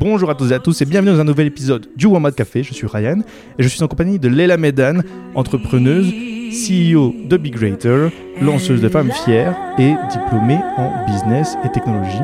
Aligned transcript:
Bonjour 0.00 0.30
à 0.30 0.34
tous 0.34 0.50
et 0.50 0.54
à 0.54 0.58
tous 0.58 0.80
et 0.80 0.86
bienvenue 0.86 1.12
dans 1.12 1.20
un 1.20 1.24
nouvel 1.24 1.46
épisode 1.46 1.86
du 1.94 2.06
Wombat 2.06 2.32
Café. 2.32 2.62
Je 2.62 2.72
suis 2.72 2.86
Ryan 2.86 3.18
et 3.58 3.62
je 3.62 3.68
suis 3.68 3.82
en 3.82 3.86
compagnie 3.86 4.18
de 4.18 4.28
Leila 4.28 4.56
Medan, 4.56 5.02
entrepreneuse, 5.34 6.06
CEO 6.08 7.14
de 7.28 7.36
Big 7.36 7.54
lanceuse 8.40 8.80
de 8.80 8.88
femmes 8.88 9.12
fières 9.12 9.54
et 9.78 9.92
diplômée 10.10 10.58
en 10.78 11.04
business 11.04 11.54
et 11.66 11.68
technologie. 11.70 12.16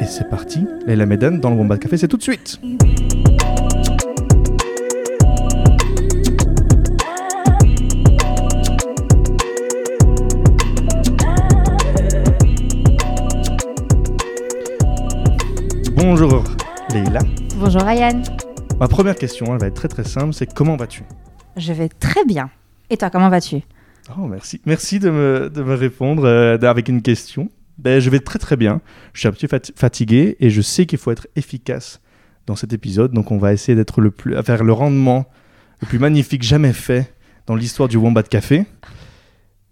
Et 0.00 0.04
c'est 0.04 0.28
parti, 0.28 0.66
Leila 0.84 1.06
Medan 1.06 1.38
dans 1.38 1.50
le 1.50 1.56
Wombat 1.56 1.78
Café, 1.78 1.96
c'est 1.96 2.08
tout 2.08 2.16
de 2.16 2.24
suite. 2.24 2.58
Bonjour 15.96 16.42
Leila. 16.92 17.20
Bonjour 17.56 17.82
Ryan. 17.82 18.22
Ma 18.78 18.88
première 18.88 19.14
question, 19.14 19.46
elle 19.52 19.60
va 19.60 19.66
être 19.68 19.74
très 19.74 19.88
très 19.88 20.04
simple, 20.04 20.32
c'est 20.34 20.52
comment 20.52 20.76
vas-tu? 20.76 21.04
Je 21.56 21.72
vais 21.72 21.88
très 21.88 22.24
bien. 22.24 22.50
Et 22.88 22.96
toi, 22.96 23.10
comment 23.10 23.28
vas-tu? 23.28 23.58
Oh 24.18 24.26
merci, 24.26 24.60
merci 24.66 24.98
de 24.98 25.10
me, 25.10 25.50
de 25.50 25.62
me 25.62 25.74
répondre 25.74 26.24
euh, 26.24 26.58
avec 26.58 26.88
une 26.88 27.02
question. 27.02 27.48
Ben, 27.78 28.00
je 28.00 28.10
vais 28.10 28.18
très 28.20 28.38
très 28.38 28.56
bien. 28.56 28.80
Je 29.12 29.20
suis 29.20 29.28
un 29.28 29.32
petit 29.32 29.46
peu 29.46 29.56
fati- 29.56 29.72
fatigué 29.76 30.36
et 30.40 30.50
je 30.50 30.60
sais 30.60 30.86
qu'il 30.86 30.98
faut 30.98 31.12
être 31.12 31.28
efficace 31.36 32.00
dans 32.46 32.56
cet 32.56 32.72
épisode, 32.72 33.12
donc 33.12 33.30
on 33.30 33.38
va 33.38 33.52
essayer 33.52 33.76
d'être 33.76 34.00
le 34.00 34.10
plus, 34.10 34.34
à 34.36 34.42
faire 34.42 34.64
le 34.64 34.72
rendement 34.72 35.26
le 35.80 35.86
plus 35.86 35.98
magnifique 35.98 36.42
jamais 36.42 36.72
fait 36.72 37.14
dans 37.46 37.54
l'histoire 37.54 37.88
du 37.88 37.96
Wombat 37.96 38.24
Café. 38.24 38.64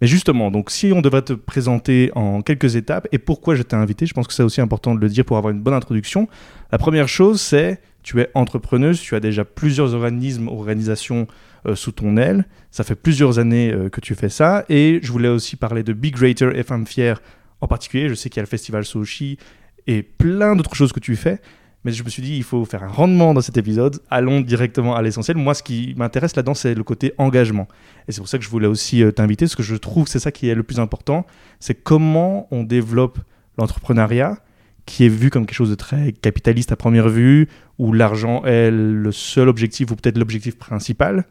Mais 0.01 0.07
justement, 0.07 0.49
donc 0.49 0.71
si 0.71 0.91
on 0.93 1.01
devrait 1.01 1.21
te 1.21 1.33
présenter 1.33 2.11
en 2.15 2.41
quelques 2.41 2.75
étapes 2.75 3.07
et 3.11 3.17
pourquoi 3.17 3.55
je 3.55 3.63
t'ai 3.63 3.75
invité, 3.75 4.05
je 4.05 4.13
pense 4.13 4.27
que 4.27 4.33
c'est 4.33 4.43
aussi 4.43 4.61
important 4.61 4.95
de 4.95 4.99
le 4.99 5.09
dire 5.09 5.25
pour 5.25 5.37
avoir 5.37 5.51
une 5.53 5.59
bonne 5.59 5.73
introduction. 5.73 6.27
La 6.71 6.77
première 6.77 7.09
chose, 7.09 7.41
c'est 7.41 7.81
tu 8.01 8.21
es 8.21 8.29
entrepreneuse, 8.33 8.99
tu 9.01 9.15
as 9.15 9.19
déjà 9.19 9.43
plusieurs 9.43 9.93
organismes, 9.93 10.47
organisations 10.47 11.27
euh, 11.65 11.75
sous 11.75 11.91
ton 11.91 12.15
aile. 12.15 12.45
Ça 12.71 12.83
fait 12.83 12.95
plusieurs 12.95 13.39
années 13.39 13.73
euh, 13.73 13.89
que 13.89 13.99
tu 13.99 14.15
fais 14.15 14.29
ça. 14.29 14.63
Et 14.69 14.99
je 15.03 15.11
voulais 15.11 15.27
aussi 15.27 15.57
parler 15.57 15.83
de 15.83 15.91
Big 15.91 16.15
Greater 16.15 16.53
Femmes 16.65 16.87
Fières 16.87 17.21
en 17.59 17.67
particulier. 17.67 18.07
Je 18.07 18.13
sais 18.13 18.29
qu'il 18.29 18.37
y 18.37 18.39
a 18.39 18.43
le 18.43 18.47
festival 18.47 18.85
Sochi 18.85 19.37
et 19.85 20.01
plein 20.01 20.55
d'autres 20.55 20.75
choses 20.75 20.93
que 20.93 21.01
tu 21.01 21.15
fais. 21.17 21.41
Mais 21.85 21.93
je 21.93 22.03
me 22.03 22.09
suis 22.09 22.21
dit, 22.21 22.35
il 22.35 22.43
faut 22.43 22.65
faire 22.65 22.83
un 22.83 22.89
rendement 22.89 23.33
dans 23.33 23.41
cet 23.41 23.57
épisode. 23.57 24.01
Allons 24.09 24.41
directement 24.41 24.95
à 24.95 25.01
l'essentiel. 25.01 25.37
Moi, 25.37 25.53
ce 25.53 25.63
qui 25.63 25.93
m'intéresse 25.95 26.35
là-dedans, 26.35 26.53
c'est 26.53 26.75
le 26.75 26.83
côté 26.83 27.13
engagement. 27.17 27.67
Et 28.07 28.11
c'est 28.11 28.19
pour 28.19 28.27
ça 28.27 28.37
que 28.37 28.43
je 28.43 28.49
voulais 28.49 28.67
aussi 28.67 29.01
euh, 29.01 29.11
t'inviter, 29.11 29.45
parce 29.45 29.55
que 29.55 29.63
je 29.63 29.75
trouve 29.75 30.03
que 30.03 30.09
c'est 30.09 30.19
ça 30.19 30.31
qui 30.31 30.49
est 30.49 30.55
le 30.55 30.63
plus 30.63 30.79
important. 30.79 31.25
C'est 31.59 31.75
comment 31.75 32.47
on 32.51 32.63
développe 32.63 33.19
l'entrepreneuriat, 33.57 34.39
qui 34.85 35.05
est 35.05 35.09
vu 35.09 35.29
comme 35.29 35.45
quelque 35.45 35.55
chose 35.55 35.69
de 35.69 35.75
très 35.75 36.11
capitaliste 36.11 36.71
à 36.73 36.75
première 36.75 37.07
vue, 37.07 37.47
où 37.77 37.93
l'argent 37.93 38.43
est 38.43 38.71
le 38.71 39.11
seul 39.13 39.47
objectif, 39.47 39.91
ou 39.91 39.95
peut-être 39.95 40.17
l'objectif 40.17 40.57
principal. 40.57 41.25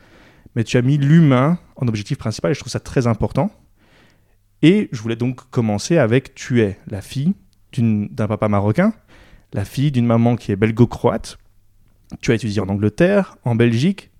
Mais 0.57 0.65
tu 0.65 0.79
as 0.79 0.83
mis 0.83 0.97
l'humain 0.97 1.59
en 1.77 1.89
objectif 1.89 2.17
principal, 2.17 2.53
et 2.53 2.55
je 2.55 2.61
trouve 2.61 2.73
ça 2.73 2.81
très 2.81 3.07
important. 3.07 3.51
Et 4.63 4.89
je 4.93 5.03
voulais 5.03 5.17
donc 5.17 5.51
commencer 5.51 5.99
avec 5.99 6.35
tu 6.35 6.63
es 6.63 6.79
la 6.89 7.03
fille 7.03 7.35
d'un 7.77 8.27
papa 8.27 8.49
marocain, 8.49 8.95
la 9.53 9.65
fille 9.65 9.91
d'une 9.91 10.07
maman 10.07 10.37
qui 10.37 10.53
est 10.53 10.57
belgo-croate. 10.57 11.39
Tu 12.21 12.33
as 12.33 12.35
étudié 12.35 12.61
en 12.61 12.69
Angleterre, 12.69 13.37
en 13.45 13.55
Belgique. 13.55 14.11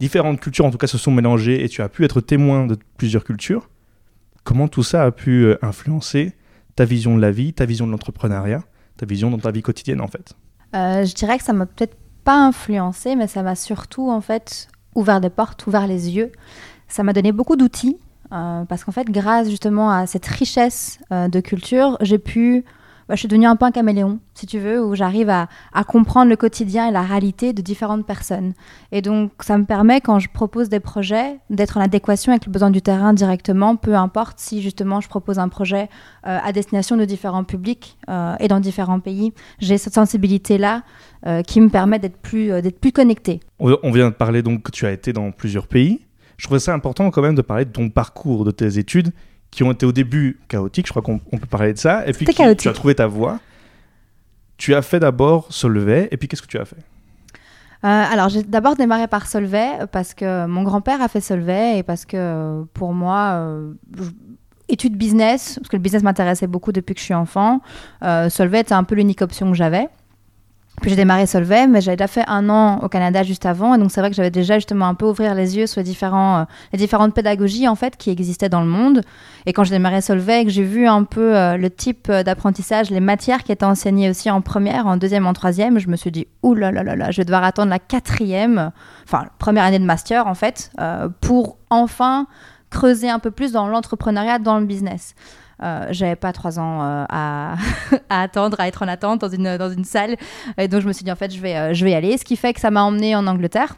Différentes 0.00 0.40
cultures, 0.40 0.64
en 0.64 0.70
tout 0.70 0.78
cas, 0.78 0.86
se 0.86 0.98
sont 0.98 1.10
mélangées 1.10 1.64
et 1.64 1.68
tu 1.68 1.82
as 1.82 1.88
pu 1.88 2.04
être 2.04 2.20
témoin 2.20 2.66
de 2.66 2.76
plusieurs 2.96 3.24
cultures. 3.24 3.68
Comment 4.44 4.68
tout 4.68 4.82
ça 4.82 5.04
a 5.04 5.10
pu 5.10 5.44
euh, 5.44 5.58
influencer 5.62 6.32
ta 6.76 6.84
vision 6.84 7.16
de 7.16 7.20
la 7.20 7.30
vie, 7.30 7.52
ta 7.52 7.66
vision 7.66 7.86
de 7.86 7.92
l'entrepreneuriat, 7.92 8.62
ta 8.96 9.06
vision 9.06 9.30
dans 9.30 9.38
ta 9.38 9.50
vie 9.50 9.62
quotidienne, 9.62 10.00
en 10.00 10.06
fait? 10.06 10.34
Euh, 10.74 11.04
Je 11.04 11.14
dirais 11.14 11.38
que 11.38 11.44
ça 11.44 11.52
m'a 11.52 11.66
peut-être 11.66 11.96
pas 12.24 12.46
influencé, 12.46 13.16
mais 13.16 13.26
ça 13.26 13.42
m'a 13.42 13.56
surtout 13.56 14.10
en 14.10 14.20
fait 14.20 14.68
ouvert 14.94 15.20
des 15.20 15.30
portes, 15.30 15.66
ouvert 15.66 15.86
les 15.86 16.10
yeux. 16.10 16.30
Ça 16.88 17.02
m'a 17.02 17.12
donné 17.12 17.32
beaucoup 17.32 17.56
d'outils 17.56 17.98
euh, 18.32 18.64
parce 18.64 18.84
qu'en 18.84 18.92
fait, 18.92 19.10
grâce 19.10 19.50
justement 19.50 19.90
à 19.90 20.06
cette 20.06 20.26
richesse 20.26 20.98
de 21.10 21.40
culture, 21.40 21.98
j'ai 22.00 22.18
pu. 22.18 22.64
Bah, 23.08 23.14
je 23.14 23.20
suis 23.20 23.28
devenue 23.28 23.46
un 23.46 23.56
peu 23.56 23.64
un 23.64 23.70
caméléon, 23.70 24.18
si 24.34 24.46
tu 24.46 24.58
veux, 24.58 24.84
où 24.84 24.94
j'arrive 24.94 25.30
à, 25.30 25.48
comprendre 25.84 26.28
le 26.28 26.36
quotidien 26.36 26.88
et 26.88 26.92
la 26.92 27.02
réalité 27.02 27.54
de 27.54 27.62
différentes 27.62 28.06
personnes. 28.06 28.52
Et 28.92 29.00
donc, 29.00 29.32
ça 29.40 29.56
me 29.56 29.64
permet, 29.64 30.02
quand 30.02 30.18
je 30.18 30.28
propose 30.28 30.68
des 30.68 30.80
projets, 30.80 31.38
d'être 31.48 31.78
en 31.78 31.80
adéquation 31.80 32.32
avec 32.32 32.44
le 32.44 32.52
besoin 32.52 32.70
du 32.70 32.82
terrain 32.82 33.14
directement, 33.14 33.76
peu 33.76 33.94
importe 33.94 34.38
si 34.38 34.60
justement 34.60 35.00
je 35.00 35.08
propose 35.08 35.38
un 35.38 35.48
projet 35.48 35.88
euh, 36.26 36.38
à 36.42 36.52
destination 36.52 36.96
de 36.96 37.06
différents 37.06 37.44
publics 37.44 37.96
euh, 38.10 38.34
et 38.40 38.48
dans 38.48 38.60
différents 38.60 39.00
pays. 39.00 39.32
J'ai 39.58 39.78
cette 39.78 39.94
sensibilité-là 39.94 40.82
euh, 41.26 41.42
qui 41.42 41.62
me 41.62 41.70
permet 41.70 41.98
d'être 41.98 42.18
plus, 42.18 42.48
d'être 42.60 42.78
plus 42.78 42.92
connectée. 42.92 43.40
On 43.58 43.78
on 43.82 43.90
vient 43.90 44.10
de 44.10 44.14
parler 44.14 44.42
donc 44.42 44.62
que 44.64 44.70
tu 44.70 44.86
as 44.86 44.92
été 44.92 45.12
dans 45.12 45.30
plusieurs 45.30 45.66
pays. 45.66 46.00
Je 46.36 46.46
trouvais 46.46 46.60
ça 46.60 46.72
important 46.72 47.10
quand 47.10 47.22
même 47.22 47.34
de 47.34 47.42
parler 47.42 47.64
de 47.64 47.70
ton 47.70 47.90
parcours, 47.90 48.44
de 48.44 48.50
tes 48.50 48.78
études, 48.78 49.12
qui 49.50 49.62
ont 49.62 49.72
été 49.72 49.86
au 49.86 49.92
début 49.92 50.38
chaotiques, 50.48 50.86
je 50.86 50.92
crois 50.92 51.02
qu'on 51.02 51.20
on 51.32 51.38
peut 51.38 51.46
parler 51.46 51.72
de 51.72 51.78
ça, 51.78 52.06
et 52.06 52.12
puis 52.12 52.26
qui- 52.32 52.56
tu 52.56 52.68
as 52.68 52.72
trouvé 52.72 52.94
ta 52.94 53.06
voie. 53.06 53.38
Tu 54.56 54.74
as 54.74 54.82
fait 54.82 55.00
d'abord 55.00 55.46
Solvay, 55.52 56.08
et 56.10 56.16
puis 56.16 56.28
qu'est-ce 56.28 56.42
que 56.42 56.46
tu 56.48 56.58
as 56.58 56.64
fait? 56.64 56.76
Euh, 57.84 57.86
alors, 58.12 58.28
j'ai 58.28 58.42
d'abord 58.42 58.74
démarré 58.74 59.06
par 59.06 59.26
Solvay 59.28 59.68
euh, 59.82 59.86
parce 59.86 60.12
que 60.12 60.46
mon 60.46 60.64
grand-père 60.64 61.00
a 61.00 61.06
fait 61.06 61.20
Solvay 61.20 61.78
et 61.78 61.82
parce 61.84 62.04
que 62.04 62.16
euh, 62.16 62.62
pour 62.74 62.92
moi, 62.92 63.34
euh, 63.34 63.72
je- 63.96 64.10
études 64.68 64.96
business, 64.96 65.54
parce 65.60 65.68
que 65.68 65.76
le 65.76 65.82
business 65.82 66.02
m'intéressait 66.02 66.48
beaucoup 66.48 66.72
depuis 66.72 66.94
que 66.94 67.00
je 67.00 67.04
suis 67.04 67.14
enfant, 67.14 67.60
euh, 68.02 68.28
Solvay 68.28 68.60
était 68.60 68.74
un 68.74 68.82
peu 68.82 68.96
l'unique 68.96 69.22
option 69.22 69.48
que 69.50 69.56
j'avais. 69.56 69.88
Puis 70.80 70.90
j'ai 70.90 70.96
démarré 70.96 71.26
Solvay, 71.26 71.66
mais 71.66 71.80
j'avais 71.80 71.96
déjà 71.96 72.08
fait 72.08 72.24
un 72.26 72.48
an 72.48 72.78
au 72.82 72.88
Canada 72.88 73.22
juste 73.22 73.46
avant, 73.46 73.74
et 73.74 73.78
donc 73.78 73.90
c'est 73.90 74.00
vrai 74.00 74.10
que 74.10 74.16
j'avais 74.16 74.30
déjà 74.30 74.54
justement 74.54 74.86
un 74.86 74.94
peu 74.94 75.06
ouvrir 75.06 75.34
les 75.34 75.56
yeux 75.56 75.66
sur 75.66 75.80
les, 75.80 75.84
différents, 75.84 76.38
euh, 76.38 76.44
les 76.72 76.78
différentes 76.78 77.14
pédagogies 77.14 77.68
en 77.68 77.74
fait 77.74 77.96
qui 77.96 78.10
existaient 78.10 78.48
dans 78.48 78.60
le 78.60 78.66
monde. 78.66 79.02
Et 79.46 79.52
quand 79.52 79.64
j'ai 79.64 79.70
démarré 79.70 80.00
Solvay, 80.00 80.44
que 80.44 80.50
j'ai 80.50 80.62
vu 80.62 80.86
un 80.86 81.04
peu 81.04 81.36
euh, 81.36 81.56
le 81.56 81.70
type 81.70 82.08
euh, 82.10 82.22
d'apprentissage, 82.22 82.90
les 82.90 83.00
matières 83.00 83.44
qui 83.44 83.52
étaient 83.52 83.64
enseignées 83.64 84.10
aussi 84.10 84.30
en 84.30 84.40
première, 84.40 84.86
en 84.86 84.96
deuxième, 84.96 85.26
en 85.26 85.32
troisième, 85.32 85.78
je 85.78 85.88
me 85.88 85.96
suis 85.96 86.10
dit, 86.10 86.26
ouh 86.42 86.54
là 86.54 86.70
là 86.70 86.82
là 86.82 86.96
là, 86.96 87.10
je 87.10 87.18
vais 87.18 87.24
devoir 87.24 87.44
attendre 87.44 87.70
la 87.70 87.78
quatrième, 87.78 88.70
enfin 89.04 89.26
première 89.38 89.64
année 89.64 89.78
de 89.78 89.84
master 89.84 90.26
en 90.26 90.34
fait, 90.34 90.70
euh, 90.80 91.08
pour 91.20 91.58
enfin 91.70 92.26
creuser 92.70 93.08
un 93.08 93.18
peu 93.18 93.30
plus 93.30 93.52
dans 93.52 93.66
l'entrepreneuriat, 93.66 94.38
dans 94.38 94.58
le 94.58 94.66
business. 94.66 95.14
Euh, 95.62 95.86
j'avais 95.90 96.16
pas 96.16 96.32
trois 96.32 96.58
ans 96.58 96.82
euh, 96.82 97.04
à, 97.08 97.56
attendre, 98.08 98.60
à 98.60 98.68
être 98.68 98.82
en 98.82 98.88
attente 98.88 99.20
dans 99.20 99.28
une, 99.28 99.56
dans 99.56 99.70
une 99.70 99.84
salle. 99.84 100.16
Et 100.56 100.68
donc 100.68 100.80
je 100.82 100.88
me 100.88 100.92
suis 100.92 101.04
dit, 101.04 101.12
en 101.12 101.16
fait, 101.16 101.34
je 101.34 101.40
vais, 101.40 101.56
euh, 101.56 101.74
je 101.74 101.84
vais 101.84 101.92
y 101.92 101.94
aller. 101.94 102.16
Ce 102.16 102.24
qui 102.24 102.36
fait 102.36 102.52
que 102.52 102.60
ça 102.60 102.70
m'a 102.70 102.82
emmené 102.82 103.16
en 103.16 103.26
Angleterre. 103.26 103.76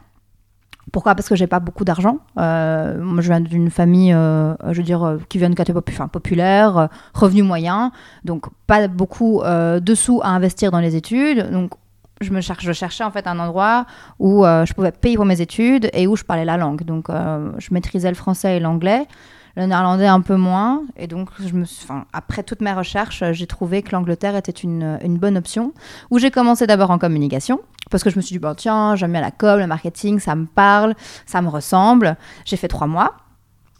Pourquoi? 0.91 1.15
Parce 1.15 1.29
que 1.29 1.35
j'ai 1.35 1.47
pas 1.47 1.59
beaucoup 1.59 1.85
d'argent. 1.85 2.17
Je 2.37 3.21
viens 3.21 3.39
d'une 3.39 3.69
famille, 3.69 4.11
je 4.11 4.73
veux 4.73 4.83
dire, 4.83 5.19
qui 5.29 5.37
vient 5.37 5.49
de 5.49 5.55
catégorie 5.55 5.85
populaire, 6.11 6.89
revenu 7.13 7.43
moyen, 7.43 7.91
donc 8.25 8.47
pas 8.67 8.87
beaucoup 8.89 9.41
de 9.45 9.95
sous 9.95 10.19
à 10.21 10.29
investir 10.29 10.71
dans 10.71 10.79
les 10.79 10.95
études. 10.97 11.49
Donc, 11.51 11.71
je 12.19 12.31
me 12.31 12.41
cherche, 12.41 12.65
je 12.65 12.73
cherchais 12.73 13.05
en 13.05 13.11
fait 13.11 13.25
un 13.27 13.39
endroit 13.39 13.85
où 14.19 14.43
je 14.43 14.73
pouvais 14.73 14.91
payer 14.91 15.15
pour 15.15 15.25
mes 15.25 15.39
études 15.39 15.89
et 15.93 16.07
où 16.07 16.17
je 16.17 16.25
parlais 16.25 16.45
la 16.45 16.57
langue. 16.57 16.83
Donc, 16.83 17.07
je 17.09 17.73
maîtrisais 17.73 18.09
le 18.09 18.15
français 18.15 18.57
et 18.57 18.59
l'anglais, 18.59 19.07
le 19.55 19.65
néerlandais 19.65 20.07
un 20.07 20.21
peu 20.21 20.35
moins. 20.35 20.83
Et 20.97 21.07
donc, 21.07 21.29
je 21.39 21.53
me, 21.53 21.65
suis- 21.65 21.87
après 22.13 22.43
toutes 22.43 22.61
mes 22.61 22.73
recherches, 22.73 23.23
j'ai 23.31 23.47
trouvé 23.47 23.81
que 23.81 23.91
l'Angleterre 23.91 24.35
était 24.35 24.51
une, 24.51 24.97
bonne 25.17 25.37
option. 25.37 25.73
Où 26.09 26.19
j'ai 26.19 26.31
commencé 26.31 26.67
d'abord 26.67 26.91
en 26.91 26.97
communication 26.97 27.59
parce 27.89 28.03
que 28.03 28.09
je 28.09 28.15
me 28.15 28.21
suis 28.21 28.33
dit, 28.33 28.39
bon, 28.39 28.55
tiens, 28.55 28.95
j'aime 28.95 29.11
bien 29.11 29.21
la 29.21 29.31
com, 29.31 29.59
le 29.59 29.67
marketing, 29.67 30.19
ça 30.19 30.35
me 30.35 30.45
parle, 30.45 30.95
ça 31.25 31.41
me 31.41 31.49
ressemble. 31.49 32.15
J'ai 32.45 32.55
fait 32.55 32.69
trois 32.69 32.87
mois. 32.87 33.15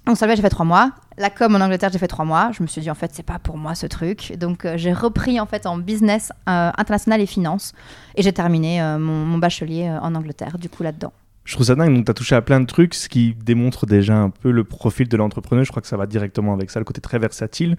En 0.07 0.15
Solvay, 0.15 0.35
j'ai 0.35 0.41
fait 0.41 0.49
trois 0.49 0.65
mois. 0.65 0.91
La 1.17 1.29
com 1.29 1.55
en 1.55 1.61
Angleterre, 1.61 1.91
j'ai 1.93 1.99
fait 1.99 2.07
trois 2.07 2.25
mois. 2.25 2.51
Je 2.51 2.63
me 2.63 2.67
suis 2.67 2.81
dit, 2.81 2.89
en 2.89 2.95
fait, 2.95 3.11
c'est 3.13 3.25
pas 3.25 3.37
pour 3.37 3.57
moi 3.57 3.75
ce 3.75 3.85
truc. 3.85 4.33
Donc, 4.37 4.65
euh, 4.65 4.73
j'ai 4.75 4.93
repris 4.93 5.39
en 5.39 5.45
fait 5.45 5.65
en 5.67 5.77
business 5.77 6.31
euh, 6.49 6.71
international 6.77 7.21
et 7.21 7.27
finance. 7.27 7.73
Et 8.15 8.23
j'ai 8.23 8.33
terminé 8.33 8.81
euh, 8.81 8.97
mon, 8.97 9.37
bachelier 9.37 9.89
en 10.01 10.15
Angleterre, 10.15 10.57
du 10.57 10.69
coup, 10.69 10.83
là-dedans. 10.83 11.13
Je 11.51 11.57
trouve 11.57 11.67
ça 11.67 11.75
dingue, 11.75 11.93
donc 11.93 12.05
tu 12.05 12.11
as 12.11 12.13
touché 12.13 12.33
à 12.33 12.41
plein 12.41 12.61
de 12.61 12.65
trucs, 12.65 12.93
ce 12.93 13.09
qui 13.09 13.33
démontre 13.33 13.85
déjà 13.85 14.15
un 14.15 14.29
peu 14.29 14.51
le 14.51 14.63
profil 14.63 15.09
de 15.09 15.17
l'entrepreneur. 15.17 15.65
Je 15.65 15.69
crois 15.69 15.81
que 15.81 15.87
ça 15.89 15.97
va 15.97 16.07
directement 16.07 16.53
avec 16.53 16.69
ça, 16.69 16.79
le 16.79 16.85
côté 16.85 17.01
très 17.01 17.19
versatile. 17.19 17.75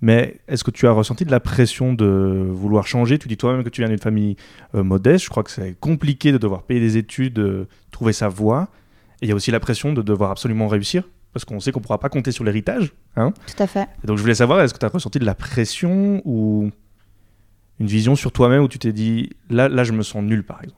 Mais 0.00 0.36
est-ce 0.46 0.62
que 0.62 0.70
tu 0.70 0.86
as 0.86 0.92
ressenti 0.92 1.24
de 1.24 1.32
la 1.32 1.40
pression 1.40 1.92
de 1.92 2.46
vouloir 2.52 2.86
changer? 2.86 3.18
Tu 3.18 3.26
dis 3.26 3.36
toi-même 3.36 3.64
que 3.64 3.68
tu 3.68 3.80
viens 3.80 3.88
d'une 3.88 3.98
famille 3.98 4.36
euh, 4.76 4.84
modeste. 4.84 5.24
Je 5.24 5.28
crois 5.28 5.42
que 5.42 5.50
c'est 5.50 5.74
compliqué 5.80 6.30
de 6.30 6.38
devoir 6.38 6.62
payer 6.62 6.78
des 6.78 6.98
études, 6.98 7.32
de 7.32 7.66
trouver 7.90 8.12
sa 8.12 8.28
voie. 8.28 8.68
Et 9.22 9.26
il 9.26 9.28
y 9.28 9.32
a 9.32 9.34
aussi 9.34 9.50
la 9.50 9.58
pression 9.58 9.92
de 9.92 10.02
devoir 10.02 10.30
absolument 10.30 10.68
réussir, 10.68 11.02
parce 11.32 11.44
qu'on 11.44 11.58
sait 11.58 11.72
qu'on 11.72 11.80
ne 11.80 11.84
pourra 11.86 11.98
pas 11.98 12.10
compter 12.10 12.30
sur 12.30 12.44
l'héritage. 12.44 12.92
Hein 13.16 13.32
Tout 13.48 13.60
à 13.60 13.66
fait. 13.66 13.88
Et 14.04 14.06
donc 14.06 14.18
je 14.18 14.22
voulais 14.22 14.36
savoir, 14.36 14.60
est-ce 14.60 14.72
que 14.72 14.78
tu 14.78 14.86
as 14.86 14.88
ressenti 14.88 15.18
de 15.18 15.26
la 15.26 15.34
pression 15.34 16.22
ou 16.24 16.70
une 17.80 17.88
vision 17.88 18.14
sur 18.14 18.30
toi-même 18.30 18.62
où 18.62 18.68
tu 18.68 18.78
t'es 18.78 18.92
dit, 18.92 19.30
là, 19.48 19.68
là, 19.68 19.82
je 19.82 19.90
me 19.90 20.04
sens 20.04 20.22
nul, 20.22 20.44
par 20.44 20.62
exemple? 20.62 20.76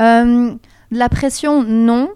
Euh, 0.00 0.56
la 0.92 1.08
pression, 1.08 1.64
non. 1.64 2.10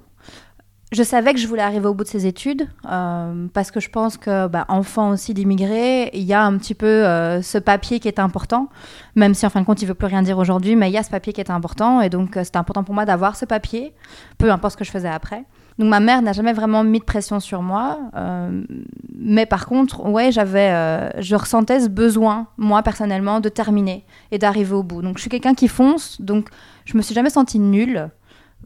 je 0.93 1.03
savais 1.03 1.33
que 1.33 1.41
je 1.41 1.49
voulais 1.49 1.63
arriver 1.63 1.87
au 1.87 1.95
bout 1.95 2.05
de 2.05 2.09
ces 2.09 2.27
études 2.27 2.69
euh, 2.91 3.47
parce 3.55 3.71
que 3.71 3.81
je 3.81 3.89
pense 3.89 4.19
que, 4.19 4.49
bah, 4.49 4.67
enfant 4.69 5.11
aussi 5.11 5.33
d'immigrés, 5.33 6.11
il 6.13 6.25
y 6.25 6.35
a 6.35 6.45
un 6.45 6.59
petit 6.59 6.75
peu 6.75 6.87
euh, 6.87 7.41
ce 7.41 7.57
papier 7.57 8.01
qui 8.01 8.07
est 8.07 8.19
important, 8.19 8.69
même 9.15 9.33
si 9.33 9.47
en 9.47 9.51
fin 9.51 9.63
de 9.63 9.67
compte 9.67 9.81
il 9.81 9.87
veut 9.89 9.95
plus 9.95 10.07
rien 10.07 10.21
dire 10.21 10.37
aujourd'hui, 10.37 10.77
mais 10.77 10.91
il 10.91 10.93
y 10.93 10.99
a 10.99 11.03
ce 11.03 11.09
papier 11.09 11.33
qui 11.33 11.41
est 11.41 11.51
important 11.51 12.03
et 12.03 12.11
donc 12.11 12.37
euh, 12.37 12.45
c'était 12.45 12.59
important 12.59 12.85
pour 12.85 12.95
moi 12.95 13.07
d'avoir 13.07 13.35
ce 13.35 13.47
papier, 13.47 13.95
peu 14.37 14.53
importe 14.53 14.73
ce 14.73 14.77
que 14.77 14.85
je 14.85 14.91
faisais 14.91 15.09
après. 15.09 15.45
Donc 15.79 15.89
ma 15.89 16.01
mère 16.01 16.21
n'a 16.21 16.35
jamais 16.35 16.53
vraiment 16.53 16.85
mis 16.85 17.01
de 17.01 17.05
pression 17.05 17.41
sur 17.41 17.61
moi, 17.61 17.99
mais 19.15 19.45
par 19.45 19.67
contre, 19.67 20.09
ouais, 20.09 20.33
j'avais, 20.33 21.11
je 21.21 21.37
ressentais 21.37 21.81
ce 21.81 21.89
besoin, 21.91 22.47
moi 22.57 22.83
personnellement, 22.83 23.41
de 23.41 23.51
terminer 23.51 24.07
et 24.31 24.39
d'arriver 24.39 24.73
au 24.73 24.83
bout. 24.83 25.03
Donc 25.03 25.19
je 25.19 25.21
suis 25.21 25.29
quelqu'un 25.29 25.53
qui 25.53 25.69
fonce, 25.69 26.19
donc 26.19 26.49
je 26.87 26.97
me 26.97 27.03
suis 27.03 27.15
jamais 27.15 27.29
sentie 27.29 27.59
nulle 27.59 28.09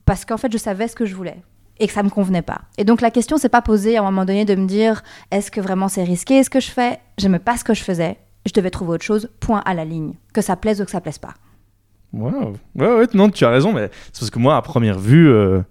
parce 0.04 0.24
qu'en 0.24 0.36
fait 0.36 0.52
je 0.52 0.58
savais 0.58 0.88
ce 0.88 0.96
que 0.96 1.06
je 1.06 1.14
voulais 1.14 1.42
et 1.78 1.86
que 1.86 1.92
ça 1.92 2.02
me 2.02 2.10
convenait 2.10 2.42
pas. 2.42 2.62
Et 2.78 2.84
donc 2.84 3.00
la 3.00 3.10
question 3.10 3.36
s'est 3.38 3.48
pas 3.48 3.62
posée 3.62 3.96
à 3.96 4.00
un 4.00 4.04
moment 4.04 4.24
donné 4.24 4.44
de 4.44 4.54
me 4.54 4.66
dire 4.66 5.02
est-ce 5.30 5.50
que 5.50 5.60
vraiment 5.60 5.88
c'est 5.88 6.04
risqué 6.04 6.42
ce 6.44 6.50
que 6.50 6.60
je 6.60 6.70
fais? 6.70 6.98
J'aimais 7.18 7.38
pas 7.38 7.56
ce 7.56 7.64
que 7.64 7.74
je 7.74 7.82
faisais, 7.82 8.18
je 8.46 8.52
devais 8.52 8.70
trouver 8.70 8.92
autre 8.92 9.04
chose, 9.04 9.30
point 9.40 9.62
à 9.64 9.74
la 9.74 9.84
ligne, 9.84 10.14
que 10.32 10.42
ça 10.42 10.56
plaise 10.56 10.80
ou 10.80 10.84
que 10.84 10.90
ça 10.90 11.00
plaise 11.00 11.18
pas. 11.18 11.34
Wow. 12.12 12.56
Ouais, 12.74 12.94
ouais, 12.94 13.06
non, 13.14 13.30
tu 13.30 13.44
as 13.44 13.50
raison, 13.50 13.72
mais 13.72 13.90
c'est 14.12 14.20
parce 14.20 14.30
que 14.30 14.38
moi, 14.38 14.56
à 14.56 14.62
première 14.62 14.98
vue, 14.98 15.28
euh, 15.28 15.62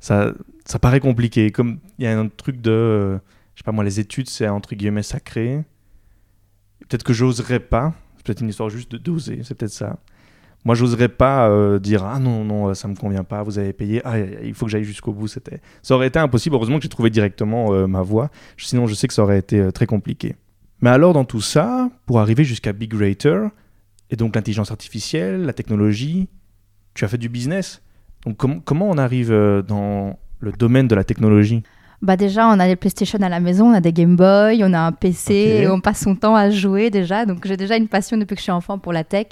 ça, 0.00 0.32
ça 0.64 0.78
paraît 0.78 1.00
compliqué. 1.00 1.50
Comme 1.50 1.80
il 1.98 2.04
y 2.04 2.08
a 2.08 2.18
un 2.18 2.28
truc 2.28 2.60
de, 2.60 2.70
euh, 2.70 3.18
je 3.54 3.60
sais 3.60 3.64
pas 3.64 3.72
moi, 3.72 3.84
les 3.84 3.98
études, 3.98 4.28
c'est 4.28 4.48
entre 4.48 4.74
guillemets 4.74 5.02
sacré. 5.02 5.64
Peut-être 6.88 7.02
que 7.02 7.12
j'oserais 7.12 7.60
pas. 7.60 7.94
C'est 8.16 8.26
peut-être 8.26 8.40
une 8.42 8.48
histoire 8.48 8.70
juste 8.70 8.92
de 8.92 8.98
doser, 8.98 9.40
c'est 9.42 9.54
peut-être 9.54 9.72
ça. 9.72 9.98
Moi, 10.64 10.74
j'oserais 10.74 11.08
pas 11.08 11.48
euh, 11.48 11.78
dire 11.78 12.04
ah 12.04 12.18
non 12.18 12.44
non 12.44 12.74
ça 12.74 12.88
me 12.88 12.94
convient 12.94 13.24
pas, 13.24 13.42
vous 13.42 13.58
avez 13.58 13.72
payé, 13.72 14.02
ah 14.04 14.18
il 14.18 14.54
faut 14.54 14.66
que 14.66 14.70
j'aille 14.70 14.84
jusqu'au 14.84 15.12
bout. 15.12 15.28
C'était, 15.28 15.60
ça 15.82 15.94
aurait 15.94 16.08
été 16.08 16.18
impossible. 16.18 16.56
Heureusement 16.56 16.76
que 16.76 16.82
j'ai 16.82 16.88
trouvé 16.88 17.10
directement 17.10 17.72
euh, 17.72 17.86
ma 17.86 18.02
voie. 18.02 18.30
Sinon, 18.56 18.86
je 18.86 18.94
sais 18.94 19.08
que 19.08 19.14
ça 19.14 19.22
aurait 19.22 19.38
été 19.38 19.60
euh, 19.60 19.70
très 19.70 19.86
compliqué. 19.86 20.36
Mais 20.80 20.90
alors 20.90 21.12
dans 21.12 21.24
tout 21.24 21.40
ça, 21.40 21.90
pour 22.06 22.20
arriver 22.20 22.44
jusqu'à 22.44 22.72
Big 22.72 22.90
Greater 22.90 23.50
et 24.10 24.16
donc 24.16 24.36
l'intelligence 24.36 24.70
artificielle, 24.70 25.42
la 25.44 25.52
technologie, 25.52 26.28
tu 26.94 27.04
as 27.04 27.08
fait 27.08 27.18
du 27.18 27.28
business. 27.28 27.82
Donc 28.26 28.36
comment 28.36 28.88
on 28.90 28.98
arrive 28.98 29.30
dans 29.30 30.18
le 30.40 30.52
domaine 30.52 30.88
de 30.88 30.94
la 30.94 31.04
technologie? 31.04 31.62
Bah 32.00 32.16
déjà, 32.16 32.46
on 32.46 32.60
a 32.60 32.66
les 32.66 32.76
PlayStation 32.76 33.18
à 33.22 33.28
la 33.28 33.40
maison, 33.40 33.70
on 33.70 33.74
a 33.74 33.80
des 33.80 33.92
Game 33.92 34.14
Boy, 34.14 34.62
on 34.62 34.72
a 34.72 34.78
un 34.78 34.92
PC, 34.92 35.34
et 35.34 35.68
on 35.68 35.80
passe 35.80 36.00
son 36.00 36.14
temps 36.14 36.36
à 36.36 36.48
jouer 36.48 36.90
déjà. 36.90 37.26
Donc 37.26 37.44
j'ai 37.44 37.56
déjà 37.56 37.76
une 37.76 37.88
passion 37.88 38.16
depuis 38.16 38.36
que 38.36 38.40
je 38.40 38.44
suis 38.44 38.52
enfant 38.52 38.78
pour 38.78 38.92
la 38.92 39.02
tech. 39.02 39.26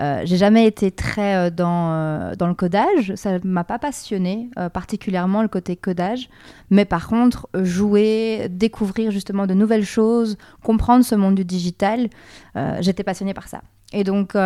Euh, 0.00 0.22
j'ai 0.24 0.36
jamais 0.36 0.66
été 0.66 0.90
très 0.90 1.36
euh, 1.36 1.50
dans, 1.50 1.92
euh, 1.92 2.34
dans 2.34 2.46
le 2.46 2.54
codage, 2.54 3.14
ça 3.16 3.38
m'a 3.44 3.64
pas 3.64 3.78
passionné 3.78 4.50
particulièrement 4.72 5.42
le 5.42 5.48
côté 5.48 5.76
codage, 5.76 6.28
mais 6.70 6.84
par 6.84 7.08
contre 7.08 7.48
jouer, 7.54 8.46
découvrir 8.50 9.10
justement 9.10 9.46
de 9.46 9.54
nouvelles 9.54 9.84
choses, 9.84 10.38
comprendre 10.62 11.04
ce 11.04 11.14
monde 11.14 11.34
du 11.34 11.44
digital, 11.44 12.08
j'étais 12.80 13.04
passionnée 13.04 13.34
par 13.34 13.48
ça. 13.48 13.62
Et 13.92 14.04
donc, 14.04 14.36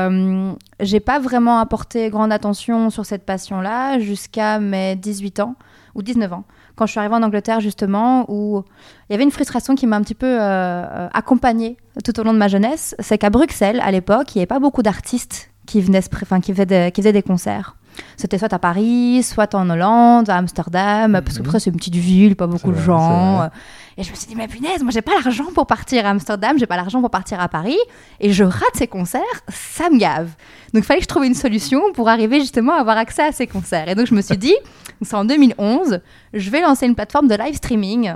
j'ai 0.80 1.00
pas 1.00 1.18
vraiment 1.18 1.58
apporté 1.58 2.08
grande 2.10 2.32
attention 2.32 2.90
sur 2.90 3.04
cette 3.04 3.24
passion-là 3.24 3.98
jusqu'à 3.98 4.58
mes 4.58 4.96
18 4.96 5.40
ans 5.40 5.56
ou 5.94 6.02
19 6.02 6.32
ans 6.32 6.44
quand 6.76 6.86
je 6.86 6.92
suis 6.92 7.00
arrivée 7.00 7.14
en 7.14 7.22
Angleterre 7.22 7.60
justement, 7.60 8.24
où 8.28 8.62
il 9.08 9.12
y 9.12 9.14
avait 9.14 9.24
une 9.24 9.30
frustration 9.30 9.74
qui 9.74 9.86
m'a 9.86 9.96
un 9.96 10.02
petit 10.02 10.14
peu 10.14 10.38
euh, 10.40 11.08
accompagnée 11.12 11.76
tout 12.04 12.18
au 12.18 12.22
long 12.24 12.32
de 12.32 12.38
ma 12.38 12.48
jeunesse, 12.48 12.94
c'est 12.98 13.18
qu'à 13.18 13.30
Bruxelles, 13.30 13.80
à 13.84 13.90
l'époque, 13.90 14.34
il 14.34 14.38
n'y 14.38 14.42
avait 14.42 14.46
pas 14.46 14.58
beaucoup 14.58 14.82
d'artistes 14.82 15.50
qui, 15.66 15.80
venaient, 15.80 16.02
enfin, 16.22 16.40
qui, 16.40 16.52
faisaient 16.52 16.90
qui 16.92 17.00
faisaient 17.00 17.12
des 17.12 17.22
concerts. 17.22 17.76
C'était 18.16 18.38
soit 18.38 18.52
à 18.52 18.58
Paris, 18.58 19.22
soit 19.22 19.54
en 19.54 19.70
Hollande, 19.70 20.28
à 20.28 20.36
Amsterdam, 20.36 21.20
parce 21.24 21.38
que 21.38 21.48
mhm. 21.48 21.58
c'est 21.58 21.70
une 21.70 21.76
petite 21.76 21.94
ville, 21.94 22.36
pas 22.36 22.46
beaucoup 22.46 22.72
de 22.72 22.78
gens. 22.78 23.48
Et 23.96 24.02
je 24.02 24.10
me 24.10 24.16
suis 24.16 24.26
dit, 24.26 24.34
mais 24.34 24.48
punaise, 24.48 24.82
moi 24.82 24.90
j'ai 24.90 25.02
pas 25.02 25.12
l'argent 25.12 25.46
pour 25.54 25.68
partir 25.68 26.04
à 26.04 26.10
Amsterdam, 26.10 26.58
j'ai 26.58 26.66
pas 26.66 26.76
l'argent 26.76 27.00
pour 27.00 27.10
partir 27.10 27.38
à 27.40 27.48
Paris, 27.48 27.78
et 28.18 28.32
je 28.32 28.42
rate 28.42 28.74
ces 28.74 28.88
concerts, 28.88 29.20
ça 29.48 29.88
me 29.88 29.98
gave. 29.98 30.30
Donc 30.72 30.82
il 30.82 30.84
fallait 30.84 30.98
que 30.98 31.04
je 31.04 31.08
trouve 31.08 31.24
une 31.24 31.34
solution 31.34 31.80
pour 31.92 32.08
arriver 32.08 32.40
justement 32.40 32.72
à 32.72 32.80
avoir 32.80 32.98
accès 32.98 33.22
à 33.22 33.30
ces 33.30 33.46
concerts. 33.46 33.88
Et 33.88 33.94
donc 33.94 34.06
je 34.06 34.14
me 34.14 34.20
suis 34.20 34.36
dit, 34.36 34.54
c'est 35.02 35.14
en 35.14 35.24
2011, 35.24 36.00
je 36.32 36.50
vais 36.50 36.60
lancer 36.60 36.86
une 36.86 36.94
plateforme 36.94 37.28
de 37.28 37.34
live 37.34 37.54
streaming 37.54 38.14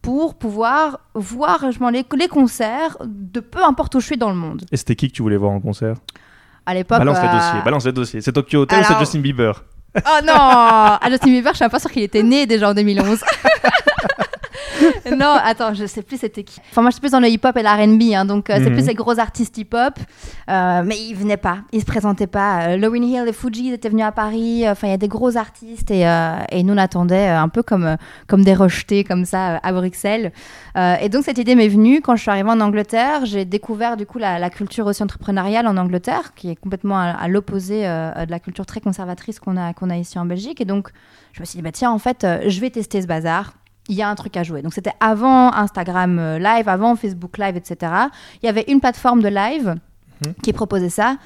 pour 0.00 0.34
pouvoir 0.34 1.00
voir 1.14 1.64
les, 1.92 2.04
les 2.18 2.28
concerts 2.28 2.96
de 3.04 3.40
peu 3.40 3.62
importe 3.62 3.94
où 3.94 4.00
je 4.00 4.06
suis 4.06 4.16
dans 4.16 4.30
le 4.30 4.36
monde. 4.36 4.64
Et 4.72 4.76
c'était 4.76 4.96
qui 4.96 5.08
que 5.08 5.14
tu 5.14 5.22
voulais 5.22 5.36
voir 5.36 5.52
en 5.52 5.60
concert? 5.60 5.96
À 6.66 6.74
l'époque. 6.74 6.98
Balance 6.98 7.20
les 7.20 7.28
euh, 7.28 7.32
dossiers, 7.32 7.62
balance 7.64 7.86
les 7.86 7.92
dossiers. 7.92 8.20
C'est 8.20 8.32
Tokyo 8.32 8.62
Hotel 8.62 8.80
ou 8.80 8.84
c'est 8.84 8.98
Justin 8.98 9.20
Bieber 9.20 9.64
Oh 9.96 10.24
non 10.24 10.34
À 10.34 11.00
Justin 11.10 11.30
Bieber, 11.30 11.52
je 11.52 11.58
suis 11.58 11.68
pas 11.68 11.78
sûre 11.78 11.90
qu'il 11.90 12.02
était 12.02 12.22
né 12.22 12.46
déjà 12.46 12.70
en 12.70 12.74
2011. 12.74 13.20
non, 15.22 15.38
attends, 15.40 15.72
je 15.72 15.86
sais 15.86 16.02
plus 16.02 16.18
c'était 16.18 16.42
qui. 16.42 16.58
Enfin, 16.70 16.82
moi, 16.82 16.90
je 16.90 16.94
suis 16.94 17.00
plus 17.00 17.12
dans 17.12 17.20
le 17.20 17.28
hip-hop 17.28 17.56
et 17.56 17.62
l'R&B, 17.62 18.12
hein, 18.12 18.24
donc 18.24 18.50
euh, 18.50 18.56
c'est 18.56 18.70
plus 18.70 18.82
mhm. 18.82 18.86
ces 18.88 18.94
gros 18.94 19.20
artistes 19.20 19.56
hip-hop. 19.56 19.94
Euh, 20.50 20.82
mais 20.84 20.98
ils 20.98 21.14
venaient 21.14 21.36
pas, 21.36 21.58
ils 21.72 21.80
se 21.80 21.86
présentaient 21.86 22.26
pas. 22.26 22.70
Euh, 22.70 22.76
Lauryn 22.76 23.04
Hill 23.04 23.28
et 23.28 23.32
Fuji 23.32 23.72
étaient 23.72 23.88
venus 23.88 24.04
à 24.04 24.10
Paris. 24.10 24.68
Enfin, 24.68 24.88
il 24.88 24.90
y 24.90 24.94
a 24.94 24.98
des 24.98 25.06
gros 25.06 25.36
artistes 25.36 25.92
et, 25.92 26.00
et 26.50 26.62
nous 26.64 26.74
on 26.74 26.78
attendait 26.78 27.28
un 27.28 27.48
peu 27.48 27.62
comme, 27.62 27.96
comme 28.26 28.42
des 28.42 28.54
rejetés 28.54 29.04
comme 29.04 29.24
ça 29.24 29.58
à 29.62 29.72
Bruxelles. 29.72 30.32
et 30.76 31.08
donc 31.08 31.24
cette 31.24 31.38
idée 31.38 31.54
m'est 31.54 31.68
venue 31.68 32.00
quand 32.00 32.16
je 32.16 32.22
suis 32.22 32.30
arrivée 32.30 32.50
en 32.50 32.60
Angleterre. 32.60 33.24
J'ai 33.24 33.44
découvert 33.44 33.96
du 33.96 34.06
coup 34.06 34.18
la, 34.18 34.50
culture 34.50 34.86
aussi 34.86 35.02
entrepreneuriale 35.02 35.66
en 35.66 35.76
Angleterre, 35.76 36.34
qui 36.34 36.50
est 36.50 36.56
complètement 36.56 36.98
à, 36.98 37.28
l'opposé 37.28 37.82
de 37.82 38.30
la 38.30 38.40
culture 38.40 38.66
très 38.66 38.80
conservatrice 38.80 39.38
qu'on 39.38 39.56
a, 39.56 39.72
qu'on 39.74 39.90
a 39.90 39.96
ici 39.96 40.18
en 40.18 40.24
Belgique. 40.24 40.60
Et 40.60 40.64
donc 40.64 40.88
je 41.32 41.40
me 41.40 41.44
suis 41.44 41.58
dit, 41.58 41.62
bah, 41.62 41.72
tiens, 41.72 41.90
en 41.90 41.98
fait, 41.98 42.26
je 42.46 42.60
vais 42.60 42.70
tester 42.70 43.00
ce 43.02 43.06
bazar 43.06 43.52
il 43.88 43.96
y 43.96 44.02
a 44.02 44.08
un 44.08 44.14
truc 44.14 44.36
à 44.36 44.42
jouer. 44.42 44.62
Donc 44.62 44.74
c'était 44.74 44.94
avant 45.00 45.52
Instagram 45.52 46.18
euh, 46.18 46.38
Live, 46.38 46.68
avant 46.68 46.96
Facebook 46.96 47.38
Live, 47.38 47.56
etc. 47.56 47.92
Il 48.42 48.46
y 48.46 48.48
avait 48.48 48.64
une 48.68 48.80
plateforme 48.80 49.22
de 49.22 49.28
live 49.28 49.74
mhm. 50.24 50.34
qui 50.42 50.52
proposait 50.52 50.88
ça. 50.88 51.16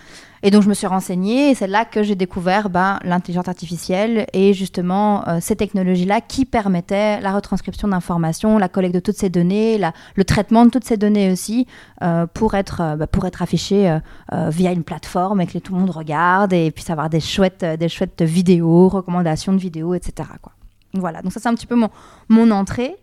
Et 0.43 0.51
donc 0.51 0.63
je 0.63 0.69
me 0.69 0.75
suis 0.75 0.87
renseignée 0.87 1.51
et 1.51 1.55
c'est 1.55 1.67
là 1.67 1.85
que 1.85 2.03
j'ai 2.03 2.15
découvert 2.15 2.69
ben, 2.69 3.01
l'intelligence 3.03 3.49
artificielle 3.49 4.27
et 4.33 4.53
justement 4.53 5.27
euh, 5.27 5.39
ces 5.41 5.57
technologies-là 5.57 6.21
qui 6.21 6.45
permettaient 6.45 7.21
la 7.21 7.33
retranscription 7.33 7.89
d'informations, 7.89 8.59
la 8.59 8.69
collecte 8.69 8.95
de 8.95 9.01
toutes 9.01 9.17
ces 9.17 9.31
données, 9.31 9.81
le 10.15 10.25
traitement 10.25 10.65
de 10.65 10.71
toutes 10.71 10.85
ces 10.85 10.99
données 10.99 11.33
aussi 11.33 11.67
euh, 12.03 12.27
pour, 12.27 12.55
être, 12.55 12.97
ben, 12.97 13.07
pour 13.07 13.27
être 13.27 13.43
affichées 13.43 13.99
via 14.33 14.73
une 14.73 14.85
plateforme 14.85 15.41
et 15.41 15.47
que 15.47 15.59
tout 15.59 15.75
le 15.75 15.81
monde 15.81 15.91
regarde 15.91 16.53
et 16.53 16.71
puisse 16.71 16.91
avoir 16.91 17.11
des 17.11 17.21
chouettes, 17.21 17.65
des 17.65 17.89
chouettes 17.89 18.23
vidéos, 18.23 18.89
recommandations 18.89 19.53
de 19.53 19.59
vidéos, 19.59 19.95
etc. 19.95 20.29
Quoi. 20.41 20.53
Voilà, 20.95 21.23
donc 21.23 21.33
ça 21.33 21.41
c'est 21.41 21.49
un 21.49 21.55
petit 21.55 21.67
peu 21.67 21.77
mon, 21.77 21.91
mon 22.29 22.51
entrée. 22.51 22.97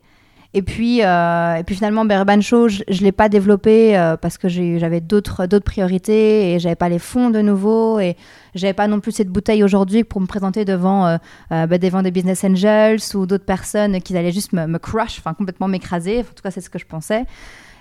Et 0.56 0.62
puis, 0.62 1.04
euh, 1.04 1.56
et 1.56 1.64
puis 1.64 1.76
finalement, 1.76 2.06
Urban 2.08 2.40
Show, 2.40 2.68
je 2.68 2.84
ne 2.88 3.00
l'ai 3.00 3.12
pas 3.12 3.28
développé 3.28 3.98
euh, 3.98 4.18
parce 4.18 4.38
que 4.38 4.48
j'avais 4.48 5.02
d'autres 5.02 5.48
priorités 5.60 6.54
et 6.54 6.60
j'avais 6.60 6.76
pas 6.76 6.90
les 6.90 7.00
fonds 7.00 7.32
de 7.32 7.42
nouveau 7.42 8.00
et 8.00 8.16
j'avais 8.54 8.74
pas 8.74 8.88
non 8.88 9.00
plus 9.00 9.12
cette 9.14 9.30
bouteille 9.30 9.64
aujourd'hui 9.64 10.04
pour 10.04 10.22
me 10.22 10.28
présenter 10.28 10.64
devant, 10.64 11.08
euh, 11.08 11.18
bah, 11.50 11.80
devant 11.80 12.04
des 12.04 12.12
business 12.12 12.44
angels 12.44 13.00
ou 13.16 13.26
d'autres 13.26 13.46
personnes 13.46 14.00
qui 14.00 14.16
allaient 14.16 14.32
juste 14.32 14.54
me, 14.54 14.68
me 14.68 14.78
crush, 14.78 15.18
enfin 15.18 15.34
complètement 15.34 15.68
m'écraser. 15.68 16.20
En 16.20 16.24
tout 16.36 16.44
cas, 16.44 16.52
c'est 16.52 16.62
ce 16.62 16.70
que 16.70 16.78
je 16.78 16.86
pensais. 16.86 17.26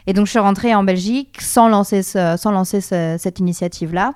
Et 0.06 0.14
donc, 0.14 0.24
je 0.24 0.30
suis 0.30 0.40
rentrée 0.40 0.74
en 0.74 0.82
Belgique 0.82 1.42
sans 1.42 1.68
lancer, 1.68 2.02
sans 2.02 2.50
lancer 2.50 2.80
cette 2.80 3.38
initiative-là. 3.38 4.14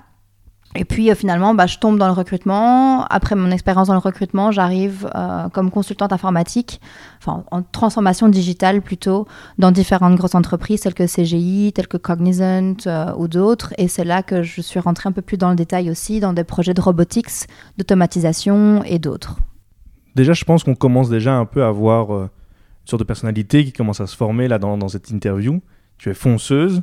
Et 0.75 0.85
puis 0.85 1.09
euh, 1.09 1.15
finalement, 1.15 1.53
bah, 1.53 1.65
je 1.65 1.77
tombe 1.77 1.97
dans 1.97 2.07
le 2.07 2.13
recrutement. 2.13 3.05
Après 3.05 3.35
mon 3.35 3.51
expérience 3.51 3.87
dans 3.87 3.93
le 3.93 3.99
recrutement, 3.99 4.51
j'arrive 4.51 5.09
euh, 5.15 5.49
comme 5.49 5.71
consultante 5.71 6.13
informatique, 6.13 6.81
en 7.25 7.61
transformation 7.61 8.29
digitale 8.29 8.81
plutôt, 8.81 9.27
dans 9.57 9.71
différentes 9.71 10.15
grosses 10.15 10.35
entreprises 10.35 10.81
telles 10.81 10.93
que 10.93 11.05
CGI, 11.05 11.73
telles 11.73 11.87
que 11.87 11.97
Cognizant 11.97 12.75
euh, 12.85 13.13
ou 13.17 13.27
d'autres. 13.27 13.73
Et 13.77 13.87
c'est 13.87 14.03
là 14.03 14.23
que 14.23 14.43
je 14.43 14.61
suis 14.61 14.79
rentrée 14.79 15.09
un 15.09 15.11
peu 15.11 15.21
plus 15.21 15.37
dans 15.37 15.49
le 15.49 15.55
détail 15.55 15.89
aussi, 15.89 16.19
dans 16.19 16.33
des 16.33 16.43
projets 16.43 16.73
de 16.73 16.81
robotics, 16.81 17.47
d'automatisation 17.77 18.83
et 18.83 18.99
d'autres. 18.99 19.37
Déjà, 20.15 20.33
je 20.33 20.45
pense 20.45 20.63
qu'on 20.63 20.75
commence 20.75 21.09
déjà 21.09 21.33
un 21.35 21.45
peu 21.45 21.63
à 21.63 21.71
voir 21.71 22.11
une 22.11 22.29
sorte 22.85 23.01
de 23.01 23.05
personnalité 23.05 23.65
qui 23.65 23.73
commence 23.73 23.99
à 23.99 24.07
se 24.07 24.15
former 24.15 24.47
là 24.47 24.57
dans, 24.59 24.77
dans 24.77 24.87
cette 24.87 25.09
interview. 25.09 25.61
Tu 25.97 26.09
es 26.09 26.13
fonceuse. 26.13 26.81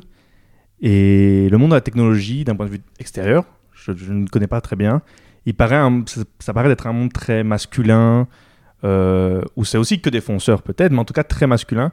Et 0.81 1.47
le 1.49 1.57
monde 1.57 1.69
de 1.69 1.75
la 1.75 1.81
technologie, 1.81 2.43
d'un 2.43 2.55
point 2.55 2.65
de 2.65 2.71
vue 2.71 2.81
extérieur, 2.99 3.45
je, 3.93 4.11
ne 4.11 4.27
connais 4.27 4.47
pas 4.47 4.61
très 4.61 4.75
bien. 4.75 5.01
Il 5.45 5.53
paraît 5.53 5.79
ça, 6.39 6.53
paraît 6.53 6.69
d'être 6.69 6.87
un 6.87 6.93
monde 6.93 7.13
très 7.13 7.43
masculin, 7.43 8.27
euh, 8.83 9.41
où 9.55 9.65
c'est 9.65 9.77
aussi 9.77 10.01
que 10.01 10.09
des 10.09 10.21
fonceurs 10.21 10.63
peut-être, 10.63 10.91
mais 10.91 10.99
en 10.99 11.05
tout 11.05 11.13
cas 11.13 11.23
très 11.23 11.47
masculin. 11.47 11.91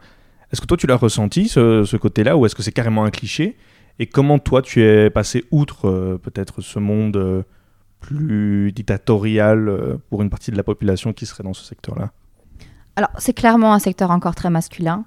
Est-ce 0.52 0.60
que 0.60 0.66
toi 0.66 0.76
tu 0.76 0.86
l'as 0.86 0.96
ressenti 0.96 1.48
ce, 1.48 1.96
côté-là, 1.96 2.36
ou 2.36 2.46
est-ce 2.46 2.54
que 2.54 2.62
c'est 2.62 2.72
carrément 2.72 3.04
un 3.04 3.10
cliché? 3.10 3.56
Et 3.98 4.06
comment 4.06 4.38
toi 4.38 4.62
tu 4.62 4.82
es 4.82 5.10
passé 5.10 5.44
outre 5.50 5.88
euh, 5.88 6.18
peut-être 6.18 6.60
ce 6.60 6.78
monde 6.78 7.16
euh, 7.16 7.42
plus 8.00 8.72
dictatorial 8.72 9.98
pour 10.08 10.22
une 10.22 10.30
partie 10.30 10.50
de 10.50 10.56
la 10.56 10.64
population 10.64 11.12
qui 11.12 11.26
serait 11.26 11.44
dans 11.44 11.52
ce 11.52 11.64
secteur-là? 11.64 12.10
Alors 12.96 13.10
c'est 13.18 13.32
clairement 13.32 13.72
un 13.72 13.78
secteur 13.78 14.10
encore 14.10 14.34
très 14.34 14.50
masculin 14.50 15.04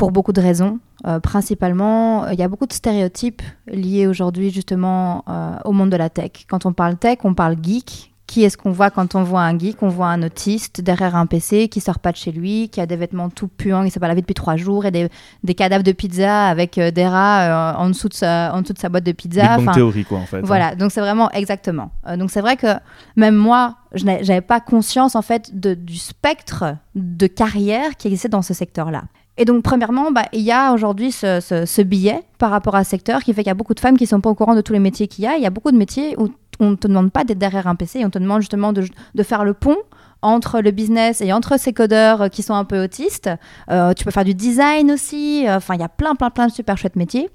pour 0.00 0.10
beaucoup 0.12 0.32
de 0.32 0.40
raisons. 0.40 0.78
Euh, 1.06 1.20
principalement, 1.20 2.26
il 2.28 2.38
y 2.38 2.42
a 2.42 2.48
beaucoup 2.48 2.66
de 2.66 2.72
stéréotypes 2.72 3.42
liés 3.66 4.06
aujourd'hui 4.06 4.50
justement 4.50 5.24
euh, 5.28 5.56
au 5.64 5.72
monde 5.72 5.90
de 5.90 5.96
la 5.96 6.08
tech. 6.08 6.32
Quand 6.48 6.64
on 6.66 6.72
parle 6.72 6.96
tech, 6.96 7.18
on 7.24 7.34
parle 7.34 7.56
geek, 7.62 8.06
Qui 8.26 8.44
est-ce 8.44 8.56
qu'on 8.56 8.70
voit 8.70 8.90
quand 8.90 9.16
on 9.16 9.24
voit 9.24 9.42
un 9.42 9.58
geek? 9.58 9.82
On 9.82 9.88
voit 9.88 10.06
un 10.06 10.22
autiste 10.22 10.80
derrière 10.80 11.16
un 11.16 11.26
PC 11.26 11.66
qui 11.68 11.80
sort 11.80 11.98
pas 11.98 12.12
de 12.12 12.16
chez 12.16 12.30
lui, 12.30 12.68
qui 12.68 12.80
a 12.80 12.86
des 12.86 12.94
vêtements 12.96 13.28
tout 13.28 13.48
puants, 13.48 13.84
qui 13.84 13.90
s'est 13.90 13.98
pas 13.98 14.06
lavé 14.06 14.20
depuis 14.20 14.34
trois 14.44 14.54
jours 14.56 14.86
et 14.86 14.92
des, 14.92 15.08
des 15.42 15.54
cadavres 15.56 15.82
de 15.82 15.90
pizza 15.92 16.46
avec 16.46 16.78
euh, 16.78 16.92
des 16.92 17.06
rats 17.08 17.72
euh, 17.74 17.82
en, 17.82 17.88
dessous 17.88 18.08
de 18.08 18.14
sa, 18.14 18.52
en 18.54 18.62
dessous 18.62 18.72
de 18.74 18.78
sa 18.78 18.88
boîte 18.88 19.02
de 19.04 19.10
pizza. 19.12 19.56
Enfin, 19.58 19.72
Theory, 19.72 20.04
quoi, 20.04 20.18
en 20.20 20.26
fait. 20.26 20.36
hein. 20.38 20.42
voilà, 20.44 20.76
donc 20.76 20.92
c'est 20.92 21.00
vraiment 21.00 21.28
exactement. 21.32 21.90
Euh, 22.06 22.16
donc 22.16 22.30
c'est 22.30 22.40
vrai 22.40 22.56
que 22.56 22.68
même 23.16 23.34
moi, 23.34 23.74
je 23.94 24.04
n'a- 24.04 24.22
j'avais 24.22 24.46
pas 24.54 24.60
conscience 24.60 25.16
en 25.16 25.22
fait 25.22 25.58
de- 25.58 25.74
du 25.74 25.96
spectre 25.98 26.76
de 26.94 27.26
carrière 27.26 27.96
qui 27.98 28.06
existait 28.06 28.28
dans 28.28 28.42
ce 28.42 28.54
secteur-là. 28.54 29.02
Et 29.36 29.44
donc 29.44 29.62
premièrement, 29.62 30.10
bah, 30.10 30.26
il 30.32 30.40
y 30.42 30.52
a 30.52 30.72
aujourd'hui 30.72 31.12
ce, 31.12 31.40
ce- 31.40 31.64
ce 31.64 31.82
biais 31.82 32.22
par 32.38 32.50
rapport 32.50 32.74
à 32.74 32.84
ce 32.84 32.90
secteur 32.90 33.22
qui 33.22 33.32
fait 33.32 33.42
qu'il 33.42 33.48
y 33.48 33.50
a 33.50 33.54
beaucoup 33.54 33.74
de 33.74 33.80
femmes 33.80 33.96
qui 33.96 34.06
sont 34.06 34.20
pas 34.20 34.28
au 34.30 34.34
courant 34.34 34.54
de 34.54 34.60
tous 34.60 34.72
les 34.74 34.78
métiers 34.80 35.08
qu'il 35.08 35.24
y 35.24 35.26
a. 35.26 35.36
Il 35.36 35.42
y 35.42 35.46
a 35.46 35.50
beaucoup 35.50 35.70
de 35.72 35.76
métiers 35.78 36.14
où 36.18 36.28
on 36.58 36.70
ne 36.70 36.76
te 36.76 36.86
demande 36.88 37.10
pas 37.10 37.24
d'être 37.24 37.38
derrière 37.38 37.66
un 37.66 37.74
PC, 37.74 38.04
on 38.04 38.10
te 38.10 38.18
demande 38.18 38.40
justement 38.42 38.72
de, 38.74 38.84
de 39.14 39.22
faire 39.22 39.44
le 39.44 39.54
pont 39.54 39.76
entre 40.20 40.60
le 40.60 40.70
business 40.72 41.22
et 41.22 41.32
entre 41.32 41.58
ces 41.58 41.72
codeurs 41.72 42.22
euh, 42.22 42.28
qui 42.28 42.42
sont 42.42 42.52
un 42.52 42.64
peu 42.66 42.84
autistes. 42.84 43.30
Euh, 43.70 43.94
tu 43.94 44.04
peux 44.04 44.10
faire 44.10 44.26
du 44.26 44.34
design 44.34 44.90
aussi. 44.90 45.46
Euh, 45.48 45.56
Enfin, 45.56 45.74
il 45.74 45.80
y 45.80 45.84
a 45.84 45.88
plein, 45.88 46.14
plein, 46.14 46.28
plein 46.28 46.46
de 46.48 46.52
super 46.52 46.76
chouettes 46.76 46.96
métiers. 46.96 47.30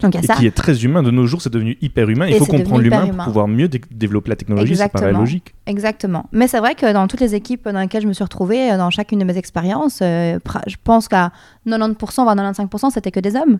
Donc 0.00 0.14
Et 0.14 0.22
ça. 0.22 0.34
qui 0.34 0.46
est 0.46 0.52
très 0.54 0.84
humain. 0.84 1.02
De 1.02 1.10
nos 1.10 1.26
jours, 1.26 1.42
c'est 1.42 1.52
devenu 1.52 1.76
hyper 1.80 2.08
humain. 2.08 2.26
Il 2.28 2.34
Et 2.34 2.38
faut 2.38 2.44
c'est 2.44 2.56
comprendre 2.56 2.82
l'humain 2.82 3.06
pour 3.08 3.24
pouvoir 3.24 3.48
mieux 3.48 3.68
dé- 3.68 3.80
développer 3.90 4.30
la 4.30 4.36
technologie. 4.36 4.72
Exactement. 4.72 5.18
logique. 5.18 5.54
Exactement. 5.66 6.26
Mais 6.32 6.46
c'est 6.48 6.60
vrai 6.60 6.74
que 6.74 6.92
dans 6.92 7.08
toutes 7.08 7.20
les 7.20 7.34
équipes 7.34 7.68
dans 7.68 7.80
lesquelles 7.80 8.02
je 8.02 8.08
me 8.08 8.12
suis 8.12 8.22
retrouvée, 8.24 8.70
euh, 8.72 8.76
dans 8.78 8.90
chacune 8.90 9.18
de 9.18 9.24
mes 9.24 9.36
expériences, 9.36 9.98
euh, 10.02 10.38
je 10.66 10.76
pense 10.82 11.08
qu'à 11.08 11.32
90%, 11.66 12.22
voire 12.22 12.36
95%, 12.36 12.90
c'était 12.90 13.10
que 13.10 13.20
des 13.20 13.34
hommes. 13.36 13.58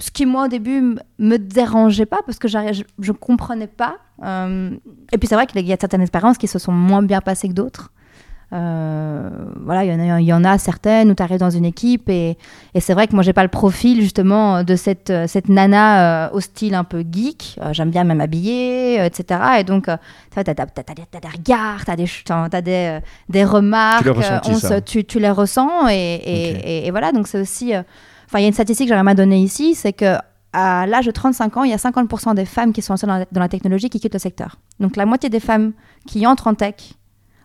Ce 0.00 0.10
qui, 0.10 0.26
moi, 0.26 0.44
au 0.44 0.48
début, 0.48 0.96
me 1.18 1.36
dérangeait 1.38 2.06
pas 2.06 2.18
parce 2.24 2.38
que 2.38 2.46
je 2.48 2.58
ne 2.58 3.12
comprenais 3.12 3.66
pas. 3.66 3.96
Euh, 4.24 4.70
et 5.12 5.18
puis, 5.18 5.28
c'est 5.28 5.34
vrai 5.34 5.46
qu'il 5.46 5.66
y 5.66 5.72
a 5.72 5.76
certaines 5.80 6.02
expériences 6.02 6.38
qui 6.38 6.46
se 6.48 6.58
sont 6.58 6.72
moins 6.72 7.02
bien 7.02 7.20
passées 7.20 7.48
que 7.48 7.54
d'autres. 7.54 7.92
Euh, 8.52 9.28
voilà, 9.62 9.84
il 9.84 9.90
y, 9.92 9.94
en 9.94 10.14
a- 10.14 10.20
il 10.20 10.26
y 10.26 10.32
en 10.32 10.42
a 10.44 10.56
certaines 10.58 11.10
où 11.10 11.14
tu 11.14 11.22
arrives 11.22 11.38
dans 11.38 11.50
une 11.50 11.66
équipe 11.66 12.08
et, 12.08 12.38
et 12.74 12.80
c'est 12.80 12.94
vrai 12.94 13.06
que 13.06 13.14
moi, 13.14 13.22
j'ai 13.22 13.32
pas 13.34 13.42
le 13.42 13.48
profil 13.50 14.00
justement 14.00 14.62
de 14.64 14.74
cette, 14.76 15.10
euh, 15.10 15.26
cette 15.26 15.48
nana 15.50 16.28
euh, 16.28 16.30
au 16.32 16.40
style 16.40 16.74
un 16.74 16.84
peu 16.84 17.04
geek. 17.10 17.58
Euh, 17.60 17.72
J'aime 17.72 17.90
bien 17.90 18.04
même 18.04 18.20
habiller, 18.22 19.04
etc. 19.04 19.40
Et 19.60 19.64
donc, 19.64 19.84
tu 19.84 19.90
vois, 20.34 20.44
t'as, 20.44 20.54
t'as- 20.54 20.66
t'as- 20.66 20.82
t'as 20.82 20.94
des- 20.94 21.28
regards, 21.28 21.84
des, 21.96 22.06
t'as 22.24 22.48
t'as 22.48 22.60
des, 22.62 22.98
des 23.28 23.44
remarques, 23.44 24.02
Tu 24.04 24.10
ressenti, 24.10 24.50
se- 24.60 24.80
tu, 24.80 25.04
tu 25.04 25.20
les 25.20 25.30
ressens 25.30 25.88
et, 25.88 25.94
et, 25.94 26.86
et- 26.86 26.90
voilà, 26.90 27.12
donc 27.12 27.26
c'est 27.28 27.40
aussi... 27.40 27.72
Enfin, 27.74 28.38
il 28.38 28.42
y 28.42 28.44
a 28.44 28.48
une 28.48 28.54
statistique 28.54 28.88
que 28.88 28.94
j'aimerais 28.94 29.14
donner 29.14 29.38
ici, 29.40 29.74
c'est 29.74 29.92
que 29.92 30.16
à 30.52 30.86
l'âge 30.86 31.04
de 31.06 31.10
35 31.10 31.56
ans, 31.58 31.62
il 31.64 31.70
y 31.70 31.74
a 31.74 31.76
50% 31.78 32.34
des 32.34 32.44
femmes 32.46 32.72
qui 32.72 32.80
sont 32.82 32.94
lancées 32.94 33.06
dans 33.06 33.18
la, 33.18 33.26
dans 33.30 33.40
la 33.40 33.48
technologie 33.48 33.90
qui 33.90 34.00
quittent 34.00 34.14
le 34.14 34.18
secteur. 34.18 34.56
Donc 34.80 34.96
la 34.96 35.04
moitié 35.06 35.28
des 35.28 35.40
femmes 35.40 35.72
qui 36.06 36.26
entrent 36.26 36.46
en 36.46 36.54
tech 36.54 36.74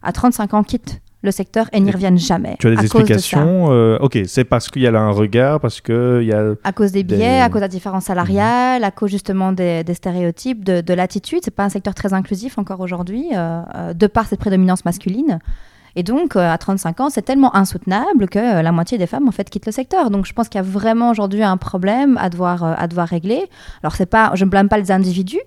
à 0.03 0.11
35 0.11 0.53
ans 0.53 0.63
quittent 0.63 1.01
le 1.21 1.31
secteur 1.31 1.67
et 1.71 1.79
n'y 1.79 1.89
reviennent 1.89 2.17
jamais. 2.17 2.57
Tu 2.59 2.67
as 2.67 2.71
des 2.71 2.75
à 2.77 2.79
de 2.81 2.85
explications 2.85 3.67
euh, 3.71 3.97
Ok, 4.01 4.19
c'est 4.25 4.43
parce 4.43 4.69
qu'il 4.69 4.81
y 4.81 4.87
a 4.87 4.91
là 4.91 4.99
un 4.99 5.11
regard, 5.11 5.61
parce 5.61 5.79
qu'il 5.79 6.23
y 6.23 6.33
a. 6.33 6.53
À 6.65 6.73
cause 6.73 6.91
des 6.91 7.03
Des- 7.03 7.15
biais, 7.15 7.39
à 7.39 7.47
cause 7.47 7.59
de 7.59 7.61
la 7.61 7.67
différence 7.69 8.05
salariale, 8.05 8.83
à 8.83 8.91
cause 8.91 9.09
justement 9.09 9.53
des, 9.53 9.85
des 9.85 9.93
stéréotypes, 9.93 10.65
de, 10.65 10.81
de 10.81 10.93
l'attitude. 10.93 11.39
C'est 11.43 11.51
pas 11.55 11.63
un 11.63 11.69
secteur 11.69 11.95
très 11.95 12.13
inclusif 12.13 12.57
encore 12.57 12.81
aujourd'hui, 12.81 13.27
euh, 13.33 13.61
euh, 13.75 13.93
de 13.93 14.07
par 14.07 14.25
cette 14.27 14.39
prédominance 14.41 14.83
masculine. 14.83 15.39
Et 15.95 16.03
donc, 16.03 16.35
euh, 16.35 16.51
à 16.51 16.57
35 16.57 16.99
ans, 17.01 17.09
c'est 17.09 17.21
tellement 17.21 17.55
insoutenable 17.55 18.27
que 18.27 18.39
euh, 18.39 18.61
la 18.61 18.71
moitié 18.71 18.97
des 18.97 19.05
femmes, 19.05 19.27
en 19.27 19.31
fait, 19.31 19.49
quittent 19.49 19.67
le 19.67 19.71
secteur. 19.71 20.09
Donc, 20.09 20.25
je 20.25 20.33
pense 20.33 20.49
qu'il 20.49 20.57
y 20.57 20.63
a 20.63 20.67
vraiment 20.67 21.11
aujourd'hui 21.11 21.43
un 21.43 21.55
problème 21.57 22.17
à 22.17 22.29
devoir, 22.29 22.63
euh, 22.63 22.73
à 22.77 22.87
devoir 22.87 23.07
régler. 23.07 23.45
Alors, 23.83 23.95
c'est 23.95 24.07
pas, 24.07 24.31
je 24.33 24.43
ne 24.43 24.49
blâme 24.49 24.69
pas 24.69 24.77
les 24.79 24.91
individus, 24.91 25.39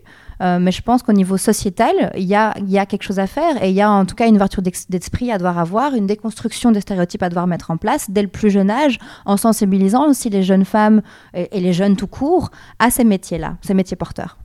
euh, 0.43 0.59
mais 0.61 0.73
je 0.73 0.83
pense 0.83 1.03
qu'au 1.03 1.13
niveau 1.13 1.37
sociétal, 1.37 2.13
il 2.17 2.25
y 2.25 2.35
a, 2.35 2.53
quelque 2.87 3.03
chose 3.03 3.19
à 3.19 3.27
faire 3.27 3.63
et 3.63 3.71
il 3.71 3.75
y 3.75 3.81
a 3.81 3.91
en 3.91 4.05
tout 4.05 4.15
cas 4.15 4.29
une 4.29 4.37
ouverture 4.37 4.63
d'esprit 4.63 5.31
à 5.31 5.39
devoir 5.39 5.59
avoir, 5.59 5.95
une 5.95 6.07
déconstruction 6.07 6.73
des 6.73 6.81
stéréotypes 6.81 7.23
à 7.23 7.29
devoir 7.29 7.47
mettre 7.47 7.71
en 7.71 7.77
place 7.77 8.11
dès 8.11 8.23
le 8.23 8.29
plus 8.29 8.51
jeune 8.51 8.71
âge, 8.71 8.99
en 9.25 9.37
sensibilisant 9.37 10.09
aussi 10.09 10.31
les 10.31 10.43
jeunes 10.43 10.65
femmes 10.65 11.03
et, 11.35 11.61
les 11.61 11.73
jeunes 11.73 11.97
tout 11.97 12.07
court 12.07 12.51
à 12.79 12.91
ces 12.91 13.05
métiers-là, 13.05 13.57
ces 13.63 13.75
métiers 13.75 13.97
porteurs. 13.97 14.39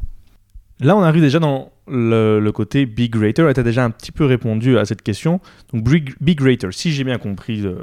Là, 0.79 0.97
on 0.97 1.03
arrive 1.03 1.21
déjà 1.21 1.39
dans 1.39 1.71
le, 1.87 2.49
côté 2.51 2.85
Big 2.85 3.15
Rater. 3.15 3.49
Et 3.49 3.53
tu 3.53 3.59
as 3.59 3.63
déjà 3.63 3.83
un 3.83 3.91
petit 3.91 4.11
peu 4.11 4.25
répondu 4.25 4.77
à 4.77 4.85
cette 4.85 5.03
question. 5.03 5.39
Donc, 5.71 5.83
Big 5.83 6.41
Rater, 6.41 6.69
si 6.71 6.91
j'ai 6.91 7.03
bien 7.03 7.19
compris 7.19 7.65
euh, 7.65 7.75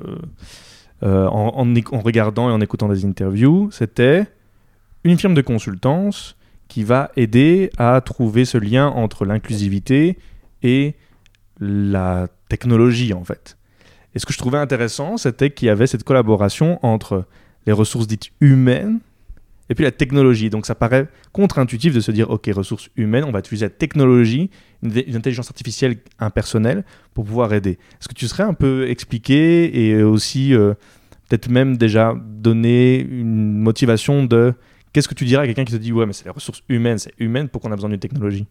euh, 1.04 1.26
en 1.28 2.00
regardant 2.00 2.50
et 2.50 2.52
en 2.52 2.60
écoutant 2.60 2.88
des 2.88 3.04
interviews, 3.04 3.68
c'était 3.70 4.26
une 5.04 5.16
firme 5.18 5.34
de 5.34 5.42
consultance 5.42 6.36
qui 6.68 6.84
va 6.84 7.10
aider 7.16 7.70
à 7.78 8.00
trouver 8.00 8.44
ce 8.44 8.58
lien 8.58 8.86
entre 8.86 9.24
l'inclusivité 9.24 10.18
et 10.62 10.94
la 11.60 12.28
technologie, 12.48 13.12
en 13.12 13.24
fait. 13.24 13.56
Et 14.14 14.18
ce 14.18 14.26
que 14.26 14.32
je 14.32 14.38
trouvais 14.38 14.58
intéressant, 14.58 15.16
c'était 15.16 15.50
qu'il 15.50 15.66
y 15.66 15.70
avait 15.70 15.86
cette 15.86 16.04
collaboration 16.04 16.78
entre 16.84 17.24
les 17.66 17.72
ressources 17.72 18.06
dites 18.06 18.30
humaines 18.40 19.00
et 19.70 19.74
puis 19.74 19.84
la 19.84 19.90
technologie. 19.90 20.50
Donc 20.50 20.66
ça 20.66 20.74
paraît 20.74 21.08
contre-intuitif 21.32 21.94
de 21.94 22.00
se 22.00 22.10
dire, 22.10 22.30
OK, 22.30 22.48
ressources 22.54 22.88
humaines, 22.96 23.24
on 23.24 23.32
va 23.32 23.40
utiliser 23.40 23.66
la 23.66 23.70
technologie, 23.70 24.50
une, 24.82 24.92
intelligence 25.14 25.48
artificielle 25.48 25.98
impersonnelle 26.18 26.84
pour 27.14 27.24
pouvoir 27.24 27.52
aider. 27.52 27.72
Est-ce 28.00 28.08
que 28.08 28.14
tu 28.14 28.26
serais 28.28 28.44
un 28.44 28.54
peu 28.54 28.88
expliqué 28.88 29.88
et 29.88 30.02
aussi 30.02 30.54
euh, 30.54 30.74
peut-être 31.28 31.48
même 31.48 31.76
déjà 31.76 32.14
donner 32.26 33.00
une 33.00 33.58
motivation 33.58 34.24
de 34.24 34.54
qu'est-ce 34.92 35.08
que 35.08 35.14
tu 35.14 35.24
dirais 35.24 35.42
à 35.42 35.46
quelqu'un 35.46 35.64
qui 35.64 35.72
te 35.72 35.78
dit, 35.78 35.92
ouais, 35.92 36.06
mais 36.06 36.12
c'est 36.12 36.24
les 36.24 36.30
ressources 36.30 36.62
humaines, 36.68 36.98
c'est 36.98 37.12
humaine, 37.18 37.48
pourquoi 37.48 37.70
on 37.70 37.72
a 37.72 37.76
besoin 37.76 37.90
d'une 37.90 37.98
technologie? 37.98 38.46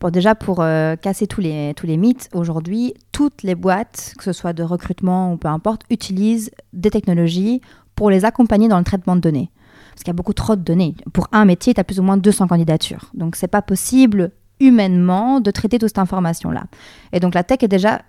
Bon, 0.00 0.10
déjà, 0.10 0.34
pour 0.34 0.60
euh, 0.60 0.94
casser 0.96 1.26
tous 1.26 1.40
les, 1.40 1.74
tous 1.74 1.86
les 1.86 1.96
mythes, 1.96 2.28
aujourd'hui, 2.32 2.94
toutes 3.10 3.42
les 3.42 3.56
boîtes, 3.56 4.14
que 4.16 4.24
ce 4.24 4.32
soit 4.32 4.52
de 4.52 4.62
recrutement 4.62 5.32
ou 5.32 5.36
peu 5.36 5.48
importe, 5.48 5.82
utilisent 5.90 6.52
des 6.72 6.90
technologies 6.90 7.60
pour 7.96 8.10
les 8.10 8.24
accompagner 8.24 8.68
dans 8.68 8.78
le 8.78 8.84
traitement 8.84 9.16
de 9.16 9.20
données. 9.20 9.50
Parce 9.90 10.04
qu'il 10.04 10.08
y 10.08 10.10
a 10.10 10.14
beaucoup 10.14 10.34
trop 10.34 10.54
de 10.54 10.62
données. 10.62 10.94
Pour 11.12 11.26
un 11.32 11.44
métier, 11.44 11.74
tu 11.74 11.80
as 11.80 11.84
plus 11.84 11.98
ou 11.98 12.04
moins 12.04 12.16
200 12.16 12.46
candidatures. 12.46 13.10
Donc, 13.14 13.34
c'est 13.34 13.48
pas 13.48 13.62
possible 13.62 14.30
humainement 14.60 15.40
de 15.40 15.50
traiter 15.50 15.78
toute 15.78 15.88
cette 15.88 15.98
information-là. 15.98 16.64
Et 17.12 17.18
donc, 17.18 17.34
la 17.34 17.42
tech 17.42 17.58
est 17.62 17.68
déjà 17.68 18.02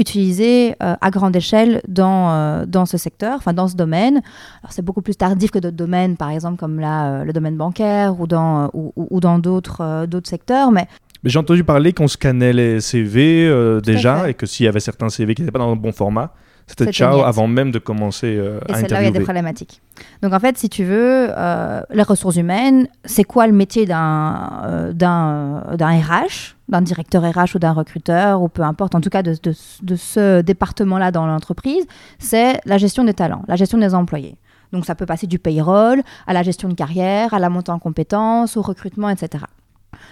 utilisée 0.00 0.74
euh, 0.82 0.96
à 1.00 1.10
grande 1.10 1.36
échelle 1.36 1.82
dans, 1.86 2.30
euh, 2.30 2.64
dans 2.66 2.86
ce 2.86 2.96
secteur, 2.96 3.36
enfin 3.36 3.52
dans 3.52 3.68
ce 3.68 3.76
domaine. 3.76 4.22
Alors 4.62 4.72
c'est 4.72 4.84
beaucoup 4.84 5.02
plus 5.02 5.14
tardif 5.14 5.50
que 5.50 5.58
d'autres 5.58 5.76
domaines, 5.76 6.16
par 6.16 6.30
exemple 6.30 6.56
comme 6.56 6.80
là, 6.80 7.20
euh, 7.20 7.24
le 7.24 7.32
domaine 7.32 7.56
bancaire 7.56 8.18
ou 8.18 8.26
dans, 8.26 8.70
ou, 8.72 9.20
dans 9.20 9.38
d'autres 9.38 10.06
d'autres 10.06 10.28
secteurs, 10.28 10.72
mais 10.72 10.86
Mais 11.22 11.30
j'ai 11.30 11.38
entendu 11.38 11.62
parler 11.62 11.92
qu'on 11.92 12.08
scannait 12.08 12.52
les 12.52 12.80
CV 12.80 13.50
déjà 13.84 14.28
et 14.28 14.34
que 14.34 14.46
s'il 14.46 14.64
y 14.64 14.68
avait 14.68 14.80
certains 14.80 15.10
CV 15.10 15.34
qui 15.34 15.42
n'étaient 15.42 15.52
pas 15.52 15.58
dans 15.58 15.70
le 15.70 15.76
bon 15.76 15.92
format, 15.92 16.32
c'était 16.78 16.92
ciao 16.92 17.22
avant 17.22 17.46
même 17.46 17.70
de 17.70 17.78
commencer 17.78 18.36
euh, 18.38 18.60
Et 18.68 18.72
à 18.72 18.76
c'est 18.76 18.88
là 18.88 18.98
où 18.98 19.00
il 19.00 19.04
y 19.04 19.08
a 19.08 19.10
des 19.10 19.18
interviewer. 19.18 19.24
problématiques. 19.24 19.82
Donc 20.22 20.32
en 20.32 20.38
fait, 20.40 20.56
si 20.58 20.68
tu 20.68 20.84
veux, 20.84 21.28
euh, 21.30 21.82
les 21.90 22.02
ressources 22.02 22.36
humaines, 22.36 22.86
c'est 23.04 23.24
quoi 23.24 23.46
le 23.46 23.52
métier 23.52 23.86
d'un 23.86 24.60
euh, 24.64 24.92
d'un 24.92 25.62
euh, 25.70 25.76
d'un 25.76 25.90
RH, 26.00 26.56
d'un 26.68 26.80
directeur 26.82 27.22
RH 27.22 27.56
ou 27.56 27.58
d'un 27.58 27.72
recruteur, 27.72 28.40
ou 28.42 28.48
peu 28.48 28.62
importe, 28.62 28.94
en 28.94 29.00
tout 29.00 29.10
cas 29.10 29.22
de, 29.22 29.34
de- 29.42 29.54
de 29.82 29.96
ce 29.96 30.40
département-là 30.42 31.10
dans 31.10 31.26
l'entreprise 31.26 31.84
C'est 32.18 32.60
la 32.64 32.78
gestion 32.78 33.04
des 33.04 33.14
talents, 33.14 33.42
la 33.48 33.56
gestion 33.56 33.78
des 33.78 33.94
employés. 33.94 34.36
Donc 34.72 34.86
ça 34.86 34.94
peut 34.94 35.06
passer 35.06 35.26
du 35.26 35.38
payroll 35.40 36.00
à 36.28 36.32
la 36.32 36.42
gestion 36.44 36.68
de 36.68 36.74
carrière, 36.74 37.34
à 37.34 37.40
la 37.40 37.48
montée 37.50 37.72
en 37.72 37.80
compétences, 37.80 38.56
au 38.56 38.62
recrutement, 38.62 39.08
etc. 39.08 39.44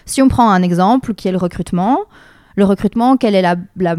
Si 0.05 0.21
on 0.21 0.29
prend 0.29 0.50
un 0.50 0.62
exemple 0.62 1.15
qui 1.15 1.29
est 1.29 1.33
le 1.33 1.38
recrutement, 1.38 2.00
le 2.57 2.65
recrutement, 2.65 3.17
quelle 3.17 3.37
est 3.37 3.43
la, 3.43 3.55
la, 3.77 3.95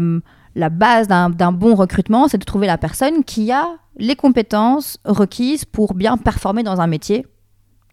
la 0.54 0.68
base 0.68 1.08
d'un 1.08 1.52
bon 1.52 1.74
recrutement 1.74 2.28
C'est 2.28 2.38
de 2.38 2.44
trouver 2.44 2.66
la 2.66 2.78
personne 2.78 3.24
qui 3.24 3.52
a 3.52 3.66
les 3.96 4.16
compétences 4.16 4.98
requises 5.04 5.64
pour 5.64 5.94
bien 5.94 6.16
performer 6.16 6.62
dans 6.62 6.80
un 6.80 6.86
métier 6.86 7.26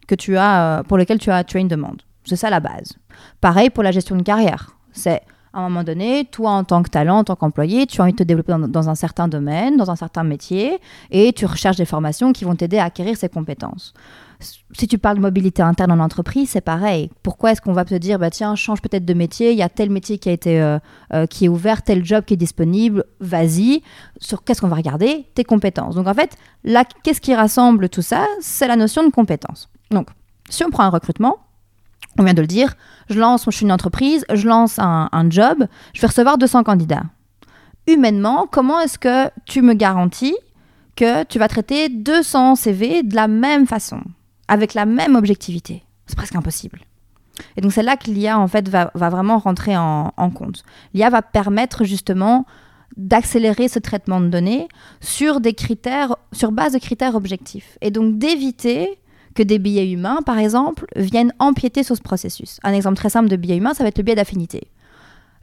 que 0.07 0.15
tu 0.15 0.37
as, 0.37 0.79
euh, 0.79 0.83
pour 0.83 0.97
lequel 0.97 1.19
tu 1.19 1.29
as, 1.31 1.43
tu 1.43 1.57
as 1.57 1.59
une 1.59 1.67
demande. 1.67 2.01
C'est 2.23 2.35
ça 2.35 2.49
la 2.49 2.59
base. 2.59 2.93
Pareil 3.41 3.69
pour 3.69 3.83
la 3.83 3.91
gestion 3.91 4.15
de 4.15 4.21
carrière. 4.21 4.71
C'est 4.91 5.21
à 5.53 5.59
un 5.59 5.69
moment 5.69 5.83
donné, 5.83 6.25
toi 6.25 6.51
en 6.51 6.63
tant 6.63 6.83
que 6.83 6.89
talent, 6.89 7.19
en 7.19 7.23
tant 7.23 7.35
qu'employé, 7.35 7.87
tu 7.87 7.99
as 7.99 8.03
envie 8.03 8.13
de 8.13 8.17
te 8.17 8.23
développer 8.23 8.51
dans, 8.51 8.67
dans 8.67 8.89
un 8.89 8.95
certain 8.95 9.27
domaine, 9.27 9.77
dans 9.77 9.89
un 9.89 9.95
certain 9.95 10.23
métier, 10.23 10.79
et 11.09 11.33
tu 11.33 11.45
recherches 11.45 11.77
des 11.77 11.85
formations 11.85 12.31
qui 12.31 12.45
vont 12.45 12.55
t'aider 12.55 12.77
à 12.77 12.85
acquérir 12.85 13.17
ces 13.17 13.29
compétences. 13.29 13.93
Si 14.39 14.87
tu 14.87 14.97
parles 14.97 15.17
de 15.17 15.21
mobilité 15.21 15.61
interne 15.61 15.91
en 15.91 15.99
entreprise, 15.99 16.51
c'est 16.51 16.61
pareil. 16.61 17.09
Pourquoi 17.23 17.51
est-ce 17.51 17.61
qu'on 17.61 17.73
va 17.73 17.85
te 17.85 17.95
dire, 17.95 18.19
bah 18.19 18.29
tiens, 18.29 18.55
change 18.55 18.81
peut-être 18.81 19.05
de 19.05 19.13
métier, 19.13 19.51
il 19.51 19.57
y 19.57 19.63
a 19.63 19.69
tel 19.69 19.89
métier 19.89 20.19
qui 20.19 20.29
a 20.29 20.31
été 20.31 20.61
euh, 20.61 20.77
euh, 21.13 21.25
qui 21.25 21.45
est 21.45 21.47
ouvert, 21.47 21.81
tel 21.81 22.05
job 22.05 22.23
qui 22.25 22.35
est 22.35 22.37
disponible, 22.37 23.05
vas-y. 23.19 23.81
Sur 24.19 24.43
qu'est-ce 24.43 24.61
qu'on 24.61 24.67
va 24.67 24.75
regarder? 24.75 25.25
Tes 25.33 25.43
compétences. 25.43 25.95
Donc 25.95 26.07
en 26.07 26.13
fait, 26.13 26.37
là, 26.63 26.83
qu'est-ce 27.03 27.21
qui 27.21 27.33
rassemble 27.33 27.89
tout 27.89 28.03
ça? 28.03 28.25
C'est 28.39 28.67
la 28.67 28.75
notion 28.75 29.03
de 29.03 29.11
compétence. 29.11 29.69
Donc, 29.89 30.09
si 30.49 30.63
on 30.63 30.69
prend 30.69 30.83
un 30.83 30.89
recrutement, 30.89 31.37
on 32.19 32.23
vient 32.23 32.33
de 32.33 32.41
le 32.41 32.47
dire, 32.47 32.75
je 33.09 33.19
lance, 33.19 33.45
je 33.45 33.51
suis 33.51 33.65
une 33.65 33.71
entreprise, 33.71 34.25
je 34.31 34.47
lance 34.47 34.77
un, 34.79 35.09
un 35.11 35.29
job, 35.29 35.65
je 35.93 36.01
vais 36.01 36.07
recevoir 36.07 36.37
200 36.37 36.63
candidats. 36.63 37.03
Humainement, 37.87 38.47
comment 38.51 38.79
est-ce 38.81 38.99
que 38.99 39.29
tu 39.45 39.61
me 39.61 39.73
garantis 39.73 40.35
que 40.97 41.23
tu 41.23 41.39
vas 41.39 41.47
traiter 41.47 41.89
200 41.89 42.55
CV 42.55 43.03
de 43.03 43.15
la 43.15 43.27
même 43.27 43.67
façon, 43.67 44.01
avec 44.47 44.73
la 44.73 44.85
même 44.85 45.15
objectivité 45.15 45.83
C'est 46.05 46.17
presque 46.17 46.35
impossible. 46.35 46.81
Et 47.55 47.61
donc 47.61 47.71
c'est 47.71 47.83
là 47.83 47.97
que 47.97 48.09
l'IA 48.09 48.39
en 48.39 48.47
fait 48.47 48.67
va, 48.67 48.91
vraiment 48.95 49.37
rentrer 49.37 49.77
en, 49.77 50.13
en 50.15 50.29
compte. 50.29 50.63
L'IA 50.93 51.09
va 51.09 51.21
permettre 51.21 51.83
justement 51.83 52.45
d'accélérer 52.95 53.67
ce 53.67 53.79
traitement 53.79 54.19
de 54.19 54.27
données 54.27 54.67
sur 55.01 55.39
des 55.39 55.53
critères, 55.53 56.15
sur 56.31 56.51
base 56.51 56.73
de 56.73 56.79
critères 56.79 57.15
objectifs. 57.15 57.77
Et 57.81 57.91
donc 57.91 58.17
d'éviter 58.17 58.99
que 59.35 59.43
des 59.43 59.59
billets 59.59 59.91
humains, 59.91 60.21
par 60.25 60.39
exemple, 60.39 60.87
viennent 60.95 61.31
empiéter 61.37 61.83
sur 61.83 61.95
ce 61.95 62.01
processus. 62.01 62.59
Un 62.63 62.73
exemple 62.73 62.95
très 62.95 63.09
simple 63.09 63.29
de 63.29 63.35
billet 63.35 63.57
humain, 63.57 63.75
ça 63.75 63.83
va 63.83 63.89
être 63.89 63.99
le 63.99 64.03
biais 64.03 64.15
d'affinité 64.15 64.67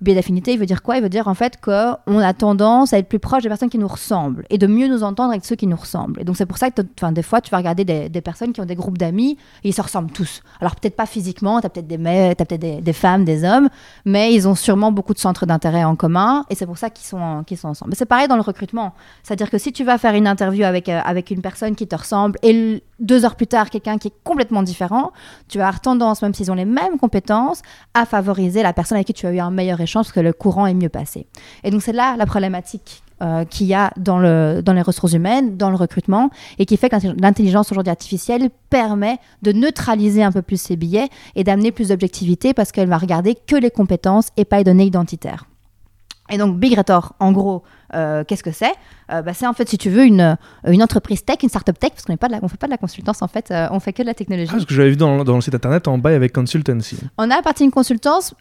biais 0.04 0.14
d'affinité, 0.14 0.52
il 0.52 0.58
veut 0.58 0.66
dire 0.66 0.82
quoi? 0.82 0.96
Il 0.96 1.02
veut 1.02 1.08
dire 1.08 1.28
en 1.28 1.34
fait 1.34 1.60
qu'on 1.60 2.18
a 2.18 2.34
tendance 2.34 2.92
à 2.92 2.98
être 2.98 3.08
plus 3.08 3.18
proche 3.18 3.42
des 3.42 3.48
personnes 3.48 3.70
qui 3.70 3.78
nous 3.78 3.88
ressemblent 3.88 4.44
et 4.50 4.58
de 4.58 4.66
mieux 4.66 4.88
nous 4.88 5.02
entendre 5.02 5.30
avec 5.30 5.44
ceux 5.44 5.56
qui 5.56 5.66
nous 5.66 5.76
ressemblent. 5.76 6.20
Et 6.20 6.24
donc 6.24 6.36
c'est 6.36 6.46
pour 6.46 6.58
ça 6.58 6.70
que 6.70 6.82
des 7.10 7.22
fois, 7.22 7.40
tu 7.40 7.50
vas 7.50 7.58
regarder 7.58 7.84
des, 7.84 8.20
personnes 8.20 8.52
qui 8.52 8.60
ont 8.60 8.64
des 8.64 8.74
groupes 8.74 8.98
d'amis 8.98 9.36
et 9.62 9.68
ils 9.68 9.74
se 9.74 9.82
ressemblent 9.82 10.10
tous. 10.10 10.42
Alors 10.60 10.76
peut-être 10.76 10.96
pas 10.96 11.06
physiquement, 11.06 11.60
tu 11.60 11.66
as 11.66 11.70
peut-être 11.70 11.86
des, 11.86 11.98
peut 11.98 12.58
des, 12.58 12.80
des, 12.80 12.92
femmes, 12.92 13.24
des 13.24 13.44
hommes, 13.44 13.68
mais 14.04 14.32
ils 14.32 14.48
ont 14.48 14.54
sûrement 14.54 14.92
beaucoup 14.92 15.14
de 15.14 15.18
centres 15.18 15.46
d'intérêt 15.46 15.84
en 15.84 15.96
commun 15.96 16.44
et 16.50 16.54
c'est 16.54 16.66
pour 16.66 16.78
ça 16.78 16.90
qu'ils 16.90 17.06
sont, 17.06 17.42
qu'ils 17.46 17.58
sont 17.58 17.68
ensemble. 17.68 17.94
C'est 17.96 18.06
pareil 18.06 18.28
dans 18.28 18.36
le 18.36 18.42
recrutement. 18.42 18.94
C'est-à-dire 19.22 19.50
que 19.50 19.58
si 19.58 19.72
tu 19.72 19.84
vas 19.84 19.98
faire 19.98 20.14
une 20.14 20.26
interview 20.26 20.64
avec, 20.64 20.88
euh, 20.88 21.00
avec 21.04 21.30
une 21.30 21.42
personne 21.42 21.74
qui 21.74 21.86
te 21.86 21.96
ressemble 21.96 22.38
et 22.42 22.82
deux 23.00 23.24
heures 23.24 23.36
plus 23.36 23.46
tard 23.46 23.70
quelqu'un 23.70 23.98
qui 23.98 24.08
est 24.08 24.14
complètement 24.22 24.62
différent, 24.62 25.12
tu 25.48 25.58
vas 25.58 25.68
avoir 25.68 25.80
tendance, 25.80 26.22
même 26.22 26.34
s'ils 26.34 26.50
ont 26.50 26.54
les 26.54 26.64
mêmes 26.64 26.98
compétences, 26.98 27.62
à 27.94 28.06
favoriser 28.06 28.62
la 28.62 28.72
personne 28.72 28.96
avec 28.96 29.06
qui 29.06 29.14
tu 29.14 29.26
as 29.26 29.32
eu 29.32 29.40
un 29.40 29.50
meilleur 29.50 29.80
échange 29.80 29.93
parce 30.00 30.12
que 30.12 30.20
le 30.20 30.32
courant 30.32 30.66
est 30.66 30.74
mieux 30.74 30.88
passé. 30.88 31.26
Et 31.62 31.70
donc 31.70 31.82
c'est 31.82 31.92
là 31.92 32.16
la 32.16 32.26
problématique 32.26 33.02
euh, 33.22 33.44
qu'il 33.44 33.66
y 33.66 33.74
a 33.74 33.92
dans, 33.96 34.18
dans 34.60 34.72
les 34.72 34.82
ressources 34.82 35.12
humaines, 35.12 35.56
dans 35.56 35.70
le 35.70 35.76
recrutement, 35.76 36.30
et 36.58 36.66
qui 36.66 36.76
fait 36.76 36.88
que 36.88 36.96
l'intelligence 37.20 37.70
aujourd'hui 37.70 37.90
artificielle 37.90 38.50
permet 38.70 39.18
de 39.42 39.52
neutraliser 39.52 40.22
un 40.22 40.32
peu 40.32 40.42
plus 40.42 40.60
ces 40.60 40.76
billets 40.76 41.08
et 41.36 41.44
d'amener 41.44 41.70
plus 41.70 41.88
d'objectivité 41.88 42.54
parce 42.54 42.72
qu'elle 42.72 42.88
va 42.88 42.98
regarder 42.98 43.34
que 43.34 43.56
les 43.56 43.70
compétences 43.70 44.28
et 44.36 44.44
pas 44.44 44.58
les 44.58 44.64
données 44.64 44.86
identitaires. 44.86 45.46
Et 46.30 46.38
donc 46.38 46.58
Big 46.58 46.76
Retor, 46.76 47.14
en 47.20 47.32
gros, 47.32 47.62
euh, 47.94 48.24
qu'est-ce 48.24 48.42
que 48.42 48.50
c'est? 48.50 48.72
Euh, 49.12 49.20
bah, 49.20 49.34
C'est 49.34 49.46
en 49.46 49.52
fait, 49.52 49.68
si 49.68 49.76
tu 49.76 49.90
veux, 49.90 50.04
une, 50.04 50.38
une 50.66 50.82
entreprise 50.82 51.22
tech, 51.22 51.36
une 51.42 51.50
startup 51.50 51.78
tech, 51.78 51.90
parce 51.90 52.04
qu'on 52.04 52.12
ne 52.12 52.48
fait 52.48 52.56
pas 52.56 52.66
de 52.66 52.70
la 52.70 52.78
consultance, 52.78 53.20
en 53.20 53.28
fait, 53.28 53.50
euh, 53.50 53.68
on 53.70 53.78
fait 53.78 53.92
que 53.92 54.00
de 54.00 54.06
la 54.06 54.14
technologie. 54.14 54.48
Ah, 54.50 54.54
parce 54.54 54.64
que 54.64 54.74
j'avais 54.74 54.90
vu 54.90 54.96
dans, 54.96 55.22
dans, 55.22 55.34
le 55.34 55.42
site 55.42 55.54
internet 55.54 55.86
en 55.86 55.98
bail 55.98 56.14
avec 56.14 56.32
consultancy. 56.32 56.96
On 57.18 57.30
a 57.30 57.42
partie 57.42 57.64
une 57.64 57.70
consultance. 57.70 58.34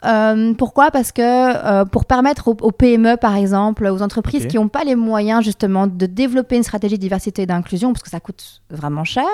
pourquoi? 0.57 0.91
Parce 0.91 1.11
que 1.11 1.83
pour 1.85 2.05
permettre 2.05 2.47
aux, 2.47 2.71
PME, 2.71 3.17
par 3.17 3.35
exemple, 3.35 3.85
aux 3.85 4.01
entreprises 4.01 4.47
qui 4.47 4.55
n'ont 4.55 4.69
pas 4.69 4.85
les 4.85 4.95
moyens, 4.95 5.43
justement, 5.43 5.87
de 5.87 6.05
développer 6.05 6.55
une 6.55 6.63
stratégie 6.63 6.95
de 6.95 7.01
diversité 7.01 7.41
et 7.41 7.45
d'inclusion, 7.45 7.91
parce 7.91 8.03
que 8.03 8.09
ça 8.09 8.21
coûte 8.21 8.61
vraiment 8.69 9.03
cher, 9.03 9.25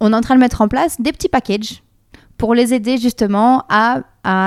on 0.00 0.12
est 0.12 0.16
en 0.16 0.20
train 0.20 0.34
de 0.34 0.40
mettre 0.40 0.60
en 0.60 0.68
place 0.68 1.00
des 1.00 1.12
petits 1.12 1.28
packages 1.28 1.82
pour 2.38 2.54
les 2.54 2.72
aider 2.72 2.96
justement 2.96 3.64
à, 3.68 4.02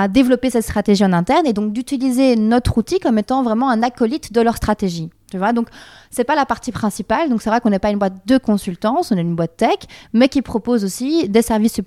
développer 0.08 0.48
cette 0.48 0.62
stratégie 0.62 1.04
en 1.04 1.12
interne 1.12 1.44
et 1.44 1.52
donc 1.52 1.72
d'utiliser 1.72 2.36
notre 2.36 2.78
outil 2.78 3.00
comme 3.00 3.18
étant 3.18 3.42
vraiment 3.42 3.68
un 3.68 3.82
acolyte 3.82 4.32
de 4.32 4.40
leur 4.40 4.56
stratégie. 4.56 5.10
Tu 5.28 5.38
vois, 5.38 5.52
donc 5.52 5.66
c'est 6.08 6.22
pas 6.22 6.36
la 6.36 6.46
partie 6.46 6.70
principale. 6.70 7.28
Donc 7.28 7.42
c'est 7.42 7.50
vrai 7.50 7.60
qu'on 7.60 7.70
n'est 7.70 7.80
pas 7.80 7.90
une 7.90 7.98
boîte 7.98 8.24
de 8.24 8.38
consultance, 8.38 9.10
on 9.10 9.16
est 9.16 9.22
une 9.22 9.34
boîte 9.34 9.56
tech, 9.56 9.78
mais 10.12 10.28
qui 10.28 10.40
propose 10.40 10.84
aussi 10.84 11.28
des 11.28 11.42
services 11.42 11.80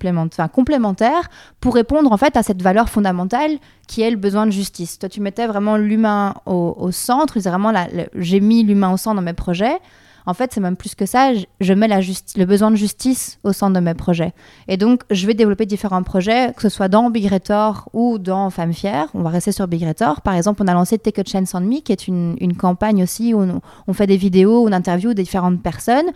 complémentaires 0.52 1.30
pour 1.60 1.74
répondre 1.74 2.12
en 2.12 2.18
fait 2.18 2.36
à 2.36 2.42
cette 2.42 2.60
valeur 2.60 2.90
fondamentale 2.90 3.52
qui 3.88 4.02
est 4.02 4.10
le 4.10 4.18
besoin 4.18 4.44
de 4.44 4.50
justice. 4.50 4.98
Toi, 4.98 5.08
tu 5.08 5.22
mettais 5.22 5.46
vraiment 5.46 5.78
l'humain 5.78 6.34
au, 6.44 6.90
centre. 6.90 7.40
Vraiment, 7.40 7.72
j'ai 8.14 8.40
mis 8.40 8.62
l'humain 8.62 8.92
au 8.92 8.98
centre 8.98 9.16
dans 9.16 9.22
mes 9.22 9.32
projets. 9.32 9.78
En 10.26 10.34
fait, 10.34 10.52
c'est 10.52 10.60
même 10.60 10.76
plus 10.76 10.94
que 10.94 11.06
ça. 11.06 11.32
Je, 11.60 11.72
mets 11.72 11.88
le 11.88 12.44
besoin 12.44 12.70
de 12.70 12.76
justice 12.76 13.38
au 13.44 13.52
centre 13.52 13.74
de 13.74 13.80
mes 13.80 13.94
projets. 13.94 14.32
Et 14.68 14.76
donc, 14.76 15.02
je 15.10 15.26
vais 15.26 15.34
développer 15.34 15.66
différents 15.66 16.02
projets, 16.02 16.52
que 16.54 16.62
ce 16.62 16.68
soit 16.68 16.88
dans 16.88 17.10
Big 17.10 17.30
Retor 17.30 17.88
ou 17.92 18.18
dans 18.18 18.50
Femmes 18.50 18.72
Fières. 18.72 19.08
On 19.14 19.22
va 19.22 19.30
rester 19.30 19.52
sur 19.52 19.68
Big 19.68 19.84
Retor. 19.84 20.20
Par 20.22 20.34
exemple, 20.34 20.62
on 20.62 20.66
a 20.66 20.74
lancé 20.74 20.98
Take 20.98 21.20
a 21.20 21.24
Chance 21.24 21.54
on 21.54 21.60
Me, 21.60 21.80
qui 21.80 21.92
est 21.92 22.08
une, 22.08 22.56
campagne 22.56 23.02
aussi 23.02 23.34
où 23.34 23.46
on, 23.86 23.92
fait 23.92 24.06
des 24.06 24.16
vidéos, 24.16 24.66
on 24.66 24.72
interviewe 24.72 25.14
différentes 25.14 25.62
personnes 25.62 26.10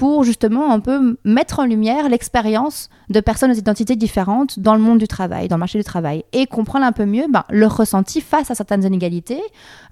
pour 0.00 0.24
justement 0.24 0.72
un 0.72 0.80
peu 0.80 1.18
mettre 1.26 1.58
en 1.58 1.66
lumière 1.66 2.08
l'expérience 2.08 2.88
de 3.10 3.20
personnes 3.20 3.50
aux 3.50 3.54
identités 3.54 3.96
différentes 3.96 4.58
dans 4.58 4.74
le 4.74 4.80
monde 4.80 4.96
du 4.96 5.06
travail, 5.06 5.46
dans 5.46 5.56
le 5.56 5.60
marché 5.60 5.76
du 5.76 5.84
travail, 5.84 6.24
et 6.32 6.46
comprendre 6.46 6.86
un 6.86 6.92
peu 6.92 7.04
mieux 7.04 7.26
ben, 7.28 7.44
leur 7.50 7.76
ressenti 7.76 8.22
face 8.22 8.50
à 8.50 8.54
certaines 8.54 8.82
inégalités 8.82 9.42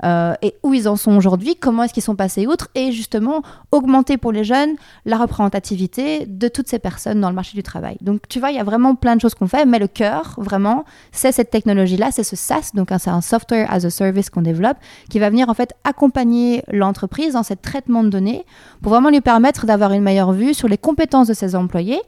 euh, 0.05 0.33
et 0.41 0.55
où 0.62 0.73
ils 0.73 0.88
en 0.88 0.97
sont 0.97 1.15
aujourd'hui, 1.15 1.57
comment 1.57 1.83
est-ce 1.83 1.93
qu'ils 1.93 2.03
sont 2.03 2.17
passés 2.17 2.47
outre, 2.47 2.69
et 2.75 2.91
justement 2.91 3.43
augmenter 3.71 4.17
pour 4.17 4.32
les 4.32 4.45
jeunes 4.45 4.76
la 5.04 5.19
représentativité 5.19 6.25
de 6.25 6.49
toutes 6.49 6.69
ces 6.69 6.78
personnes 6.78 7.21
dans 7.21 7.28
le 7.28 7.35
marché 7.35 7.54
du 7.54 7.63
travail. 7.63 7.99
Donc 8.00 8.23
tu 8.30 8.41
vois, 8.41 8.50
il 8.50 8.56
y 8.56 8.61
a 8.61 8.65
vraiment 8.65 8.95
plein 8.95 9.15
de 9.15 9.21
choses 9.21 9.35
qu'on 9.35 9.47
fait, 9.47 9.67
mais 9.67 9.78
le 9.78 9.89
cœur, 9.89 10.37
vraiment, 10.39 10.87
c'est 11.13 11.32
cette 11.32 11.50
technologie-là, 11.50 12.13
c'est 12.13 12.25
ce 12.25 12.35
SaaS, 12.35 12.71
donc 12.73 12.89
c'est 12.99 13.11
un 13.11 13.21
software 13.21 13.71
as 13.71 13.85
a 13.85 13.91
service 13.91 14.30
qu'on 14.30 14.41
développe, 14.41 14.78
qui 15.11 15.19
va 15.19 15.28
venir 15.28 15.50
en 15.50 15.54
fait 15.54 15.75
accompagner 15.85 16.63
l'entreprise 16.73 17.35
dans 17.35 17.43
ce 17.43 17.52
traitement 17.52 18.02
de 18.04 18.09
données 18.09 18.47
pour 18.80 18.93
vraiment 18.93 19.11
lui 19.11 19.21
permettre 19.21 19.67
d'avoir 19.67 19.93
une 19.93 19.98
meilleure 20.00 20.32
vue 20.32 20.54
sur 20.54 20.69
les 20.69 20.78
compétences 20.78 21.28
de 21.28 21.34
ses 21.34 21.54
employés 21.54 22.00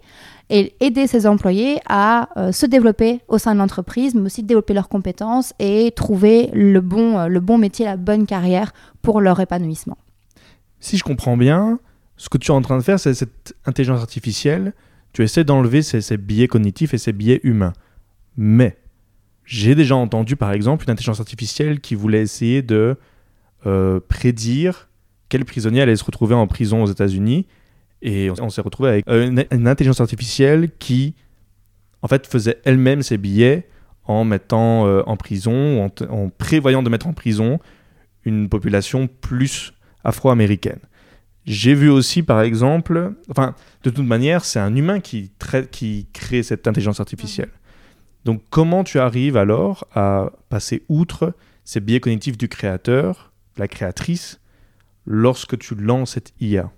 et 0.49 0.75
aider 0.81 1.07
ses 1.07 1.27
employés 1.27 1.79
à 1.89 2.29
euh, 2.37 2.53
se 2.53 2.67
développer 2.67 3.21
au 3.29 3.39
sein 3.39 3.55
de 3.55 3.59
l'entreprise, 3.59 4.15
mais 4.15 4.23
aussi 4.23 4.43
développer 4.43 4.75
leurs 4.75 4.89
compétences 4.89 5.53
et 5.59 5.93
trouver 5.95 6.51
le 6.53 6.81
bon, 6.81 7.19
euh, 7.19 7.27
le 7.29 7.41
bon 7.41 7.57
métier, 7.57 7.85
la 7.85 7.97
bonne 7.97 8.27
carrière 8.27 8.73
pour 9.03 9.21
leur 9.21 9.39
épanouissement. 9.41 9.99
Si 10.81 10.97
je 10.97 11.05
comprends 11.05 11.37
bien, 11.37 11.79
ce 12.17 12.29
que 12.29 12.39
tu 12.39 12.51
es 12.51 12.55
en 12.55 12.63
train 12.63 12.79
de 12.79 12.83
faire, 12.83 12.99
c'est 12.99 13.15
cette 13.15 13.55
intelligence 13.65 14.01
artificielle, 14.01 14.73
tu 15.13 15.23
essaies 15.23 15.45
d'enlever 15.45 15.83
ces, 15.83 16.01
ces 16.01 16.17
biais 16.17 16.49
cognitifs 16.49 16.95
et 16.95 16.99
ces 16.99 17.13
biais 17.13 17.41
humains. 17.45 17.73
Mais 18.37 18.77
j'ai 19.45 19.75
déjà 19.75 19.97
entendu, 19.97 20.37
par 20.37 20.53
exemple, 20.53 20.85
une 20.85 20.93
intelligence 20.93 21.21
artificielle 21.21 21.81
qui 21.81 21.95
voulait 21.95 22.23
essayer 22.23 22.63
de 22.63 22.97
euh, 23.67 24.01
prédire 24.09 24.89
quel 25.29 25.45
prisonnier 25.45 25.83
allait 25.83 25.97
se 25.97 26.05
retrouver 26.05 26.35
en 26.35 26.47
prison 26.47 26.83
aux 26.83 26.87
États-Unis 26.87 27.47
et 28.03 28.31
on, 28.41 28.49
s'est 28.49 28.63
retrouvé 28.63 28.89
avec 28.89 29.09
euh, 29.09 29.45
une, 29.51 29.69
intelligence 29.69 30.01
artificielle 30.01 30.71
qui, 30.79 31.15
en 32.03 32.09
fait, 32.09 32.27
faisait 32.27 32.59
elle-même 32.65 33.03
ses 33.03 33.19
billets 33.19 33.69
en 34.05 34.25
mettant 34.25 34.87
euh, 34.87 35.03
en 35.07 35.17
prison, 35.17 35.85
en, 35.85 36.05
en, 36.09 36.31
prévoyant 36.31 36.83
de 36.83 36.89
mettre 36.89 37.07
en 37.07 37.13
prison 37.13 37.59
une 38.25 38.49
population 38.49 39.07
plus 39.07 39.75
afro-américaine. 40.03 40.81
J'ai 41.47 41.75
vu 41.75 41.91
aussi, 41.91 42.23
par 42.23 42.41
exemple, 42.43 43.15
enfin, 43.29 43.55
de 43.83 43.91
toute 43.91 44.07
manière, 44.07 44.45
c'est 44.45 44.61
un 44.61 44.75
humain 44.75 45.01
qui, 45.01 45.33
qui 45.71 46.09
crée 46.13 46.43
cette 46.43 46.67
intelligence 46.67 47.01
artificielle. 47.01 47.51
Donc, 48.25 48.43
comment 48.51 48.85
tu 48.85 48.99
arrives 48.99 49.37
alors 49.37 49.87
à 49.95 50.33
passer 50.49 50.85
outre 50.89 51.35
ces 51.65 51.81
biais 51.81 52.01
cognitifs 52.01 52.37
du 52.37 52.49
créateur, 52.49 53.33
la 53.57 53.69
créatrice, 53.69 54.41
lorsque 55.07 55.59
tu 55.59 55.75
lances 55.75 56.13
cette 56.13 56.33
IA 56.41 56.71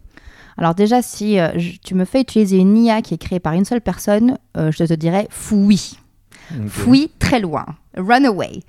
alors 0.56 0.74
déjà, 0.74 1.02
si 1.02 1.38
euh, 1.38 1.48
tu 1.82 1.94
me 1.94 2.04
fais 2.04 2.20
utiliser 2.20 2.58
une 2.58 2.76
IA 2.76 3.02
qui 3.02 3.14
est 3.14 3.18
créée 3.18 3.40
par 3.40 3.54
une 3.54 3.64
seule 3.64 3.80
personne, 3.80 4.38
euh, 4.56 4.70
je 4.70 4.84
te 4.84 4.94
dirais 4.94 5.26
fouille. 5.30 5.98
Fouille 6.66 7.10
très 7.18 7.40
loin. 7.40 7.64
Run 7.96 8.24
away. 8.24 8.62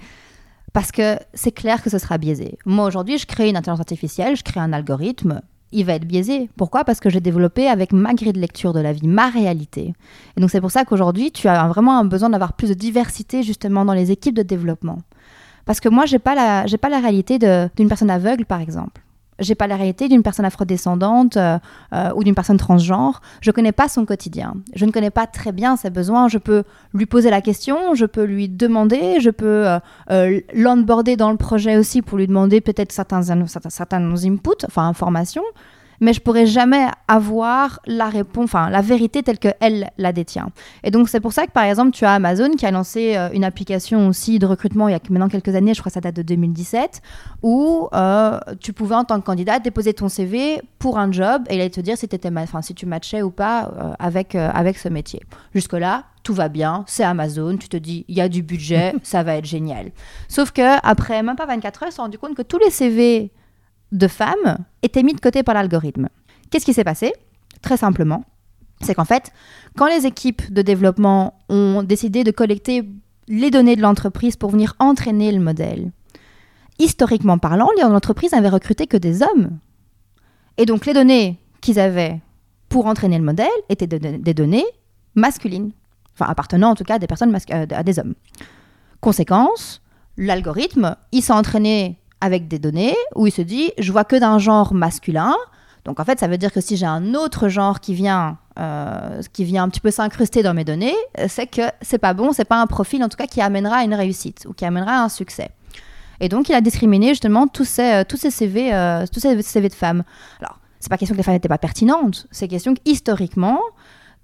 Parce 0.72 0.92
que 0.92 1.18
c'est 1.34 1.52
clair 1.52 1.84
que 1.84 1.90
ce 1.90 1.98
sera 1.98 2.18
biaisé. 2.18 2.58
Moi, 2.66 2.86
aujourd'hui, 2.86 3.18
je 3.18 3.26
crée 3.26 3.50
une 3.50 3.58
intelligence 3.58 3.82
artificielle, 3.82 4.36
je 4.36 4.44
crée 4.44 4.60
un 4.60 4.74
algorithme, 4.74 5.42
il 5.72 5.86
va 5.86 5.94
être 5.94 6.06
biaisé. 6.06 6.50
Pourquoi? 6.56 6.86
Parce 6.86 7.00
que 7.00 7.10
j'ai 7.10 7.20
développé 7.20 7.68
avec 7.68 7.92
ma 7.92 8.14
grille 8.14 8.32
de 8.32 8.40
lecture 8.40 8.74
de 8.74 8.80
la 8.80 8.94
vie, 8.94 9.08
ma 9.08 9.30
réalité. 9.30 9.94
Et 10.38 10.42
donc 10.42 10.50
c'est 10.50 10.62
pour 10.62 10.72
ça 10.72 10.86
qu'aujourd'hui, 10.86 11.32
tu 11.32 11.48
as 11.48 11.68
vraiment 11.68 12.00
un 12.00 12.06
besoin 12.06 12.30
d'avoir 12.30 12.54
plus 12.54 12.70
de 12.70 12.74
diversité 12.74 13.44
justement 13.44 13.84
dans 13.86 13.94
les 13.94 14.12
équipes 14.12 14.36
de 14.36 14.44
développement. 14.44 15.00
Parce 15.66 15.80
que 15.80 15.90
moi, 15.90 16.06
j'ai 16.06 16.20
pas 16.20 16.36
la, 16.36 16.66
j'ai 16.68 16.78
pas 16.78 16.90
la 16.90 17.00
réalité 17.00 17.38
d'une 17.40 17.88
personne 17.88 18.10
aveugle, 18.10 18.46
par 18.46 18.62
exemple 18.62 19.02
j'ai 19.44 19.56
pas 19.56 19.68
la 19.68 19.76
réalité 19.76 20.08
d'une 20.08 20.24
personne 20.24 20.46
afrodescendante 20.46 21.38
euh, 21.38 21.58
euh, 21.94 22.12
ou 22.16 22.24
d'une 22.24 22.36
personne 22.36 22.58
transgenre. 22.58 23.22
Je 23.42 23.52
connais 23.52 23.72
pas 23.72 23.88
son 23.88 24.06
quotidien. 24.06 24.56
Je 24.76 24.86
ne 24.86 24.92
connais 24.92 25.12
pas 25.12 25.28
très 25.28 25.52
bien 25.52 25.76
ses 25.76 25.90
besoins. 25.90 26.28
Je 26.28 26.38
peux 26.38 26.64
lui 26.94 27.06
poser 27.06 27.30
la 27.30 27.42
question, 27.42 27.96
je 27.96 28.06
peux 28.06 28.24
lui 28.24 28.50
demander, 28.50 29.20
je 29.20 29.30
peux 29.30 29.68
euh, 30.10 30.40
l'onboarder 30.54 31.16
dans 31.16 31.32
le 31.32 31.38
projet 31.38 31.78
aussi 31.78 32.02
pour 32.02 32.18
lui 32.18 32.28
demander 32.28 32.62
peut-être 32.62 32.92
certains, 32.92 33.22
certains, 33.48 33.70
certains 33.70 34.26
inputs, 34.26 34.66
enfin 34.66 34.88
informations 34.88 35.44
mais 36.04 36.12
je 36.12 36.20
pourrais 36.20 36.46
jamais 36.46 36.86
avoir 37.08 37.80
la 37.86 38.10
réponse, 38.10 38.44
enfin 38.44 38.70
la 38.70 38.82
vérité 38.82 39.24
telle 39.24 39.40
que 39.40 39.48
elle 39.62 39.90
la 39.98 40.12
détient. 40.12 40.50
Et 40.84 40.92
donc 40.92 41.08
c'est 41.08 41.22
pour 41.22 41.32
ça 41.32 41.48
que 41.48 41.52
par 41.52 41.64
exemple 41.64 41.92
tu 41.92 42.04
as 42.04 42.14
Amazon 42.14 42.52
qui 42.52 42.66
a 42.66 42.72
lancé 42.72 43.16
euh, 43.16 43.30
une 43.34 43.46
application 43.46 44.10
aussi 44.10 44.38
de 44.38 44.46
recrutement 44.46 44.90
il 44.90 44.92
y 44.92 44.96
a 44.96 45.00
maintenant 45.10 45.30
quelques 45.30 45.56
années, 45.56 45.74
je 45.74 45.80
crois 45.80 45.90
que 45.90 45.94
ça 45.94 46.02
date 46.02 46.16
de 46.16 46.22
2017, 46.22 47.02
où 47.42 47.88
euh, 47.94 48.38
tu 48.60 48.74
pouvais 48.74 48.96
en 48.96 49.06
tant 49.06 49.20
que 49.22 49.26
candidat 49.26 49.60
déposer 49.60 49.94
ton 49.94 50.10
CV 50.10 50.62
pour 50.78 51.00
un 51.00 51.10
job 51.10 51.44
et 51.50 51.56
il 51.56 51.62
allait 51.62 51.70
te 51.70 51.80
dire 51.80 51.98
si, 51.98 52.06
étais, 52.06 52.20
si 52.62 52.76
tu 52.76 52.86
matchais 52.86 53.22
ou 53.22 53.32
pas 53.32 53.72
euh, 53.80 53.94
avec, 53.98 54.36
avec 54.36 54.78
ce 54.78 54.90
métier. 54.90 55.22
Jusque 55.54 55.74
là, 55.74 56.04
tout 56.24 56.34
va 56.34 56.50
bien, 56.50 56.84
c'est 56.86 57.04
Amazon, 57.04 57.56
tu 57.56 57.70
te 57.70 57.78
dis, 57.78 58.04
il 58.10 58.16
y 58.16 58.22
a 58.22 58.28
du 58.28 58.44
budget, 58.44 58.94
ça 59.04 59.24
va 59.24 59.38
être 59.38 59.46
génial. 59.46 59.92
Sauf 60.28 60.52
que 60.52 60.80
après 60.86 61.24
même 61.24 61.38
pas 61.38 61.46
24 61.46 61.84
heures, 61.84 61.90
ils 61.90 61.92
se 61.92 61.96
sont 61.98 62.04
rendu 62.04 62.18
compte 62.18 62.36
que 62.36 62.42
tous 62.42 62.58
les 62.58 62.70
CV 62.72 63.32
de 63.94 64.08
femmes 64.08 64.58
étaient 64.82 65.04
mis 65.04 65.14
de 65.14 65.22
côté 65.22 65.44
par 65.44 65.56
l'algorithme. 65.56 66.10
Qu'est-ce 66.50 66.66
qui 66.66 66.74
s'est 66.74 66.84
passé? 66.84 67.14
Très 67.62 67.78
simplement, 67.78 68.26
c'est 68.82 68.96
qu'en 68.96 69.06
fait, 69.06 69.32
quand 69.78 69.88
les 69.88 70.06
équipes 70.06 70.52
de 70.52 70.62
développement 70.62 71.40
ont 71.48 71.84
décidé 71.84 72.24
de 72.24 72.32
collecter 72.32 72.84
les 73.30 73.52
données 73.52 73.78
de 73.78 73.82
l'entreprise 73.82 74.36
pour 74.36 74.50
venir 74.50 74.76
entraîner 74.80 75.32
le 75.32 75.40
modèle. 75.40 75.92
Historiquement 76.80 77.38
parlant, 77.38 77.70
l'entreprise 77.80 78.34
avait 78.34 78.50
recruté 78.50 78.88
que 78.88 78.98
des 78.98 79.22
hommes. 79.22 79.60
Et 80.58 80.66
donc 80.66 80.86
les 80.86 80.94
données 80.94 81.40
qu'ils 81.62 81.80
avaient 81.80 82.20
pour 82.68 82.88
entraîner 82.88 83.18
le 83.18 83.24
modèle 83.24 83.48
étaient 83.70 83.88
des 83.88 84.34
données 84.34 84.66
masculines, 85.16 85.72
appartenant 86.20 86.72
en 86.72 86.76
tout 86.76 86.84
cas 86.84 86.96
à 86.96 87.00
des 87.00 87.08
personnes 87.08 87.34
euh, 87.52 87.66
à 87.70 87.84
des 87.84 88.00
hommes. 88.00 88.16
Conséquence, 89.00 89.82
l'algorithme, 90.18 90.96
il 91.12 91.22
s'est 91.22 91.34
entraîné 91.34 92.00
avec 92.24 92.48
des 92.48 92.58
données 92.58 92.96
où 93.16 93.28
il 93.28 93.32
se 93.32 93.42
dit 93.42 93.74
je 93.78 93.92
vois 93.92 94.06
que 94.06 94.16
d'un 94.16 94.40
genre 94.40 94.74
masculin. 94.74 95.36
Donc 95.84 96.00
en 96.00 96.06
fait, 96.06 96.20
ça 96.20 96.30
veut 96.30 96.38
dire 96.38 96.54
que 96.54 96.62
si 96.62 96.78
j'ai 96.78 96.86
un 96.86 97.14
autre 97.14 97.50
genre 97.50 97.82
qui 97.82 97.94
vient, 97.94 98.38
euh, 98.58 99.22
qui 99.34 99.44
vient 99.44 99.64
un 99.64 99.70
petit 99.70 99.82
peu 99.82 99.92
s'incruster 99.92 100.42
dans 100.42 100.54
mes 100.54 100.64
données, 100.64 100.96
c'est 101.28 101.48
que 101.48 101.64
c'est 101.82 101.98
pas 101.98 102.14
bon, 102.14 102.32
c'est 102.32 102.46
pas 102.46 102.62
un 102.62 102.68
profil 102.68 103.04
en 103.04 103.10
tout 103.10 103.18
cas 103.18 103.28
qui 103.28 103.42
amènera 103.42 103.78
à 103.78 103.84
une 103.84 103.94
réussite 103.94 104.46
ou 104.48 104.54
qui 104.54 104.64
amènera 104.64 105.02
à 105.02 105.04
un 105.04 105.10
succès. 105.10 105.50
Et 106.22 106.30
donc 106.30 106.48
il 106.48 106.56
a 106.56 106.62
discriminé 106.62 107.10
justement 107.10 107.48
tous 107.48 107.66
ces, 107.66 107.92
euh, 107.94 108.04
tous 108.08 108.16
ces 108.16 108.32
CV, 108.32 108.74
euh, 108.74 109.06
tous 109.12 109.20
ces 109.20 109.42
CV 109.42 109.68
de 109.68 109.74
femmes. 109.74 110.04
Alors 110.40 110.60
c'est 110.80 110.88
pas 110.88 110.98
question 110.98 111.16
que 111.16 111.18
les 111.18 111.24
femmes 111.24 111.34
n'étaient 111.34 111.50
pas 111.50 111.58
pertinentes, 111.58 112.28
c'est 112.32 112.48
question 112.48 112.74
qu'historiquement, 112.74 113.60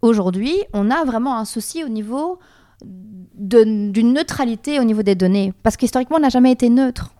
aujourd'hui, 0.01 0.55
on 0.71 0.89
a 0.89 1.03
vraiment 1.03 1.37
un 1.37 1.45
souci 1.45 1.83
au 1.83 1.89
niveau 1.89 2.39
d'une 2.81 4.13
neutralité 4.13 4.79
au 4.79 4.85
niveau 4.85 5.03
des 5.03 5.15
données, 5.15 5.53
parce 5.63 5.75
qu'historiquement, 5.75 6.15
on 6.15 6.21
n'a 6.21 6.29
jamais 6.29 6.53
été 6.53 6.69
neutre. 6.69 7.11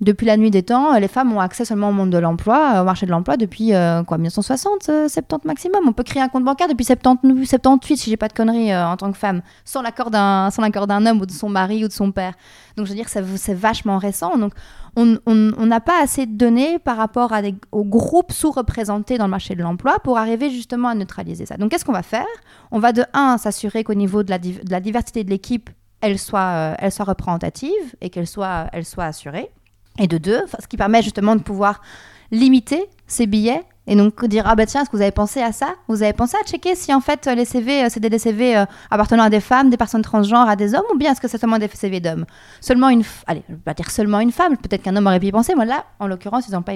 Depuis 0.00 0.26
la 0.26 0.36
nuit 0.36 0.52
des 0.52 0.62
temps, 0.62 0.96
les 0.96 1.08
femmes 1.08 1.32
ont 1.32 1.40
accès 1.40 1.64
seulement 1.64 1.88
au 1.88 1.92
monde 1.92 2.10
de 2.10 2.18
l'emploi, 2.18 2.80
au 2.80 2.84
marché 2.84 3.04
de 3.04 3.10
l'emploi 3.10 3.36
depuis 3.36 3.74
euh, 3.74 4.04
quoi, 4.04 4.16
1960, 4.16 4.84
70 5.08 5.34
euh, 5.34 5.38
maximum. 5.44 5.80
On 5.88 5.92
peut 5.92 6.04
créer 6.04 6.22
un 6.22 6.28
compte 6.28 6.44
bancaire 6.44 6.68
depuis 6.68 6.84
70, 6.84 7.44
78, 7.44 7.96
si 7.96 8.10
j'ai 8.10 8.16
pas 8.16 8.28
de 8.28 8.32
conneries, 8.32 8.72
euh, 8.72 8.86
en 8.86 8.96
tant 8.96 9.10
que 9.10 9.18
femme, 9.18 9.42
sans 9.64 9.82
l'accord 9.82 10.10
d'un, 10.10 11.06
homme 11.06 11.20
ou 11.20 11.26
de 11.26 11.32
son 11.32 11.48
mari 11.48 11.84
ou 11.84 11.88
de 11.88 11.92
son 11.92 12.12
père. 12.12 12.34
Donc 12.76 12.86
je 12.86 12.92
veux 12.92 12.96
dire, 12.96 13.08
c'est 13.08 13.54
vachement 13.54 13.98
récent. 13.98 14.38
Donc 14.38 14.52
on 14.94 15.66
n'a 15.66 15.80
pas 15.80 16.00
assez 16.00 16.26
de 16.26 16.36
données 16.36 16.78
par 16.78 16.96
rapport 16.96 17.32
aux 17.72 17.84
groupes 17.84 18.30
sous-représentés 18.30 19.18
dans 19.18 19.26
le 19.26 19.32
marché 19.32 19.56
de 19.56 19.62
l'emploi 19.62 19.98
pour 20.04 20.16
arriver 20.16 20.50
justement 20.50 20.88
à 20.88 20.94
neutraliser 20.94 21.44
ça. 21.44 21.56
Donc 21.56 21.72
qu'est-ce 21.72 21.84
qu'on 21.84 21.92
va 21.92 22.02
faire? 22.04 22.26
On 22.70 22.78
va 22.78 22.92
de 22.92 23.04
un 23.14 23.36
s'assurer 23.36 23.82
qu'au 23.82 23.94
niveau 23.94 24.22
de 24.22 24.30
la, 24.30 24.38
de 24.38 24.70
la 24.70 24.78
diversité 24.78 25.24
de 25.24 25.30
l'équipe, 25.30 25.70
elle 26.00 26.20
soit, 26.20 26.76
elle 26.78 26.92
soit 26.92 27.04
représentative 27.04 27.72
et 28.00 28.10
qu'elle 28.10 28.28
soit, 28.28 28.68
elle 28.72 28.84
soit 28.84 29.04
assurée 29.04 29.50
et 29.98 30.06
de 30.06 30.18
deux, 30.18 30.40
ce 30.60 30.66
qui 30.66 30.76
permet 30.76 31.02
justement 31.02 31.36
de 31.36 31.42
pouvoir 31.42 31.82
limiter 32.30 32.86
ces 33.06 33.26
billets 33.26 33.62
et 33.88 33.96
donc 33.96 34.24
dire 34.26 34.44
ah 34.46 34.54
bah 34.54 34.66
tiens 34.66 34.82
est-ce 34.82 34.90
que 34.90 34.96
vous 34.96 35.02
avez 35.02 35.10
pensé 35.10 35.40
à 35.40 35.50
ça? 35.50 35.74
Vous 35.88 36.02
avez 36.02 36.12
pensé 36.12 36.36
à 36.40 36.46
checker 36.46 36.74
si 36.74 36.92
en 36.92 37.00
fait 37.00 37.26
les 37.26 37.46
CV 37.46 37.84
euh, 37.84 37.86
c'est 37.88 38.00
des 38.00 38.18
CV 38.18 38.56
euh, 38.56 38.66
appartenant 38.90 39.24
à 39.24 39.30
des 39.30 39.40
femmes, 39.40 39.70
des 39.70 39.78
personnes 39.78 40.02
transgenres, 40.02 40.46
à 40.46 40.56
des 40.56 40.74
hommes 40.74 40.84
ou 40.94 40.98
bien 40.98 41.12
est-ce 41.12 41.20
que 41.22 41.26
c'est 41.26 41.38
seulement 41.38 41.58
des 41.58 41.68
CV 41.68 41.98
d'hommes? 41.98 42.26
Seulement 42.60 42.90
une 42.90 43.02
allez 43.26 43.42
pas 43.64 43.72
dire 43.72 43.90
seulement 43.90 44.20
une 44.20 44.30
femme, 44.30 44.58
peut-être 44.58 44.82
qu'un 44.82 44.94
homme 44.94 45.06
aurait 45.06 45.18
pu 45.18 45.26
y 45.26 45.32
penser. 45.32 45.54
Moi 45.54 45.64
là 45.64 45.86
en 45.98 46.06
l'occurrence 46.06 46.46
ils 46.48 46.54
en 46.54 46.58
ont 46.58 46.62
pas. 46.62 46.72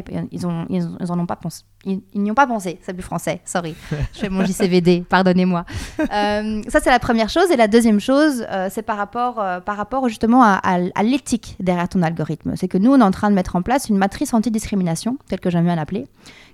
Ils, 1.85 2.01
n'y 2.15 2.31
ont 2.31 2.35
pas 2.35 2.47
pensé, 2.47 2.79
c'est 2.83 2.95
plus 2.95 3.03
français, 3.03 3.41
sorry. 3.45 3.75
je 4.15 4.19
fais 4.21 4.29
mon 4.31 4.45
JCVD, 4.45 5.05
pardonnez-moi. 5.09 5.67
Euh, 6.01 6.63
ça 6.69 6.81
c'est 6.81 6.91
la 6.91 7.01
première 7.01 7.29
chose 7.29 7.51
et 7.51 7.57
la 7.57 7.69
deuxième 7.69 8.01
chose 8.01 8.47
c'est 8.71 8.83
par 8.83 8.97
rapport 8.97 9.35
par 9.67 9.77
rapport 9.77 10.09
justement 10.09 10.43
à, 10.43 10.61
à 10.63 11.03
l'éthique 11.03 11.57
derrière 11.61 11.91
ton 11.91 12.03
algorithme. 12.03 12.55
C'est 12.57 12.69
que 12.69 12.79
nous 12.79 12.93
on 12.93 13.01
est 13.01 13.05
en 13.05 13.11
train 13.11 13.29
de 13.29 13.35
mettre 13.35 13.55
en 13.57 13.63
place 13.63 13.91
une 13.91 13.99
matrice 13.99 14.33
anti-discrimination 14.33 15.19
telle 15.29 15.41
que 15.41 15.51
j'aime 15.51 15.65
bien 15.65 15.77
l'appeler 15.77 16.07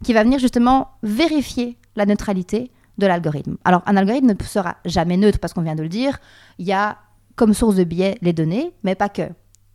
qui 0.02 0.12
va 0.12 0.22
venir 0.22 0.38
justement 0.38 0.90
vérifier 1.02 1.78
la 1.96 2.06
neutralité 2.06 2.70
de 2.98 3.06
l'algorithme. 3.06 3.56
Alors, 3.64 3.82
un 3.86 3.96
algorithme 3.96 4.26
ne 4.26 4.44
sera 4.44 4.76
jamais 4.84 5.16
neutre 5.16 5.38
parce 5.38 5.52
qu'on 5.52 5.62
vient 5.62 5.76
de 5.76 5.82
le 5.82 5.88
dire. 5.88 6.18
Il 6.58 6.66
y 6.66 6.72
a 6.72 6.98
comme 7.36 7.54
source 7.54 7.76
de 7.76 7.84
biais 7.84 8.18
les 8.20 8.32
données, 8.32 8.72
mais 8.82 8.94
pas 8.94 9.08
que. 9.08 9.22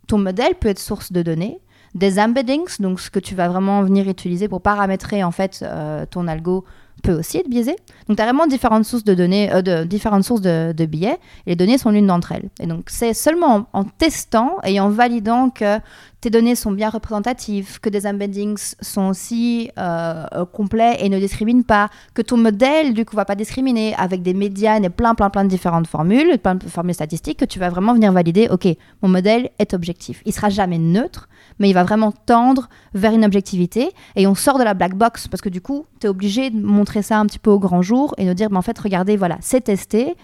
Ton 0.06 0.18
modèle 0.18 0.54
peut 0.54 0.68
être 0.68 0.78
source 0.78 1.12
de 1.12 1.22
données, 1.22 1.58
des 1.94 2.18
embeddings, 2.18 2.78
donc 2.80 3.00
ce 3.00 3.10
que 3.10 3.18
tu 3.18 3.34
vas 3.34 3.48
vraiment 3.48 3.82
venir 3.82 4.06
utiliser 4.08 4.48
pour 4.48 4.60
paramétrer 4.60 5.24
en 5.24 5.30
fait 5.30 5.60
euh, 5.62 6.04
ton 6.04 6.28
algo 6.28 6.64
peut 7.02 7.12
aussi 7.12 7.38
être 7.38 7.48
biaisé. 7.48 7.76
Donc, 8.08 8.16
tu 8.16 8.22
as 8.22 8.26
vraiment 8.26 8.46
différentes 8.46 8.84
sources 8.84 9.04
de 9.04 9.14
données, 9.14 9.52
euh, 9.52 9.84
différentes 9.84 10.24
sources 10.24 10.40
de, 10.40 10.86
billets, 10.86 11.18
et 11.46 11.50
les 11.50 11.56
données 11.56 11.78
sont 11.78 11.90
l'une 11.90 12.06
d'entre 12.06 12.32
elles. 12.32 12.48
Et 12.60 12.66
donc, 12.66 12.86
c'est 12.88 13.14
seulement 13.14 13.66
en, 13.72 13.84
testant 13.84 14.56
et 14.64 14.80
en 14.80 14.88
validant 14.88 15.50
que 15.50 15.78
tes 16.24 16.30
données 16.30 16.54
sont 16.54 16.72
bien 16.72 16.88
représentatives, 16.88 17.80
que 17.80 17.90
des 17.90 18.06
embeddings 18.06 18.74
sont 18.80 19.08
aussi 19.08 19.70
euh, 19.78 20.24
euh, 20.32 20.46
complets 20.46 20.96
et 21.00 21.10
ne 21.10 21.18
discriminent 21.18 21.64
pas, 21.64 21.90
que 22.14 22.22
ton 22.22 22.38
modèle, 22.38 22.94
du 22.94 23.04
coup, 23.04 23.14
va 23.14 23.26
pas 23.26 23.34
discriminer 23.34 23.94
avec 23.96 24.22
des 24.22 24.32
médianes 24.32 24.86
et 24.86 24.88
plein, 24.88 25.14
plein, 25.14 25.28
plein 25.28 25.44
de 25.44 25.50
différentes 25.50 25.86
formules, 25.86 26.38
plein 26.38 26.54
de 26.54 26.64
formules 26.64 26.94
statistiques, 26.94 27.40
que 27.40 27.44
tu 27.44 27.58
vas 27.58 27.68
vraiment 27.68 27.92
venir 27.92 28.10
valider, 28.10 28.48
OK, 28.50 28.66
mon 29.02 29.10
modèle 29.10 29.50
est 29.58 29.74
objectif. 29.74 30.22
Il 30.24 30.32
sera 30.32 30.48
jamais 30.48 30.78
neutre, 30.78 31.28
mais 31.58 31.68
il 31.68 31.74
va 31.74 31.84
vraiment 31.84 32.10
tendre 32.10 32.70
vers 32.94 33.12
une 33.12 33.26
objectivité 33.26 33.90
et 34.16 34.26
on 34.26 34.34
sort 34.34 34.58
de 34.58 34.64
la 34.64 34.72
black 34.72 34.94
box 34.94 35.28
parce 35.28 35.42
que 35.42 35.50
du 35.50 35.60
coup, 35.60 35.84
tu 36.00 36.06
es 36.06 36.08
obligé 36.08 36.48
de 36.48 36.58
montrer 36.58 37.02
ça 37.02 37.18
un 37.18 37.26
petit 37.26 37.38
peu 37.38 37.50
au 37.50 37.58
grand 37.58 37.82
jour 37.82 38.14
et 38.16 38.24
de 38.24 38.32
dire, 38.32 38.48
mais 38.50 38.56
en 38.56 38.62
fait, 38.62 38.78
regardez, 38.78 39.18
voilà, 39.18 39.36
c'est 39.42 39.64
testé, 39.64 40.14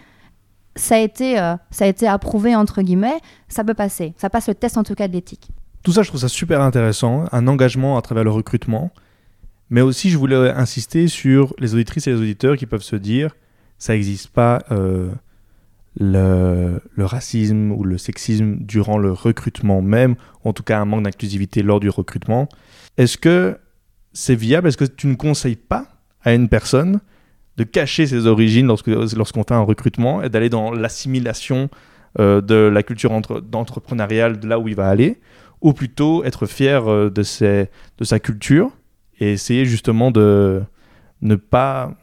ça 0.76 0.94
a, 0.94 0.98
été, 0.98 1.38
euh, 1.38 1.56
ça 1.70 1.84
a 1.84 1.88
été 1.88 2.08
approuvé, 2.08 2.56
entre 2.56 2.80
guillemets, 2.80 3.20
ça 3.48 3.64
peut 3.64 3.74
passer. 3.74 4.14
Ça 4.16 4.30
passe 4.30 4.48
le 4.48 4.54
test 4.54 4.78
en 4.78 4.82
tout 4.82 4.94
cas 4.94 5.06
de 5.06 5.12
l'éthique. 5.12 5.50
Tout 5.82 5.92
ça, 5.92 6.02
je 6.02 6.08
trouve 6.08 6.20
ça 6.20 6.28
super 6.28 6.60
intéressant, 6.60 7.24
un 7.32 7.46
engagement 7.46 7.96
à 7.96 8.02
travers 8.02 8.24
le 8.24 8.30
recrutement. 8.30 8.92
Mais 9.70 9.80
aussi, 9.80 10.10
je 10.10 10.18
voulais 10.18 10.50
insister 10.50 11.08
sur 11.08 11.54
les 11.58 11.74
auditrices 11.74 12.06
et 12.06 12.10
les 12.10 12.20
auditeurs 12.20 12.56
qui 12.56 12.66
peuvent 12.66 12.82
se 12.82 12.96
dire, 12.96 13.34
ça 13.78 13.94
n'existe 13.94 14.28
pas 14.28 14.62
euh, 14.72 15.10
le, 15.98 16.80
racisme 16.98 17.72
ou 17.72 17.84
le 17.84 17.98
sexisme 17.98 18.56
durant 18.60 18.98
le 18.98 19.12
recrutement 19.12 19.80
même, 19.80 20.16
en 20.44 20.52
tout 20.52 20.62
cas 20.62 20.80
un 20.80 20.84
manque 20.84 21.04
d'inclusivité 21.04 21.62
lors 21.62 21.80
du 21.80 21.88
recrutement. 21.88 22.48
Est-ce 22.96 23.16
que 23.16 23.58
c'est 24.12 24.34
viable? 24.34 24.68
Est-ce 24.68 24.76
que 24.76 24.84
tu 24.84 25.06
ne 25.06 25.14
conseilles 25.14 25.56
pas 25.56 25.86
à 26.22 26.34
une 26.34 26.48
personne 26.48 27.00
de 27.56 27.64
cacher 27.64 28.06
ses 28.06 28.26
origines 28.26 28.66
lorsqu'on 28.66 29.44
fait 29.44 29.54
un 29.54 29.62
recrutement 29.62 30.22
et 30.22 30.28
d'aller 30.28 30.48
dans 30.48 30.72
l'assimilation 30.72 31.68
euh, 32.18 32.40
de 32.40 32.54
la 32.54 32.82
culture 32.82 33.12
d'entrepreneuriale 33.42 34.40
de 34.40 34.48
là 34.48 34.58
où 34.58 34.68
il 34.68 34.74
va 34.74 34.88
aller, 34.88 35.20
ou 35.60 35.72
plutôt 35.72 36.24
être 36.24 36.46
fier 36.46 36.90
euh, 36.90 37.10
de, 37.10 37.22
sa 37.22 38.18
culture 38.18 38.70
et 39.18 39.32
essayer 39.32 39.64
justement 39.64 40.10
de 40.10 40.62
ne 41.22 41.34
pas 41.36 41.94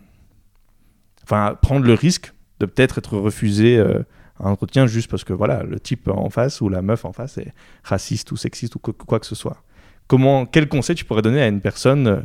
enfin, 1.24 1.58
prendre 1.62 1.86
le 1.86 1.94
risque 1.94 2.34
de 2.60 2.66
peut-être 2.66 3.00
être 3.00 3.18
refusé 3.18 3.78
euh, 3.78 4.04
un 4.40 4.52
entretien 4.52 4.88
juste 4.88 5.10
parce 5.10 5.24
que 5.24 5.34
voilà, 5.34 5.64
le 5.64 5.80
type 5.80 6.08
en 6.08 6.30
face 6.30 6.62
ou 6.62 6.70
la 6.70 6.82
meuf 6.82 7.06
en 7.06 7.14
face 7.14 7.38
est 7.38 7.54
raciste 7.84 8.32
ou 8.32 8.38
sexiste 8.38 8.76
ou 8.76 8.80
quoi, 8.80 9.20
que 9.20 9.26
ce 9.26 9.36
soit. 9.36 9.64
Comment, 10.08 10.46
quel 10.46 10.70
conseil 10.70 10.96
tu 10.96 11.06
pourrais 11.06 11.22
donner 11.22 11.42
à 11.42 11.48
une 11.48 11.62
personne 11.62 12.08
euh, 12.08 12.22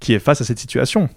qui 0.00 0.12
est 0.14 0.18
face 0.18 0.40
à 0.40 0.44
cette 0.44 0.58
situation? 0.58 1.08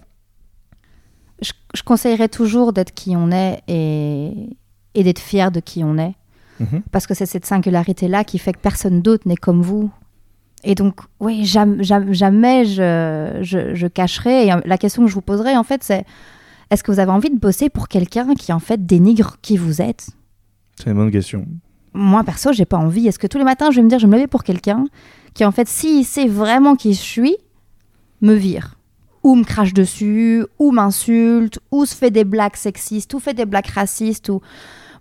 Je, 1.41 1.83
conseillerais 1.83 2.29
toujours 2.29 2.71
d'être 2.71 2.93
qui 2.93 3.15
on 3.15 3.31
est 3.31 3.61
et, 3.67 4.31
et 4.93 5.03
d'être 5.03 5.19
fier 5.19 5.51
de 5.51 5.59
qui 5.59 5.83
on 5.83 5.97
est. 5.97 6.13
Mhm. 6.59 6.83
Parce 6.91 7.07
que 7.07 7.13
c'est 7.13 7.25
cette 7.25 7.45
singularité-là 7.45 8.23
qui 8.23 8.37
fait 8.39 8.53
que 8.53 8.59
personne 8.59 9.01
d'autre 9.01 9.27
n'est 9.27 9.35
comme 9.35 9.61
vous. 9.61 9.91
Et 10.63 10.73
donc, 10.73 10.99
oui, 11.19 11.45
jamais, 11.45 11.83
jamais 11.83 12.65
je, 12.65 13.39
je, 13.41 13.75
je, 13.75 13.87
cacherai. 13.87 14.47
Et 14.47 14.53
la 14.65 14.77
question 14.77 15.03
que 15.03 15.09
je 15.09 15.13
vous 15.13 15.21
poserai, 15.21 15.55
en 15.55 15.63
fait, 15.63 15.83
c'est 15.83 16.05
est-ce 16.71 16.83
que 16.83 16.91
vous 16.91 16.99
avez 16.99 17.11
envie 17.11 17.29
de 17.29 17.37
bosser 17.37 17.69
pour 17.69 17.87
quelqu'un 17.87 18.33
qui 18.33 18.51
en 18.51 18.59
fait 18.59 18.85
dénigre 18.85 19.37
qui 19.41 19.57
vous 19.57 19.81
êtes? 19.81 20.09
C'est 20.77 20.89
une 20.89 20.95
bonne 20.95 21.11
question. 21.11 21.45
Moi 21.93 22.23
perso, 22.23 22.51
j'ai 22.51 22.65
pas 22.65 22.77
envie. 22.77 23.07
Est-ce 23.07 23.19
que 23.19 23.27
tous 23.27 23.37
les 23.37 23.43
matins 23.43 23.71
je 23.71 23.77
vais 23.77 23.83
me 23.83 23.89
dire 23.89 23.99
je 23.99 24.05
vais 24.05 24.11
me 24.11 24.15
lever 24.17 24.27
pour 24.27 24.43
quelqu'un 24.43 24.85
qui 25.33 25.45
en 25.45 25.51
fait 25.51 25.67
s'il 25.67 26.03
sait 26.05 26.27
vraiment 26.27 26.75
qui 26.75 26.93
je 26.93 26.99
suis, 26.99 27.37
me 28.21 28.33
vire? 28.33 28.75
Ou 29.23 29.35
me 29.35 29.43
crache 29.43 29.73
dessus, 29.73 30.45
ou 30.59 30.71
m'insulte, 30.71 31.59
ou 31.71 31.85
se 31.85 31.95
fait 31.95 32.11
des 32.11 32.25
blagues 32.25 32.55
sexistes, 32.55 33.13
ou 33.13 33.19
fait 33.19 33.33
des 33.33 33.45
blagues 33.45 33.69
racistes. 33.73 34.29
Ou... 34.29 34.41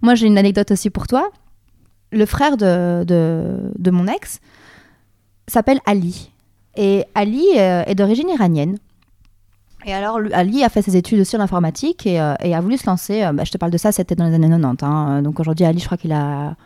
Moi, 0.00 0.14
j'ai 0.14 0.26
une 0.26 0.38
anecdote 0.38 0.70
aussi 0.70 0.88
pour 0.88 1.06
toi. 1.06 1.30
Le 2.14 2.26
frère 2.26 2.56
de, 2.56 3.04
de, 3.04 3.90
mon 3.90 4.06
ex 4.06 4.40
s'appelle 5.48 5.80
Ali. 5.84 6.30
Et 6.76 7.04
Ali 7.14 7.44
euh, 7.56 7.82
est 7.86 7.94
d'origine 7.94 8.28
iranienne. 8.28 8.78
Et 9.86 9.92
alors, 9.92 10.18
Ali 10.32 10.64
a 10.64 10.68
fait 10.68 10.80
ses 10.80 10.96
études 10.96 11.20
aussi 11.20 11.36
en 11.36 11.40
informatique 11.40 12.06
et, 12.06 12.20
euh, 12.20 12.34
a 12.34 12.60
voulu 12.60 12.78
se 12.78 12.86
lancer. 12.86 13.22
Euh, 13.22 13.32
bah, 13.32 13.44
je 13.44 13.50
te 13.50 13.58
parle 13.58 13.72
de 13.72 13.78
ça, 13.78 13.92
c'était 13.92 14.14
dans 14.14 14.26
les 14.26 14.34
années 14.34 14.48
90. 14.48 14.84
Hein. 14.84 15.22
donc 15.22 15.40
aujourd'hui, 15.40 15.64
Ali, 15.66 15.80
je 15.80 15.86
crois 15.86 15.98
qu'il 15.98 16.12
a. 16.12 16.56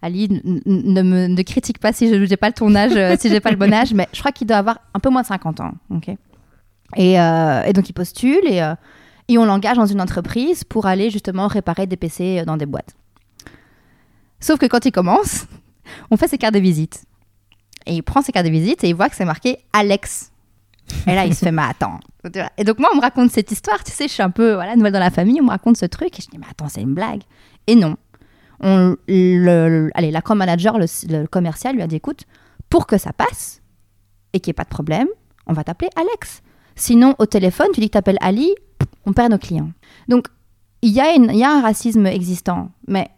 Ali, 0.00 0.28
ne 0.44 1.02
me 1.02 1.42
critique 1.42 1.80
pas 1.80 1.92
si 1.92 2.08
je 2.08 2.14
n'ai 2.14 2.36
pas 2.36 2.46
le 2.46 2.52
ton 2.52 2.72
âge, 2.76 3.18
si 3.18 3.28
j'ai 3.28 3.40
pas 3.40 3.50
le 3.50 3.56
bon 3.56 3.72
âge, 3.72 3.92
mais 3.94 4.06
je 4.12 4.20
crois 4.20 4.30
qu'il 4.30 4.46
doit 4.46 4.58
avoir 4.58 4.78
un 4.94 5.00
peu 5.00 5.10
moins 5.10 5.22
de 5.22 5.26
50 5.26 5.60
ans. 5.60 5.72
et, 6.96 7.14
et, 7.14 7.72
donc, 7.72 7.88
il 7.88 7.94
postule 7.94 8.46
et, 8.46 8.62
et 9.26 9.38
on 9.38 9.44
l'engage 9.44 9.76
dans 9.76 9.86
une 9.86 10.00
entreprise 10.00 10.62
pour 10.62 10.86
aller 10.86 11.10
justement 11.10 11.48
réparer 11.48 11.88
des 11.88 11.96
PC 11.96 12.44
dans 12.46 12.56
des 12.56 12.66
boîtes. 12.66 12.94
Sauf 14.40 14.58
que 14.58 14.66
quand 14.66 14.84
il 14.84 14.92
commence, 14.92 15.46
on 16.10 16.16
fait 16.16 16.28
ses 16.28 16.38
cartes 16.38 16.54
de 16.54 16.60
visite. 16.60 17.04
Et 17.86 17.94
il 17.94 18.02
prend 18.02 18.22
ses 18.22 18.32
cartes 18.32 18.46
de 18.46 18.50
visite 18.50 18.84
et 18.84 18.88
il 18.88 18.94
voit 18.94 19.08
que 19.08 19.16
c'est 19.16 19.24
marqué 19.24 19.58
Alex 19.72 20.30
et 21.06 21.14
là, 21.14 21.24
il 21.24 21.34
se 21.34 21.44
fait, 21.44 21.52
mais 21.52 21.62
attends. 21.62 22.00
Et 22.56 22.64
donc, 22.64 22.78
moi, 22.78 22.90
on 22.92 22.96
me 22.96 23.00
raconte 23.00 23.30
cette 23.30 23.50
histoire, 23.50 23.82
tu 23.84 23.92
sais, 23.92 24.08
je 24.08 24.12
suis 24.12 24.22
un 24.22 24.30
peu 24.30 24.54
voilà, 24.54 24.76
nouvelle 24.76 24.92
dans 24.92 24.98
la 24.98 25.10
famille, 25.10 25.40
on 25.40 25.44
me 25.44 25.50
raconte 25.50 25.76
ce 25.76 25.86
truc, 25.86 26.18
et 26.18 26.22
je 26.22 26.28
dis, 26.28 26.38
mais 26.38 26.46
attends, 26.50 26.68
c'est 26.68 26.82
une 26.82 26.94
blague. 26.94 27.22
Et 27.66 27.74
non. 27.74 27.96
On, 28.60 28.96
le, 29.06 29.90
allez, 29.94 30.10
la 30.10 30.22
manager, 30.34 30.78
le, 30.78 31.26
commercial 31.26 31.76
lui 31.76 31.82
a 31.82 31.86
dit 31.86 31.96
écoute, 31.96 32.24
pour 32.68 32.86
que 32.86 32.98
ça 32.98 33.12
passe 33.12 33.62
et 34.32 34.40
qu'il 34.40 34.50
n'y 34.50 34.52
ait 34.52 34.54
pas 34.54 34.64
de 34.64 34.68
problème, 34.68 35.06
on 35.46 35.52
va 35.52 35.64
t'appeler 35.64 35.90
Alex. 35.96 36.42
Sinon, 36.74 37.14
au 37.18 37.26
téléphone, 37.26 37.68
tu 37.72 37.80
dis 37.80 37.86
que 37.86 37.92
tu 37.92 37.98
appelles 37.98 38.18
Ali, 38.20 38.54
on 39.06 39.12
perd 39.12 39.30
nos 39.30 39.38
clients. 39.38 39.70
Donc, 40.08 40.26
il 40.82 40.90
y, 40.90 40.94
y 40.94 41.44
a 41.44 41.50
un 41.50 41.62
racisme 41.62 42.06
existant, 42.06 42.70
mais 42.86 43.08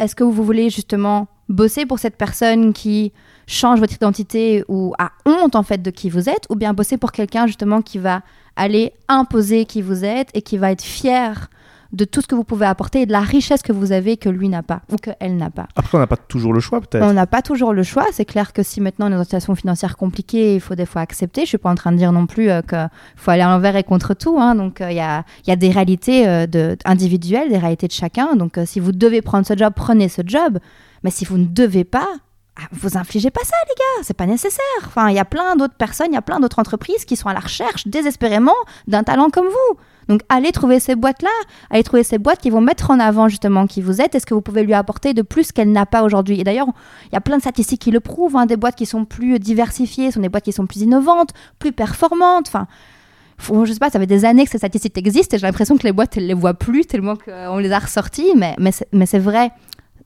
est-ce 0.00 0.16
que 0.16 0.24
vous 0.24 0.42
voulez 0.42 0.70
justement 0.70 1.28
bosser 1.48 1.86
pour 1.86 1.98
cette 1.98 2.16
personne 2.16 2.72
qui 2.72 3.12
change 3.46 3.80
votre 3.80 3.94
identité 3.94 4.64
ou 4.68 4.94
a 4.98 5.10
honte 5.26 5.54
en 5.56 5.62
fait 5.62 5.82
de 5.82 5.90
qui 5.90 6.08
vous 6.08 6.28
êtes, 6.28 6.46
ou 6.48 6.56
bien 6.56 6.72
bosser 6.72 6.96
pour 6.96 7.12
quelqu'un 7.12 7.46
justement 7.46 7.82
qui 7.82 7.98
va 7.98 8.22
aller 8.56 8.92
imposer 9.08 9.66
qui 9.66 9.82
vous 9.82 10.04
êtes 10.04 10.28
et 10.34 10.42
qui 10.42 10.56
va 10.56 10.72
être 10.72 10.82
fier 10.82 11.50
de 11.92 12.04
tout 12.04 12.20
ce 12.20 12.26
que 12.26 12.34
vous 12.34 12.44
pouvez 12.44 12.66
apporter 12.66 13.02
et 13.02 13.06
de 13.06 13.12
la 13.12 13.20
richesse 13.20 13.62
que 13.62 13.72
vous 13.72 13.92
avez 13.92 14.16
que 14.16 14.28
lui 14.28 14.48
n'a 14.48 14.62
pas 14.62 14.82
ou 14.92 14.96
qu'elle 14.96 15.36
n'a 15.36 15.50
pas. 15.50 15.66
Après, 15.74 15.96
on 15.98 16.00
n'a 16.00 16.06
pas 16.06 16.16
toujours 16.16 16.52
le 16.52 16.60
choix, 16.60 16.80
peut-être. 16.80 17.04
On 17.04 17.12
n'a 17.12 17.26
pas 17.26 17.42
toujours 17.42 17.72
le 17.72 17.82
choix. 17.82 18.06
C'est 18.12 18.24
clair 18.24 18.52
que 18.52 18.62
si 18.62 18.80
maintenant 18.80 19.06
on 19.06 19.08
est 19.08 19.12
dans 19.12 19.18
une 19.18 19.24
situation 19.24 19.54
financière 19.54 19.96
compliquée, 19.96 20.54
il 20.54 20.60
faut 20.60 20.74
des 20.74 20.86
fois 20.86 21.02
accepter. 21.02 21.42
Je 21.42 21.46
suis 21.46 21.58
pas 21.58 21.70
en 21.70 21.74
train 21.74 21.92
de 21.92 21.96
dire 21.96 22.12
non 22.12 22.26
plus 22.26 22.50
euh, 22.50 22.62
qu'il 22.62 22.88
faut 23.16 23.30
aller 23.30 23.44
envers 23.44 23.76
et 23.76 23.82
contre 23.84 24.14
tout. 24.14 24.38
Hein. 24.38 24.54
Donc, 24.54 24.80
euh, 24.80 24.90
il 24.90 24.96
y, 24.96 25.00
a, 25.00 25.24
y, 25.46 25.50
a, 25.50 25.56
des 25.56 25.70
réalités 25.70 26.28
euh, 26.28 26.46
de, 26.46 26.76
individuelles, 26.84 27.48
des 27.48 27.58
réalités 27.58 27.88
de 27.88 27.92
chacun. 27.92 28.36
Donc, 28.36 28.58
si 28.66 28.78
vous 28.78 28.92
devez 28.92 29.22
prendre 29.22 29.46
ce 29.46 29.56
job, 29.56 29.72
prenez 29.74 30.08
ce 30.08 30.22
job. 30.24 30.58
Mais 31.02 31.10
si 31.10 31.24
vous 31.24 31.38
ne 31.38 31.46
devez 31.46 31.84
pas, 31.84 32.08
ah, 32.56 32.66
vous 32.72 32.96
infligez 32.96 33.30
pas 33.30 33.42
ça, 33.44 33.56
les 33.68 33.74
gars, 33.74 34.04
c'est 34.04 34.16
pas 34.16 34.26
nécessaire. 34.26 34.60
Enfin, 34.84 35.08
il 35.08 35.16
y 35.16 35.20
a 35.20 35.24
plein 35.24 35.56
d'autres 35.56 35.74
personnes, 35.74 36.08
il 36.10 36.14
y 36.14 36.18
a 36.18 36.22
plein 36.22 36.40
d'autres 36.40 36.58
entreprises 36.58 37.04
qui 37.04 37.16
sont 37.16 37.28
à 37.28 37.32
la 37.32 37.40
recherche 37.40 37.86
désespérément 37.86 38.54
d'un 38.86 39.02
talent 39.02 39.30
comme 39.30 39.46
vous. 39.46 39.78
Donc, 40.10 40.22
allez 40.28 40.50
trouver 40.50 40.80
ces 40.80 40.96
boîtes-là, 40.96 41.30
allez 41.70 41.84
trouver 41.84 42.02
ces 42.02 42.18
boîtes 42.18 42.40
qui 42.40 42.50
vont 42.50 42.60
mettre 42.60 42.90
en 42.90 42.98
avant 42.98 43.28
justement 43.28 43.68
qui 43.68 43.80
vous 43.80 44.00
êtes 44.00 44.16
et 44.16 44.18
ce 44.18 44.26
que 44.26 44.34
vous 44.34 44.40
pouvez 44.40 44.64
lui 44.64 44.74
apporter 44.74 45.14
de 45.14 45.22
plus 45.22 45.52
qu'elle 45.52 45.70
n'a 45.70 45.86
pas 45.86 46.02
aujourd'hui? 46.02 46.40
Et 46.40 46.42
d'ailleurs, 46.42 46.66
il 47.04 47.12
y 47.12 47.16
a 47.16 47.20
plein 47.20 47.36
de 47.36 47.42
statistiques 47.42 47.80
qui 47.80 47.92
le 47.92 48.00
prouvent. 48.00 48.36
Hein, 48.36 48.46
des 48.46 48.56
boîtes 48.56 48.74
qui 48.74 48.86
sont 48.86 49.04
plus 49.04 49.38
diversifiées 49.38 50.10
sont 50.10 50.18
des 50.18 50.28
boîtes 50.28 50.42
qui 50.42 50.52
sont 50.52 50.66
plus 50.66 50.80
innovantes, 50.80 51.30
plus 51.60 51.70
performantes. 51.70 52.48
Enfin, 52.48 52.66
je 53.38 53.72
sais 53.72 53.78
pas, 53.78 53.88
ça 53.88 54.00
fait 54.00 54.06
des 54.08 54.24
années 54.24 54.46
que 54.46 54.50
ces 54.50 54.58
statistiques 54.58 54.98
existent 54.98 55.36
et 55.36 55.38
j'ai 55.38 55.46
l'impression 55.46 55.76
que 55.76 55.84
les 55.84 55.92
boîtes, 55.92 56.16
elles 56.16 56.26
les 56.26 56.34
voient 56.34 56.54
plus 56.54 56.86
tellement 56.86 57.14
qu'on 57.14 57.58
les 57.58 57.70
a 57.70 57.78
ressorties, 57.78 58.32
mais, 58.36 58.56
mais 58.58 59.06
c'est 59.06 59.20
vrai 59.20 59.52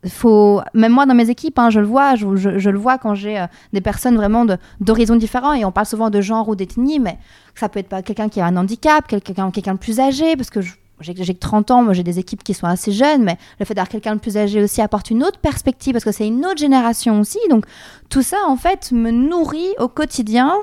faut 0.09 0.61
même 0.75 0.93
moi 0.93 1.07
dans 1.07 1.15
mes 1.15 1.31
équipes 1.31 1.59
hein, 1.59 1.71
je 1.71 1.81
le 1.81 1.87
vois 1.87 2.15
je, 2.15 2.27
le 2.27 2.79
vois 2.79 2.99
quand 2.99 3.15
j'ai 3.15 3.39
euh, 3.39 3.47
des 3.73 3.81
personnes 3.81 4.17
vraiment 4.17 4.47
d'horizons 4.81 5.17
différents 5.17 5.55
et 5.55 5.65
on 5.65 5.73
parle 5.73 5.87
souvent 5.87 6.11
de 6.11 6.21
genre 6.21 6.49
ou 6.49 6.57
d'ethnie 6.57 7.01
mais 7.01 7.19
ça 7.55 7.69
peut 7.69 7.81
être 7.81 8.03
quelqu'un 8.03 8.29
qui 8.29 8.41
a 8.41 8.47
un 8.47 8.57
handicap 8.57 9.07
quelqu'un 9.07 9.51
quelqu'un 9.51 9.75
de 9.75 9.79
plus 9.79 10.01
âgé 10.01 10.37
parce 10.37 10.51
que 10.51 10.61
j'ai 11.01 11.15
que 11.15 11.33
30 11.33 11.71
ans, 11.71 11.83
moi 11.83 11.93
j'ai 11.93 12.03
des 12.03 12.19
équipes 12.19 12.43
qui 12.45 12.55
sont 12.55 12.67
assez 12.67 12.93
jeunes, 12.93 13.25
mais 13.25 13.37
le 13.59 13.65
fait 13.65 13.75
d'avoir 13.75 13.89
quelqu'un 13.89 14.15
de 14.15 14.21
plus 14.21 14.37
âgé 14.37 14.63
aussi 14.63 14.81
apporte 14.81 15.11
une 15.11 15.23
autre 15.23 15.39
perspective 15.39 15.93
parce 15.93 16.05
que 16.05 16.13
c'est 16.13 16.27
une 16.27 16.47
autre 16.47 16.59
génération 16.59 17.21
aussi. 17.21 17.39
Donc 17.51 17.67
tout 18.09 18.23
ça 18.23 18.37
en 18.47 18.57
fait 18.57 18.93
me 18.93 19.11
nourrit 19.11 19.75
au 19.79 19.89
quotidien 19.89 20.55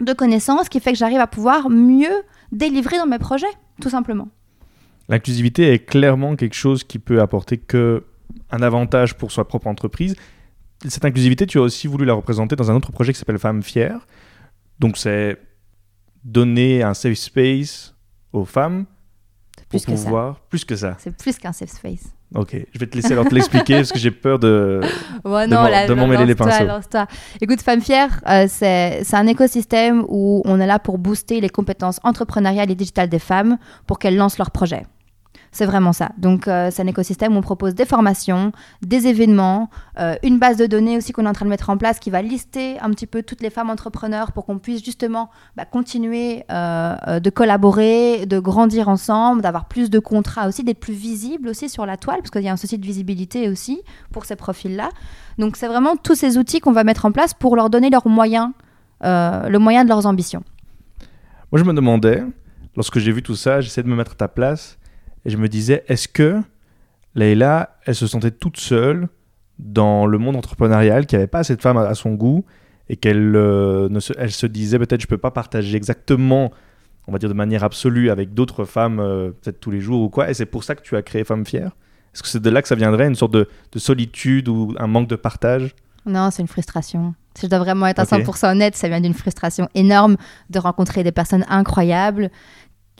de 0.00 0.12
connaissances 0.12 0.68
qui 0.68 0.80
fait 0.80 0.92
que 0.92 0.98
j'arrive 0.98 1.18
à 1.18 1.26
pouvoir 1.26 1.70
mieux 1.70 2.22
délivrer 2.52 2.98
dans 2.98 3.06
mes 3.06 3.18
projets, 3.18 3.46
tout 3.80 3.90
simplement. 3.90 4.28
L'inclusivité 5.08 5.72
est 5.72 5.80
clairement 5.80 6.36
quelque 6.36 6.54
chose 6.54 6.84
qui 6.84 6.98
peut 6.98 7.20
apporter 7.20 7.56
que 7.56 8.04
un 8.50 8.62
avantage 8.62 9.14
pour 9.14 9.32
sa 9.32 9.44
propre 9.44 9.66
entreprise. 9.66 10.16
Cette 10.86 11.04
inclusivité, 11.04 11.46
tu 11.46 11.58
as 11.58 11.62
aussi 11.62 11.86
voulu 11.86 12.04
la 12.04 12.14
représenter 12.14 12.56
dans 12.56 12.70
un 12.70 12.74
autre 12.74 12.92
projet 12.92 13.12
qui 13.12 13.18
s'appelle 13.18 13.38
Femmes 13.38 13.62
Fières. 13.62 14.06
Donc 14.78 14.96
c'est 14.96 15.38
donner 16.24 16.82
un 16.82 16.94
safe 16.94 17.18
space 17.18 17.94
aux 18.32 18.44
femmes 18.44 18.86
pour 19.68 19.82
pouvoir... 19.84 20.40
Plus 20.48 20.64
que 20.64 20.76
ça. 20.76 20.96
C'est 20.98 21.16
plus 21.16 21.36
qu'un 21.38 21.52
safe 21.52 21.70
space. 21.70 22.12
Ok, 22.34 22.56
je 22.72 22.78
vais 22.78 22.86
te 22.86 22.94
laisser 22.94 23.12
alors 23.12 23.26
te 23.26 23.34
l'expliquer 23.34 23.76
parce 23.76 23.90
que 23.90 23.98
j'ai 23.98 24.10
peur 24.10 24.38
de, 24.38 24.80
de 25.24 25.94
m'emmêler 25.94 26.26
les 26.26 26.34
pinceaux. 26.34 26.64
Écoute, 27.40 27.62
Femmes 27.62 27.80
Fières, 27.80 28.20
euh, 28.28 28.46
c'est 28.48 29.14
un 29.14 29.26
écosystème 29.26 30.04
où 30.08 30.42
on 30.44 30.60
est 30.60 30.66
là 30.66 30.78
pour 30.78 30.98
booster 30.98 31.40
les 31.40 31.48
compétences 31.48 32.00
entrepreneuriales 32.02 32.70
et 32.70 32.74
digitales 32.74 33.08
des 33.08 33.18
femmes 33.18 33.56
pour 33.86 33.98
qu'elles 33.98 34.16
lancent 34.16 34.38
leurs 34.38 34.50
projets. 34.50 34.84
C'est 35.50 35.66
vraiment 35.66 35.92
ça. 35.92 36.10
Donc, 36.18 36.46
euh, 36.46 36.68
c'est 36.70 36.82
un 36.82 36.86
écosystème 36.86 37.34
où 37.34 37.38
on 37.38 37.42
propose 37.42 37.74
des 37.74 37.84
formations, 37.84 38.52
des 38.82 39.06
événements, 39.06 39.70
euh, 39.98 40.14
une 40.22 40.38
base 40.38 40.56
de 40.56 40.66
données 40.66 40.96
aussi 40.96 41.12
qu'on 41.12 41.24
est 41.24 41.28
en 41.28 41.32
train 41.32 41.46
de 41.46 41.50
mettre 41.50 41.70
en 41.70 41.76
place 41.76 41.98
qui 41.98 42.10
va 42.10 42.22
lister 42.22 42.78
un 42.80 42.90
petit 42.90 43.06
peu 43.06 43.22
toutes 43.22 43.40
les 43.40 43.50
femmes 43.50 43.70
entrepreneurs 43.70 44.32
pour 44.32 44.44
qu'on 44.44 44.58
puisse 44.58 44.84
justement 44.84 45.30
bah, 45.56 45.64
continuer 45.64 46.44
euh, 46.50 47.20
de 47.20 47.30
collaborer, 47.30 48.26
de 48.26 48.38
grandir 48.38 48.88
ensemble, 48.88 49.42
d'avoir 49.42 49.66
plus 49.66 49.90
de 49.90 49.98
contrats 49.98 50.48
aussi, 50.48 50.64
d'être 50.64 50.80
plus 50.80 50.94
visible 50.94 51.48
aussi 51.48 51.68
sur 51.68 51.86
la 51.86 51.96
toile, 51.96 52.18
parce 52.18 52.30
qu'il 52.30 52.42
y 52.42 52.48
a 52.48 52.52
un 52.52 52.56
souci 52.56 52.78
de 52.78 52.84
visibilité 52.84 53.48
aussi 53.48 53.80
pour 54.12 54.26
ces 54.26 54.36
profils-là. 54.36 54.90
Donc, 55.38 55.56
c'est 55.56 55.68
vraiment 55.68 55.96
tous 55.96 56.14
ces 56.14 56.36
outils 56.36 56.60
qu'on 56.60 56.72
va 56.72 56.84
mettre 56.84 57.06
en 57.06 57.12
place 57.12 57.32
pour 57.32 57.56
leur 57.56 57.70
donner 57.70 57.90
leurs 57.90 58.08
moyens, 58.08 58.50
le 59.02 59.56
moyen 59.58 59.84
de 59.84 59.88
leurs 59.88 60.06
ambitions. 60.06 60.42
Moi, 61.52 61.60
je 61.60 61.64
me 61.64 61.72
demandais, 61.72 62.22
lorsque 62.76 62.98
j'ai 62.98 63.12
vu 63.12 63.22
tout 63.22 63.36
ça, 63.36 63.60
j'essaie 63.60 63.82
de 63.82 63.88
me 63.88 63.96
mettre 63.96 64.12
à 64.12 64.16
ta 64.16 64.28
place 64.28 64.77
et 65.28 65.30
je 65.30 65.36
me 65.36 65.46
disais, 65.46 65.84
est-ce 65.88 66.08
que 66.08 66.40
Leïla, 67.14 67.76
elle 67.84 67.94
se 67.94 68.06
sentait 68.06 68.30
toute 68.30 68.56
seule 68.56 69.08
dans 69.58 70.06
le 70.06 70.16
monde 70.16 70.36
entrepreneurial, 70.36 71.04
qu'il 71.04 71.18
n'y 71.18 71.22
avait 71.22 71.28
pas 71.28 71.40
assez 71.40 71.54
de 71.54 71.60
femmes 71.60 71.76
à, 71.76 71.94
son 71.94 72.14
goût, 72.14 72.46
et 72.88 72.96
qu'elle 72.96 73.36
euh, 73.36 74.00
se, 74.00 74.14
elle 74.16 74.30
se 74.30 74.46
disait 74.46 74.78
peut-être 74.78 75.02
je 75.02 75.06
ne 75.06 75.10
peux 75.10 75.18
pas 75.18 75.30
partager 75.30 75.76
exactement, 75.76 76.50
on 77.06 77.12
va 77.12 77.18
dire 77.18 77.28
de 77.28 77.34
manière 77.34 77.62
absolue, 77.62 78.08
avec 78.08 78.32
d'autres 78.32 78.64
femmes, 78.64 79.00
euh, 79.00 79.32
peut-être 79.32 79.60
tous 79.60 79.70
les 79.70 79.80
jours 79.80 80.00
ou 80.00 80.08
quoi, 80.08 80.30
et 80.30 80.34
c'est 80.34 80.46
pour 80.46 80.64
ça 80.64 80.74
que 80.74 80.80
tu 80.80 80.96
as 80.96 81.02
créé 81.02 81.24
Femmes 81.24 81.44
Fières? 81.44 81.76
Est-ce 82.14 82.22
que 82.22 82.28
c'est 82.30 82.40
de 82.40 82.48
là 82.48 82.62
que 82.62 82.68
ça 82.68 82.74
viendrait, 82.74 83.06
une 83.06 83.14
sorte 83.14 83.32
de, 83.32 83.46
solitude 83.76 84.48
ou 84.48 84.74
un 84.78 84.86
manque 84.86 85.08
de 85.08 85.16
partage? 85.16 85.74
Non, 86.06 86.30
c'est 86.30 86.40
une 86.40 86.48
frustration. 86.48 87.14
Si 87.34 87.44
je 87.44 87.50
dois 87.50 87.58
vraiment 87.58 87.86
être 87.86 87.98
à 87.98 88.04
100% 88.04 88.52
honnête, 88.52 88.76
ça 88.76 88.88
vient 88.88 89.02
d'une 89.02 89.12
frustration 89.12 89.68
énorme 89.74 90.16
de 90.48 90.58
rencontrer 90.58 91.04
des 91.04 91.12
personnes 91.12 91.44
incroyables 91.50 92.30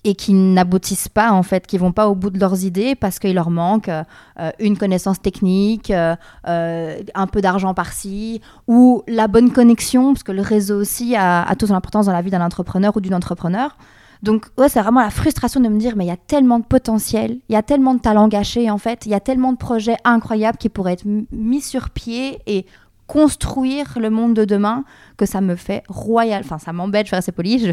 et 0.05 0.15
qui 0.15 0.33
n'aboutissent 0.33 1.09
pas 1.09 1.33
en 1.33 1.43
fait, 1.43 1.67
qui 1.67 1.79
vont 1.79 1.93
pas 1.93 2.09
au 2.09 2.15
bout 2.15 2.31
de 2.31 2.39
leurs 2.39 2.65
idées 2.65 2.95
parce 2.95 3.19
qu'il 3.19 3.35
leur 3.35 3.51
manque 3.51 3.89
euh, 3.89 4.51
une 4.59 4.77
connaissance 4.79 5.21
technique, 5.21 5.91
euh, 5.91 6.15
euh, 6.47 7.01
un 7.15 7.27
peu 7.27 7.41
d'argent 7.41 7.75
par-ci 7.75 8.41
ou 8.67 9.03
la 9.09 9.29
bonne 9.29 9.53
connexion 9.53 10.13
parce 10.13 10.23
que 10.23 10.33
le 10.33 10.43
réseau 10.43 10.81
aussi 10.81 11.17
a, 11.17 11.43
a 11.43 11.55
toute 11.57 11.69
son 11.69 11.75
importance 11.75 12.07
dans 12.07 12.13
la 12.13 12.23
vie 12.23 12.31
d'un 12.31 12.45
entrepreneur 12.45 12.97
ou 12.97 13.01
d'une 13.01 13.15
entrepreneur. 13.15 13.77
Donc 14.23 14.47
ouais, 14.57 14.69
c'est 14.69 14.81
vraiment 14.81 15.01
la 15.01 15.11
frustration 15.11 15.61
de 15.61 15.69
me 15.69 15.79
dire 15.79 15.95
mais 15.97 16.05
il 16.05 16.09
y 16.09 16.13
a 16.13 16.17
tellement 16.17 16.59
de 16.59 16.65
potentiel, 16.65 17.39
il 17.49 17.53
y 17.53 17.57
a 17.57 17.63
tellement 17.63 17.95
de 17.95 18.01
talents 18.01 18.29
gâchés 18.29 18.71
en 18.71 18.79
fait, 18.79 19.07
il 19.07 19.13
y 19.13 19.15
a 19.15 19.21
tellement 19.21 19.53
de 19.53 19.59
projets 19.59 19.97
incroyables 20.05 20.59
qui 20.59 20.69
pourraient 20.69 20.95
être 20.95 21.07
mis 21.31 21.61
sur 21.61 21.91
pied 21.91 22.41
et 22.47 22.67
construire 23.09 23.99
le 23.99 24.11
monde 24.11 24.35
de 24.35 24.44
demain 24.44 24.85
que 25.16 25.27
ça 25.27 25.40
me 25.40 25.57
fait 25.57 25.83
royal 25.88 26.42
enfin 26.44 26.59
ça 26.59 26.73
m'embête 26.73 27.07
je 27.07 27.11
vais 27.12 27.16
assez 27.16 27.33
poli 27.33 27.73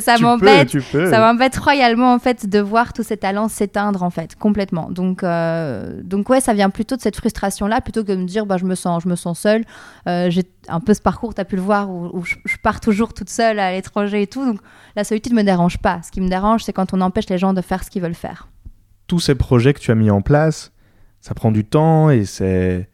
ça 0.00 0.18
m'embête 0.18 0.76
ça 0.80 1.20
m'embête 1.20 1.56
royalement 1.56 2.12
en 2.12 2.18
fait 2.18 2.48
de 2.48 2.58
voir 2.58 2.92
tous 2.92 3.02
ces 3.02 3.16
talents 3.16 3.48
s'éteindre 3.48 4.02
en 4.02 4.10
fait 4.10 4.36
complètement. 4.36 4.90
Donc 4.90 5.22
euh, 5.22 6.00
donc 6.02 6.28
ouais 6.28 6.40
ça 6.40 6.54
vient 6.54 6.70
plutôt 6.70 6.96
de 6.96 7.00
cette 7.00 7.16
frustration 7.16 7.66
là 7.66 7.80
plutôt 7.80 8.02
que 8.02 8.12
de 8.12 8.16
me 8.16 8.24
dire 8.24 8.46
bah 8.46 8.56
je 8.56 8.64
me 8.64 8.74
sens 8.74 9.02
je 9.04 9.08
me 9.08 9.16
sens 9.16 9.38
seule. 9.38 9.64
Euh, 10.06 10.30
j'ai 10.30 10.42
un 10.68 10.80
peu 10.80 10.94
ce 10.94 11.02
parcours 11.02 11.34
tu 11.34 11.40
as 11.40 11.44
pu 11.44 11.56
le 11.56 11.62
voir 11.62 11.90
où, 11.90 12.24
je, 12.24 12.56
pars 12.62 12.80
toujours 12.80 13.14
toute 13.14 13.30
seule 13.30 13.58
à 13.58 13.72
l'étranger 13.72 14.22
et 14.22 14.26
tout. 14.26 14.44
Donc 14.44 14.60
la 14.96 15.04
solitude 15.04 15.34
me 15.34 15.42
dérange 15.42 15.78
pas. 15.78 16.00
Ce 16.02 16.10
qui 16.10 16.20
me 16.20 16.28
dérange 16.28 16.64
c'est 16.64 16.72
quand 16.72 16.92
on 16.94 17.00
empêche 17.00 17.28
les 17.28 17.38
gens 17.38 17.52
de 17.52 17.60
faire 17.60 17.84
ce 17.84 17.90
qu'ils 17.90 18.02
veulent 18.02 18.14
faire. 18.14 18.48
Tous 19.06 19.20
ces 19.20 19.34
projets 19.34 19.74
que 19.74 19.80
tu 19.80 19.90
as 19.90 19.96
mis 19.96 20.10
en 20.10 20.22
place 20.22 20.72
ça 21.20 21.34
prend 21.34 21.50
du 21.50 21.64
temps 21.64 22.10
et 22.10 22.24
c'est 22.24 22.88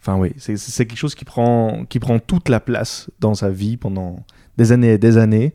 Enfin 0.00 0.16
oui, 0.16 0.32
c'est 0.38 0.86
quelque 0.86 0.96
chose 0.96 1.14
qui 1.14 1.26
prend, 1.26 1.84
qui 1.84 1.98
prend 1.98 2.18
toute 2.18 2.48
la 2.48 2.58
place 2.58 3.10
dans 3.20 3.34
sa 3.34 3.50
vie 3.50 3.76
pendant 3.76 4.24
des 4.56 4.72
années 4.72 4.94
et 4.94 4.98
des 4.98 5.18
années. 5.18 5.54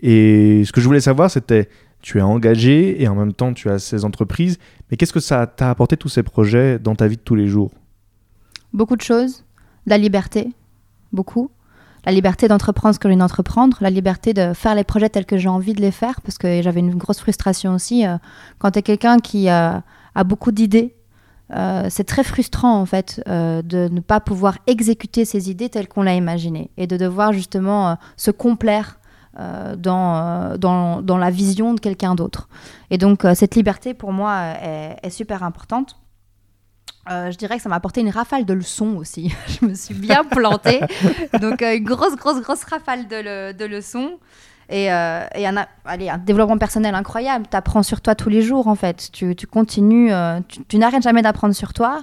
Et 0.00 0.64
ce 0.64 0.72
que 0.72 0.80
je 0.80 0.86
voulais 0.86 1.02
savoir, 1.02 1.30
c'était, 1.30 1.68
tu 2.00 2.18
es 2.18 2.22
engagé 2.22 3.02
et 3.02 3.08
en 3.08 3.14
même 3.14 3.34
temps 3.34 3.52
tu 3.52 3.68
as 3.68 3.78
ces 3.78 4.06
entreprises, 4.06 4.58
mais 4.90 4.96
qu'est-ce 4.96 5.12
que 5.12 5.20
ça 5.20 5.46
t'a 5.46 5.68
apporté 5.68 5.98
tous 5.98 6.08
ces 6.08 6.22
projets 6.22 6.78
dans 6.78 6.94
ta 6.94 7.08
vie 7.08 7.16
de 7.16 7.22
tous 7.22 7.34
les 7.34 7.46
jours? 7.46 7.70
Beaucoup 8.72 8.96
de 8.96 9.02
choses. 9.02 9.44
La 9.84 9.98
liberté, 9.98 10.48
beaucoup. 11.12 11.50
La 12.06 12.12
liberté 12.12 12.48
d'entreprendre 12.48 12.94
ce 12.94 12.98
que 12.98 13.08
j'ai 13.08 13.12
envie 13.12 13.20
d'entreprendre, 13.20 13.76
la 13.82 13.90
liberté 13.90 14.32
de 14.32 14.54
faire 14.54 14.74
les 14.76 14.84
projets 14.84 15.10
tels 15.10 15.26
que 15.26 15.36
j'ai 15.36 15.48
envie 15.48 15.74
de 15.74 15.82
les 15.82 15.90
faire, 15.90 16.22
parce 16.22 16.38
que 16.38 16.62
j'avais 16.62 16.80
une 16.80 16.94
grosse 16.94 17.18
frustration 17.18 17.74
aussi. 17.74 18.06
Euh, 18.06 18.16
quand 18.58 18.70
tu 18.70 18.78
es 18.78 18.82
quelqu'un 18.82 19.18
qui 19.18 19.50
a 19.50 19.82
beaucoup 20.24 20.52
d'idées, 20.52 20.94
euh, 21.54 21.86
c'est 21.88 22.04
très 22.04 22.24
frustrant 22.24 22.78
en 22.78 22.84
fait 22.84 23.22
euh, 23.26 23.62
de 23.62 23.88
ne 23.90 24.00
pas 24.00 24.20
pouvoir 24.20 24.58
exécuter 24.66 25.24
ses 25.24 25.50
idées 25.50 25.70
telles 25.70 25.88
qu'on 25.88 26.02
l'a 26.02 26.14
imaginé 26.14 26.70
et 26.76 26.86
de 26.86 26.98
devoir 26.98 27.32
justement 27.32 27.90
euh, 27.90 27.94
se 28.16 28.30
complaire 28.30 28.98
dans, 29.76 30.56
dans, 30.58 31.00
dans, 31.00 31.16
la 31.16 31.30
vision 31.30 31.72
de 31.72 31.78
quelqu'un 31.78 32.16
d'autre. 32.16 32.48
Et 32.90 32.98
donc 32.98 33.24
cette 33.36 33.54
liberté 33.54 33.94
pour 33.94 34.12
moi 34.12 34.54
est, 34.60 35.10
super 35.10 35.44
importante. 35.44 35.96
je 37.08 37.36
dirais 37.36 37.58
que 37.58 37.62
ça 37.62 37.68
m'a 37.68 37.76
apporté 37.76 38.00
une 38.00 38.10
rafale 38.10 38.44
de 38.46 38.52
leçons 38.52 38.96
aussi. 38.96 39.32
je 39.46 39.64
me 39.64 39.74
suis 39.74 39.94
bien 39.94 40.24
plantée. 40.24 40.80
donc 41.40 41.62
une 41.62 41.84
grosse, 41.84 42.16
grosse, 42.16 42.40
grosse 42.42 42.64
rafale 42.64 43.06
de, 43.06 43.52
de 43.52 43.64
leçons. 43.64 44.18
Et, 44.70 44.92
euh, 44.92 45.24
et 45.34 45.46
a- 45.46 45.68
allez, 45.84 46.10
un 46.10 46.18
développement 46.18 46.58
personnel 46.58 46.94
incroyable. 46.94 47.46
Tu 47.50 47.56
apprends 47.56 47.82
sur 47.82 48.00
toi 48.00 48.14
tous 48.14 48.28
les 48.28 48.42
jours, 48.42 48.66
en 48.68 48.74
fait. 48.74 49.10
Tu, 49.12 49.34
continues, 49.50 50.12
euh, 50.12 50.40
tu, 50.68 50.76
n'arrêtes 50.78 51.02
jamais 51.02 51.22
d'apprendre 51.22 51.54
sur 51.54 51.72
toi. 51.72 52.02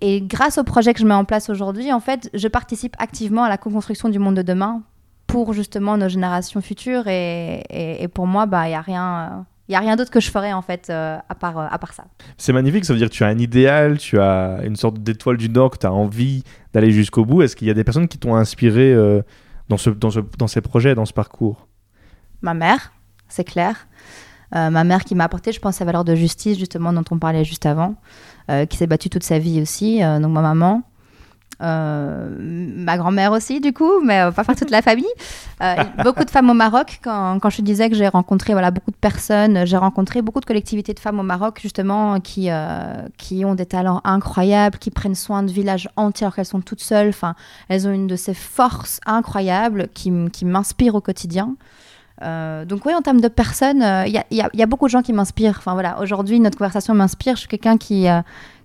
Et 0.00 0.20
grâce 0.20 0.58
au 0.58 0.64
projet 0.64 0.92
que 0.94 1.00
je 1.00 1.06
mets 1.06 1.14
en 1.14 1.24
place 1.24 1.50
aujourd'hui, 1.50 1.92
en 1.92 2.00
fait, 2.00 2.30
je 2.34 2.46
participe 2.48 2.94
activement 2.98 3.42
à 3.44 3.48
la 3.48 3.56
co-construction 3.56 4.08
du 4.08 4.18
monde 4.18 4.36
de 4.36 4.42
demain 4.42 4.82
pour 5.26 5.52
justement 5.52 5.96
nos 5.96 6.08
générations 6.08 6.60
futures. 6.60 7.08
Et, 7.08 8.08
pour 8.14 8.26
moi, 8.26 8.46
bah, 8.46 8.66
il 8.66 8.70
n'y 8.70 8.74
a 8.76 8.80
rien, 8.80 9.30
euh, 9.68 9.72
y 9.72 9.74
a 9.74 9.80
rien 9.80 9.96
d'autre 9.96 10.10
que 10.10 10.20
je 10.20 10.30
ferais, 10.30 10.52
en 10.52 10.62
fait, 10.62 10.88
euh, 10.90 11.16
à, 11.28 11.34
part, 11.34 11.58
euh, 11.58 11.66
à 11.70 11.78
part 11.78 11.92
ça. 11.92 12.04
C'est 12.36 12.52
magnifique, 12.52 12.84
ça 12.84 12.92
veut 12.92 12.98
dire 12.98 13.08
que 13.08 13.14
tu 13.14 13.24
as 13.24 13.28
un 13.28 13.38
idéal, 13.38 13.98
tu 13.98 14.20
as 14.20 14.58
une 14.64 14.76
sorte 14.76 14.98
d'étoile 14.98 15.38
du 15.38 15.48
Nord 15.48 15.70
que 15.70 15.78
tu 15.78 15.86
as 15.86 15.92
envie 15.92 16.44
d'aller 16.72 16.90
jusqu'au 16.90 17.24
bout. 17.24 17.42
Est-ce 17.42 17.56
qu'il 17.56 17.66
y 17.66 17.70
a 17.70 17.74
des 17.74 17.84
personnes 17.84 18.06
qui 18.06 18.18
t'ont 18.18 18.36
inspiré 18.36 18.92
euh, 18.92 19.22
dans, 19.68 19.76
ce, 19.76 19.90
dans, 19.90 20.10
ce, 20.10 20.20
dans 20.38 20.46
ces 20.46 20.60
projets, 20.60 20.94
dans 20.94 21.04
ce 21.04 21.12
parcours 21.12 21.66
Ma 22.42 22.54
mère, 22.54 22.92
c'est 23.28 23.44
clair. 23.44 23.86
Euh, 24.54 24.70
ma 24.70 24.84
mère 24.84 25.04
qui 25.04 25.14
m'a 25.14 25.24
apporté, 25.24 25.52
je 25.52 25.60
pense, 25.60 25.76
sa 25.76 25.84
valeur 25.84 26.04
de 26.04 26.14
justice, 26.14 26.58
justement, 26.58 26.92
dont 26.92 27.04
on 27.10 27.18
parlait 27.18 27.44
juste 27.44 27.66
avant, 27.66 27.96
euh, 28.50 28.66
qui 28.66 28.76
s'est 28.76 28.86
battue 28.86 29.10
toute 29.10 29.24
sa 29.24 29.38
vie 29.38 29.60
aussi, 29.60 30.02
euh, 30.02 30.20
donc 30.20 30.32
ma 30.32 30.42
maman. 30.42 30.82
Euh, 31.62 32.28
ma 32.38 32.96
grand-mère 32.96 33.32
aussi, 33.32 33.60
du 33.60 33.72
coup, 33.72 34.00
mais 34.02 34.20
euh, 34.20 34.30
pas 34.32 34.44
faire 34.44 34.56
toute 34.56 34.70
la 34.70 34.82
famille. 34.82 35.06
Euh, 35.62 35.74
beaucoup 36.04 36.24
de 36.24 36.30
femmes 36.30 36.50
au 36.50 36.54
Maroc. 36.54 36.98
Quand, 37.02 37.38
quand 37.40 37.50
je 37.50 37.62
disais 37.62 37.88
que 37.90 37.96
j'ai 37.96 38.08
rencontré 38.08 38.52
voilà, 38.52 38.70
beaucoup 38.70 38.90
de 38.90 38.96
personnes, 38.96 39.64
j'ai 39.64 39.76
rencontré 39.76 40.20
beaucoup 40.22 40.40
de 40.40 40.44
collectivités 40.46 40.94
de 40.94 41.00
femmes 41.00 41.20
au 41.20 41.22
Maroc, 41.22 41.58
justement, 41.62 42.20
qui, 42.20 42.50
euh, 42.50 43.06
qui 43.18 43.44
ont 43.44 43.54
des 43.54 43.66
talents 43.66 44.00
incroyables, 44.04 44.78
qui 44.78 44.90
prennent 44.90 45.14
soin 45.14 45.42
de 45.42 45.50
villages 45.50 45.88
entiers 45.96 46.24
alors 46.26 46.34
qu'elles 46.34 46.44
sont 46.44 46.60
toutes 46.60 46.82
seules. 46.82 47.08
Enfin, 47.10 47.34
elles 47.68 47.86
ont 47.86 47.92
une 47.92 48.06
de 48.08 48.16
ces 48.16 48.34
forces 48.34 49.00
incroyables 49.06 49.88
qui, 49.94 50.12
qui 50.32 50.44
m'inspirent 50.44 50.94
au 50.96 51.00
quotidien. 51.00 51.54
Euh, 52.22 52.64
donc 52.64 52.86
oui, 52.86 52.94
en 52.94 53.02
termes 53.02 53.20
de 53.20 53.28
personnes, 53.28 53.82
il 54.06 54.12
y, 54.12 54.18
a, 54.18 54.24
y 54.30 54.40
a- 54.40 54.48
y 54.54 54.62
a 54.62 54.66
beaucoup 54.66 54.86
de 54.86 54.90
gens 54.90 55.02
qui 55.02 55.12
m'inspirent. 55.12 55.56
Enfin 55.58 55.72
voilà, 55.72 56.00
aujourd'hui 56.00 56.38
notre 56.38 56.56
conversation 56.56 56.94
m'inspire. 56.94 57.34
Je 57.34 57.40
suis 57.40 57.48
quelqu'un 57.48 57.76
qui 57.76 58.08
euh, 58.08 58.20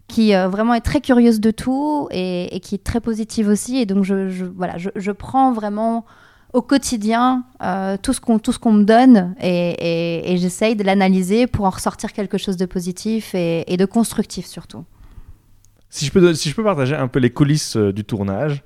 qui 0.09 0.35
euh, 0.35 0.49
vraiment 0.49 0.73
est 0.73 0.81
très 0.81 0.99
curieuse 0.99 1.39
de 1.39 1.51
tout 1.51 2.09
et, 2.11 2.59
qui 2.61 2.75
est 2.75 2.83
très 2.83 2.99
positive 2.99 3.47
aussi. 3.47 3.77
Et 3.77 3.85
donc 3.85 4.03
je, 4.03 4.43
voilà, 4.43 4.75
je, 4.77 5.11
prends 5.11 5.53
vraiment 5.53 6.05
au 6.51 6.61
quotidien 6.61 7.45
euh, 7.61 7.95
tout 8.01 8.11
ce 8.11 8.19
qu'on 8.19 8.39
tout 8.39 8.53
me 8.65 8.83
donne 8.83 9.35
et, 9.41 10.35
j'essaye 10.37 10.75
de 10.75 10.83
l'analyser 10.83 11.47
pour 11.47 11.65
en 11.65 11.69
ressortir 11.69 12.11
quelque 12.11 12.37
chose 12.37 12.57
de 12.57 12.65
positif 12.65 13.33
et, 13.35 13.77
de 13.77 13.85
constructif 13.85 14.45
surtout. 14.45 14.83
si 15.89 16.05
je, 16.05 16.11
peux, 16.11 16.33
si 16.33 16.49
je 16.49 16.55
peux 16.55 16.63
partager 16.63 16.95
un 16.95 17.07
peu 17.07 17.19
les 17.19 17.29
coulisses 17.29 17.77
euh, 17.77 17.93
du 17.93 18.03
tournage, 18.03 18.63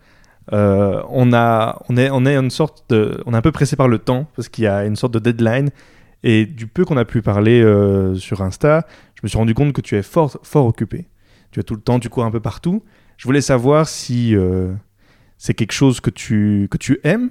euh, 0.51 1.01
on, 1.09 1.33
a, 1.33 1.81
on, 1.89 1.97
est, 1.97 2.09
on, 2.09 2.25
est 2.25 2.35
une 2.35 2.51
sorte 2.51 2.85
de, 2.89 3.21
on 3.25 3.33
est 3.33 3.37
un 3.37 3.41
peu 3.41 3.51
pressé 3.51 3.75
par 3.75 3.87
le 3.87 3.99
temps 3.99 4.27
parce 4.35 4.49
qu'il 4.49 4.63
y 4.63 4.67
a 4.67 4.85
une 4.85 4.95
sorte 4.95 5.13
de 5.13 5.19
deadline. 5.19 5.69
Et 6.25 6.45
du 6.45 6.67
peu 6.67 6.85
qu'on 6.85 6.95
a 6.95 7.03
pu 7.03 7.21
parler 7.21 7.61
sur 8.15 8.41
Insta, 8.41 8.87
je 9.15 9.19
me 9.23 9.27
suis 9.27 9.37
rendu 9.37 9.53
compte 9.53 9.73
que 9.73 9.81
tu 9.81 9.97
es 9.97 10.01
fort, 10.01 10.37
fort 10.41 10.65
occupé. 10.65 11.05
Tu 11.53 11.59
as 11.59 11.63
tout 11.63 11.75
le 11.75 11.81
temps, 11.81 11.99
tu 11.99 12.09
cours 12.09 12.25
un 12.25 12.31
peu 12.31 12.39
partout. 12.39 12.83
Je 13.17 13.25
voulais 13.25 13.41
savoir 13.41 13.87
si 13.87 14.35
euh, 14.35 14.73
c'est 15.37 15.53
quelque 15.53 15.71
chose 15.71 15.99
que 15.99 16.09
tu, 16.09 16.67
que 16.71 16.77
tu 16.77 16.99
aimes 17.03 17.29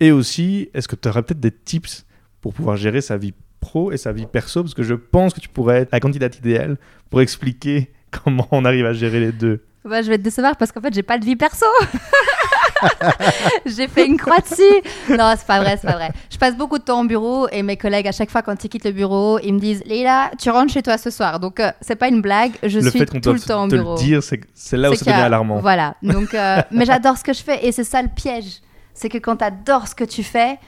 et 0.00 0.12
aussi, 0.12 0.70
est-ce 0.72 0.88
que 0.88 0.96
tu 0.96 1.08
aurais 1.08 1.22
peut-être 1.22 1.40
des 1.40 1.52
tips 1.52 2.06
pour 2.40 2.54
pouvoir 2.54 2.78
gérer 2.78 3.02
sa 3.02 3.18
vie 3.18 3.34
pro 3.60 3.92
et 3.92 3.98
sa 3.98 4.12
vie 4.12 4.24
perso? 4.24 4.62
Parce 4.62 4.72
que 4.72 4.82
je 4.82 4.94
pense 4.94 5.34
que 5.34 5.40
tu 5.40 5.50
pourrais 5.50 5.80
être 5.80 5.92
la 5.92 6.00
candidate 6.00 6.38
idéale 6.38 6.78
pour 7.10 7.20
expliquer 7.20 7.92
comment 8.24 8.48
on 8.50 8.64
arrive 8.64 8.86
à 8.86 8.94
gérer 8.94 9.20
les 9.20 9.32
deux. 9.32 9.62
Bah, 9.84 10.00
je 10.00 10.08
vais 10.08 10.16
te 10.16 10.22
décevoir 10.22 10.56
parce 10.56 10.72
qu'en 10.72 10.80
fait, 10.80 10.94
j'ai 10.94 11.02
pas 11.02 11.18
de 11.18 11.24
vie 11.26 11.36
perso. 11.36 11.66
j'ai 13.66 13.88
fait 13.88 14.06
une 14.06 14.16
croix 14.16 14.38
dessus. 14.38 14.62
Non, 15.10 15.32
c'est 15.36 15.46
pas 15.46 15.60
vrai, 15.60 15.76
c'est 15.80 15.86
pas 15.86 15.94
vrai. 15.96 16.10
Je 16.30 16.36
passe 16.38 16.56
beaucoup 16.56 16.78
de 16.78 16.84
temps 16.84 17.00
au 17.02 17.04
bureau 17.06 17.48
et 17.50 17.62
mes 17.62 17.76
collègues, 17.76 18.06
à 18.08 18.12
chaque 18.12 18.30
fois 18.30 18.42
quand 18.42 18.62
ils 18.64 18.68
quittent 18.68 18.84
le 18.84 18.92
bureau, 18.92 19.38
ils 19.42 19.52
me 19.54 19.58
disent 19.60 19.82
Leila, 19.86 20.30
tu 20.38 20.50
rentres 20.50 20.72
chez 20.72 20.82
toi 20.82 20.98
ce 20.98 21.10
soir. 21.10 21.40
Donc, 21.40 21.60
euh, 21.60 21.70
c'est 21.80 21.96
pas 21.96 22.08
une 22.08 22.20
blague. 22.22 22.52
Je 22.62 22.78
le 22.80 22.90
suis 22.90 22.98
fait 22.98 23.06
qu'on 23.06 23.20
tout 23.20 23.32
le 23.32 23.40
temps 23.40 23.64
au 23.64 23.68
bureau. 23.68 23.94
le 23.96 24.00
dire, 24.02 24.22
c'est 24.22 24.40
c'est 24.54 24.76
là 24.76 24.90
où 24.90 24.94
ça 24.94 25.04
devient 25.04 25.22
a- 25.22 25.26
alarmant. 25.26 25.58
Voilà. 25.60 25.94
Donc, 26.02 26.34
euh, 26.34 26.60
mais 26.70 26.84
j'adore 26.84 27.16
ce 27.18 27.24
que 27.24 27.32
je 27.32 27.42
fais 27.42 27.66
et 27.66 27.72
c'est 27.72 27.84
ça 27.84 28.02
le 28.02 28.08
piège. 28.08 28.60
C'est 28.94 29.08
que 29.08 29.18
quand 29.18 29.36
tu 29.36 29.44
adores 29.44 29.88
ce 29.88 29.94
que 29.94 30.04
tu 30.04 30.22
fais, 30.22 30.58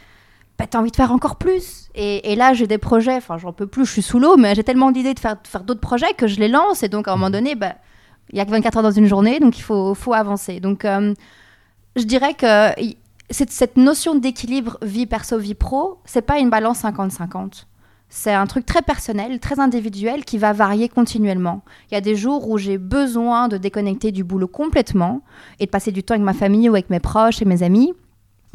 bah, 0.58 0.66
tu 0.70 0.76
as 0.76 0.80
envie 0.80 0.90
de 0.90 0.96
faire 0.96 1.12
encore 1.12 1.36
plus. 1.36 1.88
Et, 1.94 2.32
et 2.32 2.36
là, 2.36 2.54
j'ai 2.54 2.66
des 2.66 2.78
projets, 2.78 3.16
enfin, 3.16 3.36
j'en 3.38 3.52
peux 3.52 3.66
plus, 3.66 3.84
je 3.84 3.92
suis 3.92 4.02
sous 4.02 4.18
l'eau, 4.18 4.36
mais 4.36 4.54
j'ai 4.54 4.64
tellement 4.64 4.90
d'idées 4.90 5.12
de 5.14 5.20
faire, 5.20 5.34
de 5.34 5.46
faire 5.46 5.62
d'autres 5.64 5.80
projets 5.80 6.14
que 6.16 6.26
je 6.26 6.38
les 6.40 6.48
lance. 6.48 6.82
Et 6.82 6.88
donc, 6.88 7.08
à 7.08 7.12
un 7.12 7.16
moment 7.16 7.30
donné, 7.30 7.54
bah, 7.54 7.74
il 8.30 8.38
y 8.38 8.40
a 8.40 8.44
que 8.46 8.50
24 8.50 8.76
heures 8.78 8.82
dans 8.82 8.90
une 8.90 9.06
journée, 9.06 9.40
donc 9.40 9.58
il 9.58 9.62
faut, 9.62 9.94
faut 9.94 10.14
avancer. 10.14 10.60
Donc, 10.60 10.84
euh, 10.86 11.12
je 11.96 12.04
dirais 12.04 12.34
que 12.34 12.72
cette, 13.30 13.76
notion 13.76 14.14
d'équilibre 14.14 14.78
vie 14.82 15.06
perso, 15.06 15.38
vie 15.38 15.54
pro, 15.54 15.98
c'est 16.04 16.22
pas 16.22 16.38
une 16.38 16.50
balance 16.50 16.82
50-50. 16.82 17.64
C'est 18.08 18.34
un 18.34 18.46
truc 18.46 18.66
très 18.66 18.82
personnel, 18.82 19.40
très 19.40 19.58
individuel 19.58 20.24
qui 20.26 20.36
va 20.36 20.52
varier 20.52 20.88
continuellement. 20.88 21.62
Il 21.90 21.94
y 21.94 21.96
a 21.96 22.02
des 22.02 22.14
jours 22.14 22.48
où 22.50 22.58
j'ai 22.58 22.76
besoin 22.76 23.48
de 23.48 23.56
déconnecter 23.56 24.12
du 24.12 24.22
boulot 24.22 24.48
complètement 24.48 25.22
et 25.60 25.64
de 25.64 25.70
passer 25.70 25.92
du 25.92 26.02
temps 26.02 26.14
avec 26.14 26.24
ma 26.24 26.34
famille 26.34 26.68
ou 26.68 26.74
avec 26.74 26.90
mes 26.90 27.00
proches 27.00 27.40
et 27.40 27.46
mes 27.46 27.62
amis, 27.62 27.94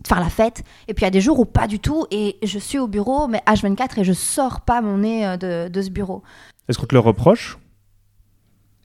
de 0.03 0.07
faire 0.07 0.19
la 0.19 0.29
fête. 0.29 0.63
Et 0.87 0.93
puis 0.93 1.03
il 1.03 1.05
y 1.05 1.07
a 1.07 1.11
des 1.11 1.21
jours 1.21 1.39
où 1.39 1.45
pas 1.45 1.65
du 1.65 1.79
tout 1.79 2.05
et 2.11 2.37
je 2.43 2.59
suis 2.59 2.77
au 2.77 2.87
bureau, 2.87 3.27
mais 3.27 3.41
H24 3.47 3.99
et 3.99 4.03
je 4.03 4.13
sors 4.13 4.61
pas 4.61 4.81
mon 4.81 4.99
nez 4.99 5.25
euh, 5.25 5.37
de, 5.37 5.69
de 5.69 5.81
ce 5.81 5.89
bureau. 5.89 6.21
Est-ce 6.69 6.77
qu'on 6.77 6.85
te 6.85 6.93
le 6.93 6.99
reproche? 6.99 7.57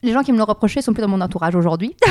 Les 0.03 0.11
gens 0.11 0.21
qui 0.21 0.31
me 0.33 0.37
l'ont 0.37 0.45
reproché 0.45 0.81
sont 0.81 0.93
plus 0.93 1.01
dans 1.01 1.07
mon 1.07 1.21
entourage 1.21 1.55
aujourd'hui. 1.55 1.95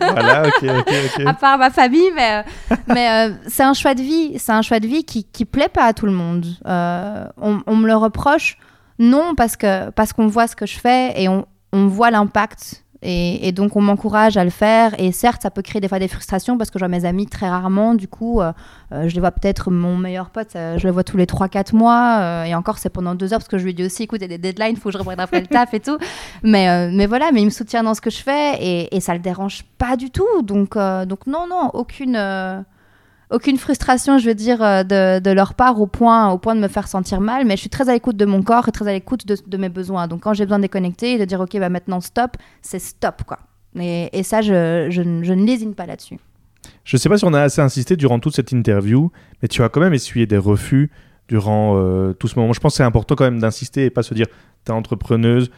Voilà, 0.00 0.46
ok, 0.46 0.62
ok, 0.62 0.92
ok. 1.18 1.26
à 1.26 1.34
part 1.34 1.58
ma 1.58 1.70
famille, 1.70 2.10
mais, 2.14 2.42
euh, 2.70 2.74
mais 2.88 3.30
euh, 3.30 3.34
c'est 3.46 3.62
un 3.62 3.72
choix 3.74 3.94
de 3.94 4.02
vie. 4.02 4.38
C'est 4.38 4.52
un 4.52 4.62
choix 4.62 4.80
de 4.80 4.86
vie 4.86 5.04
qui, 5.04 5.24
qui 5.24 5.44
plaît 5.44 5.68
pas 5.68 5.84
à 5.84 5.92
tout 5.92 6.06
le 6.06 6.12
monde. 6.12 6.46
Euh, 6.66 7.24
on, 7.40 7.60
on 7.66 7.76
me 7.76 7.86
le 7.86 7.94
reproche, 7.96 8.58
non, 8.98 9.34
parce 9.34 9.56
que 9.56 9.90
parce 9.90 10.12
qu'on 10.12 10.26
voit 10.26 10.46
ce 10.46 10.56
que 10.56 10.66
je 10.66 10.78
fais 10.78 11.20
et 11.20 11.28
on, 11.28 11.46
on 11.72 11.86
voit 11.86 12.10
l'impact. 12.10 12.84
Et, 13.02 13.52
donc 13.52 13.76
on 13.76 13.80
m'encourage 13.80 14.36
à 14.36 14.44
le 14.44 14.50
faire. 14.50 14.98
Et 14.98 15.12
certes, 15.12 15.42
ça 15.42 15.50
peut 15.50 15.62
créer 15.62 15.80
des 15.80 15.88
fois 15.88 15.98
des 15.98 16.08
frustrations 16.08 16.58
parce 16.58 16.70
que 16.70 16.78
je 16.78 16.84
vois 16.84 16.88
mes 16.88 17.04
amis 17.04 17.26
très 17.26 17.48
rarement. 17.48 17.94
Du 17.94 18.08
coup, 18.08 18.40
euh, 18.40 18.52
euh, 18.92 19.08
je 19.08 19.14
les 19.14 19.20
vois 19.20 19.30
peut-être 19.30 19.70
mon 19.70 19.96
meilleur 19.96 20.30
pote, 20.30 20.56
euh, 20.56 20.78
je 20.78 20.86
le 20.86 20.92
vois 20.92 21.04
tous 21.04 21.16
les 21.16 21.26
3-4 21.26 21.74
mois. 21.76 22.46
et 22.46 22.54
encore, 22.54 22.78
c'est 22.78 22.90
pendant 22.90 23.14
deux 23.14 23.32
heures 23.32 23.38
parce 23.38 23.48
que 23.48 23.58
je 23.58 23.64
lui 23.64 23.74
dis 23.74 23.84
aussi, 23.84 24.04
écoute, 24.04 24.18
il 24.20 24.22
y 24.22 24.34
a 24.34 24.36
des 24.36 24.38
deadlines, 24.38 24.72
il 24.72 24.78
faut 24.78 24.88
que 24.88 24.94
je 24.94 24.98
reprenne 24.98 25.20
après 25.20 25.40
le 25.40 25.46
taf 25.46 25.74
et 25.74 25.80
tout. 25.80 25.98
Mais, 26.42 26.90
mais 26.90 27.06
voilà, 27.06 27.30
mais 27.32 27.42
il 27.42 27.46
me 27.46 27.50
soutient 27.50 27.82
dans 27.82 27.94
ce 27.94 28.00
que 28.00 28.10
je 28.10 28.18
fais 28.18 28.56
et, 28.60 28.96
et 28.96 29.00
ça 29.00 29.14
le 29.14 29.20
dérange 29.20 29.64
pas 29.78 29.96
du 29.96 30.10
tout. 30.10 30.42
Donc, 30.42 30.76
donc 30.76 31.26
non, 31.26 31.46
non, 31.48 31.70
aucune, 31.74 32.16
aucune 33.30 33.58
frustration, 33.58 34.18
je 34.18 34.26
veux 34.26 34.34
dire, 34.34 34.62
euh, 34.62 34.82
de, 34.82 35.30
leur 35.30 35.54
part 35.54 35.80
au 35.80 35.86
point, 35.86 36.30
au 36.30 36.38
point 36.38 36.54
de 36.54 36.60
me 36.60 36.68
faire 36.68 36.88
sentir 36.88 37.20
mal. 37.20 37.46
Mais 37.46 37.56
je 37.56 37.60
suis 37.60 37.70
très 37.70 37.88
à 37.88 37.92
l'écoute 37.92 38.16
de 38.16 38.24
mon 38.24 38.42
corps 38.42 38.68
et 38.68 38.72
très 38.72 38.88
à 38.88 38.92
l'écoute 38.92 39.26
de, 39.26 39.56
mes 39.56 39.68
besoins. 39.68 40.08
Donc 40.08 40.22
quand 40.22 40.32
j'ai 40.32 40.44
besoin 40.44 40.58
de 40.58 40.62
déconnecter 40.62 41.12
et 41.12 41.18
de 41.18 41.24
dire, 41.24 41.40
ok, 41.40 41.58
bah 41.58 41.68
maintenant 41.68 42.00
stop, 42.00 42.36
c'est 42.62 42.78
stop, 42.78 43.22
quoi. 43.26 43.38
Et, 43.80 44.22
ça, 44.22 44.40
je, 44.40 44.88
je, 44.90 45.02
ne- 45.02 45.34
ne 45.34 45.46
lésine 45.46 45.74
pas 45.74 45.86
là-dessus. 45.86 46.18
Je 46.84 46.96
sais 46.96 47.08
pas 47.08 47.18
si 47.18 47.24
on 47.24 47.34
a 47.34 47.42
assez 47.42 47.60
insisté 47.60 47.96
durant 47.96 48.18
toute 48.18 48.34
cette 48.34 48.50
interview, 48.50 49.12
mais 49.40 49.48
tu 49.48 49.62
as 49.62 49.68
quand 49.68 49.80
même 49.80 49.94
essuyé 49.94 50.26
des 50.26 50.38
refus 50.38 50.90
durant 51.28 51.76
euh, 51.76 52.12
tout 52.14 52.26
ce 52.26 52.38
moment. 52.38 52.52
Je 52.52 52.60
pense 52.60 52.72
que 52.72 52.76
c'est 52.78 52.82
important 52.82 53.14
quand 53.14 53.24
même 53.24 53.38
d'insister 53.38 53.84
et 53.84 53.90
pas 53.90 54.02
se 54.02 54.14
dire 54.14 54.26
t'es 54.64 54.72
entrepreneuse, 54.72 55.50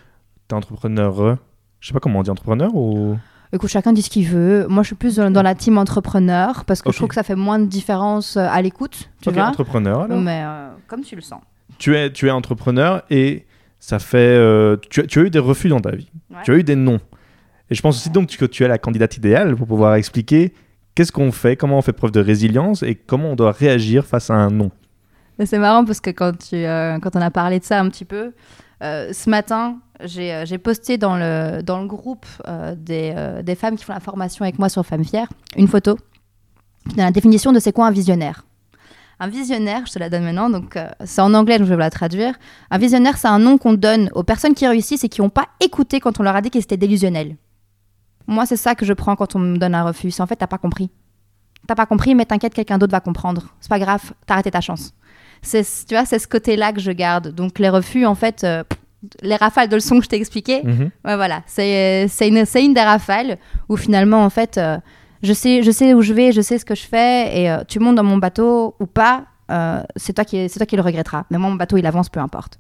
t'es 0.49 0.55
entrepreneur. 0.55 1.39
Je 1.79 1.87
sais 1.87 1.95
pas 1.95 2.01
comment 2.01 2.19
on 2.19 2.23
dit 2.23 2.31
entrepreneur 2.31 2.75
ou. 2.75 3.17
Écoute, 3.53 3.69
chacun 3.71 3.93
dit 3.93 4.03
ce 4.03 4.11
qu'il 4.11 4.27
veut. 4.29 4.67
Moi, 4.69 4.83
je 4.85 4.89
suis 4.89 4.97
plus 4.97 5.17
dans, 5.17 5.31
dans 5.31 5.43
la 5.43 5.55
team 5.57 5.77
entrepreneur 5.79 6.65
parce 6.65 6.83
que 6.83 6.93
je 6.93 6.97
trouve 6.97 7.09
que 7.09 7.15
ça 7.17 7.23
fait 7.25 7.35
moins 7.35 7.59
de 7.59 7.67
différence 7.67 8.37
euh, 8.37 8.47
à 8.49 8.63
l'écoute, 8.63 9.11
tu 9.21 9.29
Ok, 9.29 9.35
vois. 9.35 9.47
entrepreneur 9.47 10.03
alors. 10.03 10.21
Mais 10.21 10.43
euh, 10.45 10.69
comme 10.87 11.01
tu 11.03 11.17
le 11.17 11.21
sens. 11.23 11.41
Tu 11.79 11.97
es, 11.97 12.13
tu 12.13 12.29
es 12.29 12.31
entrepreneur 12.31 13.03
et 13.11 13.47
ça 13.81 13.99
fait. 13.99 14.19
euh, 14.19 14.77
tu, 14.89 15.01
as, 15.01 15.07
tu 15.07 15.19
as 15.19 15.23
eu 15.23 15.31
des 15.31 15.39
refus 15.41 15.69
dans 15.69 15.81
ta 15.81 15.91
vie. 15.97 16.09
Ouais. 16.31 16.37
Tu 16.45 16.53
as 16.53 16.55
eu 16.57 16.63
des 16.63 16.77
non. 16.77 17.01
Et 17.71 17.75
je 17.75 17.83
pense 17.83 17.97
aussi 17.97 18.11
donc 18.11 18.29
que 18.37 18.45
tu 18.45 18.63
es 18.65 18.69
la 18.69 18.79
candidate 18.79 19.17
idéale 19.17 19.57
pour 19.57 19.67
pouvoir 19.67 19.95
expliquer 19.95 20.53
qu'est-ce 20.95 21.11
qu'on 21.13 21.33
fait, 21.33 21.57
comment 21.57 21.79
on 21.79 21.83
fait 21.83 21.93
preuve 21.93 22.13
de 22.13 22.21
résilience 22.21 22.83
et 22.85 22.95
comment 22.95 23.31
on 23.31 23.37
doit 23.37 23.53
réagir 23.53 24.05
face 24.07 24.31
à 24.31 24.35
un 24.35 24.51
non. 24.51 24.71
C'est 25.45 25.59
marrant 25.59 25.85
parce 25.85 26.01
que 26.01 26.11
quand, 26.11 26.37
tu, 26.37 26.57
euh, 26.57 26.99
quand 27.01 27.17
on 27.17 27.21
a 27.21 27.31
parlé 27.31 27.59
de 27.59 27.65
ça 27.65 27.81
un 27.81 27.89
petit 27.89 28.05
peu, 28.05 28.33
ce 28.81 29.31
matin, 29.31 29.79
j'ai 30.05 30.33
euh, 30.33 30.45
j'ai 30.47 30.59
posté 30.59 30.99
dans 30.99 31.17
le, 31.17 31.63
dans 31.63 31.81
le 31.81 31.87
groupe 31.87 32.27
euh, 32.49 32.75
des, 32.77 33.13
euh, 33.17 33.43
des 33.43 33.55
femmes 33.55 33.77
qui 33.77 33.85
font 33.85 33.93
la 33.93 34.01
formation 34.01 34.45
avec 34.45 34.59
moi 34.59 34.69
sur 34.69 34.85
Femmes 34.85 35.05
Fières 35.05 35.29
une 35.57 35.69
photo 35.69 35.99
donne 36.87 36.97
la 37.05 37.11
définition 37.11 37.53
de 37.53 37.59
c'est 37.59 37.73
quoi 37.73 37.87
un 37.87 37.91
visionnaire. 37.91 38.45
Un 39.23 39.29
visionnaire, 39.29 39.85
je 39.87 39.93
te 39.93 39.99
la 39.99 40.09
donne 40.09 40.25
maintenant, 40.25 40.49
donc 40.49 40.77
euh, 40.77 40.89
c'est 41.05 41.21
en 41.21 41.35
anglais, 41.35 41.59
donc 41.59 41.67
je 41.67 41.71
vais 41.71 41.77
vous 41.77 41.81
la 41.81 41.91
traduire. 41.91 42.35
Un 42.71 42.79
visionnaire, 42.79 43.19
c'est 43.19 43.29
un 43.29 43.39
nom 43.39 43.59
qu'on 43.59 43.75
donne 43.75 44.09
aux 44.15 44.23
personnes 44.23 44.55
qui 44.55 44.67
réussissent 44.67 45.05
et 45.05 45.11
qui 45.11 45.21
n'ont 45.21 45.29
pas 45.29 45.49
écouté 45.61 46.01
quand 46.01 46.19
on 46.21 46.23
leur 46.23 46.35
a 46.35 46.41
dit 46.41 46.49
qu'ils 46.49 46.63
étaient 46.63 46.79
délusionnels. 46.79 47.37
Moi, 48.27 48.47
c'est 48.47 48.57
ça 48.57 48.75
que 48.75 48.87
je 48.87 48.95
prends 48.95 49.17
quand 49.17 49.37
on 49.37 49.39
me 49.39 49.59
donne 49.59 49.75
un 49.75 49.85
refus. 49.85 50.15
En 50.21 50.27
fait, 50.27 50.37
t'as 50.37 50.47
pas 50.47 50.57
compris. 50.57 50.91
T'as 51.71 51.77
pas 51.77 51.87
compris, 51.87 52.17
mais 52.17 52.25
t'inquiète, 52.25 52.53
quelqu'un 52.53 52.79
d'autre 52.79 52.91
va 52.91 52.99
comprendre. 52.99 53.55
C'est 53.61 53.69
pas 53.69 53.79
grave, 53.79 54.03
t'as 54.27 54.35
raté 54.35 54.51
ta 54.51 54.61
chance. 54.61 54.93
C'est, 55.41 55.63
tu 55.87 55.95
vois, 55.95 56.05
c'est 56.05 56.19
ce 56.19 56.27
côté-là 56.27 56.73
que 56.73 56.81
je 56.81 56.91
garde. 56.91 57.29
Donc 57.29 57.61
les 57.61 57.69
refus, 57.69 58.05
en 58.07 58.17
fait, 58.17 58.43
euh, 58.43 58.65
les 59.23 59.37
rafales 59.37 59.69
de 59.69 59.77
leçons 59.77 59.99
que 59.99 60.03
je 60.05 60.09
t'ai 60.09 60.17
expliquées, 60.17 60.63
Mhm. 60.65 60.91
ouais, 61.05 61.15
voilà, 61.15 61.43
c'est, 61.47 62.09
c'est, 62.09 62.27
une, 62.27 62.45
c'est 62.45 62.65
une 62.65 62.75
des 62.75 62.81
rafales 62.81 63.39
où 63.69 63.77
finalement, 63.77 64.25
en 64.25 64.31
fait, 64.31 64.59
euh, 64.59 64.79
je, 65.23 65.33
sais, 65.33 65.63
je 65.63 65.71
sais 65.71 65.95
où 65.95 66.03
je 66.03 66.13
vais, 66.13 66.33
je 66.33 66.41
sais 66.41 66.59
ce 66.59 66.65
que 66.65 66.75
je 66.75 66.83
fais, 66.83 67.41
et 67.41 67.49
euh, 67.49 67.63
tu 67.69 67.79
montes 67.79 67.95
dans 67.95 68.03
mon 68.03 68.17
bateau 68.17 68.75
ou 68.81 68.87
pas, 68.87 69.27
c'est 69.95 70.13
toi, 70.15 70.25
qui, 70.25 70.51
toi 70.51 70.67
qui 70.67 70.75
le 70.75 70.83
regretteras. 70.83 71.23
Mais 71.31 71.39
moi, 71.39 71.51
mon 71.51 71.55
bateau, 71.57 71.77
il 71.77 71.87
avance, 71.87 72.09
peu 72.09 72.19
importe. 72.19 72.59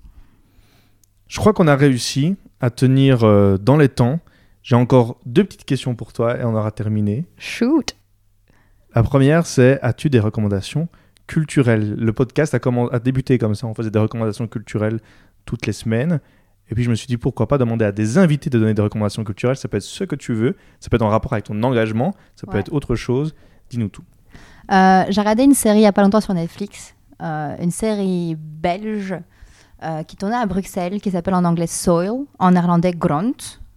Je 1.27 1.41
crois 1.41 1.53
qu'on 1.53 1.67
a 1.67 1.75
réussi 1.75 2.37
à 2.61 2.71
tenir 2.71 3.19
dans 3.59 3.77
les 3.77 3.89
temps. 3.89 4.21
J'ai 4.63 4.77
encore 4.77 5.17
deux 5.27 5.43
petites 5.43 5.65
questions 5.65 5.97
pour 5.97 6.13
toi 6.13 6.39
et 6.39 6.45
on 6.45 6.55
aura 6.55 6.71
terminé. 6.71 7.27
Shoot 7.39 7.97
La 8.95 9.03
première, 9.05 9.47
c'est 9.47 9.81
as-tu 9.83 10.11
des 10.11 10.19
recommandations 10.19 10.89
culturelles? 11.29 11.95
Le 11.95 12.13
podcast 12.13 12.55
a, 12.55 12.59
a 12.93 12.99
débuté 12.99 13.39
comme 13.39 13.55
ça, 13.55 13.67
on 13.69 13.75
faisait 13.75 13.91
des 13.91 13.99
recommandations 14.01 14.49
culturelles 14.49 14.99
toutes 15.45 15.67
les 15.67 15.73
semaines. 15.73 16.21
Et 16.71 16.75
puis 16.75 16.83
je 16.85 16.91
me 16.91 16.95
suis 16.95 17.07
dit 17.07 17.17
pourquoi 17.17 17.47
pas 17.47 17.59
demander 17.59 17.85
à 17.85 17.93
des 17.93 18.19
invités 18.19 18.51
de 18.51 18.59
donner 18.59 18.75
des 18.75 18.83
recommandations 18.83 19.23
culturelles? 19.23 19.57
Ça 19.57 19.69
peut 19.69 19.77
être 19.77 19.85
ce 19.85 20.05
que 20.05 20.17
tu 20.17 20.33
veux, 20.33 20.57
ça 20.81 20.89
peut 20.89 20.97
être 20.97 21.03
en 21.03 21.09
rapport 21.09 21.33
avec 21.33 21.45
ton 21.45 21.63
engagement, 21.63 22.15
ça 22.35 22.47
peut 22.47 22.59
être 22.59 22.73
autre 22.73 22.97
chose. 22.97 23.35
Dis-nous 23.71 23.89
tout. 23.89 24.05
Euh, 24.73 25.05
j'ai 25.09 25.21
regardé 25.21 25.45
une 25.45 25.55
série 25.55 25.79
il 25.79 25.83
n'y 25.83 25.87
a 25.87 25.93
pas 25.93 26.03
longtemps 26.03 26.21
sur 26.21 26.35
Netflix, 26.35 26.95
euh, 27.23 27.57
une 27.61 27.71
série 27.71 28.37
belge 28.37 29.17
euh, 29.83 30.03
qui 30.05 30.17
tournait 30.17 30.37
à 30.37 30.47
Bruxelles, 30.47 31.01
qui 31.01 31.11
s'appelle 31.11 31.35
en 31.35 31.45
anglais 31.45 31.67
Soil, 31.67 32.25
en 32.39 32.51
néerlandais 32.51 32.93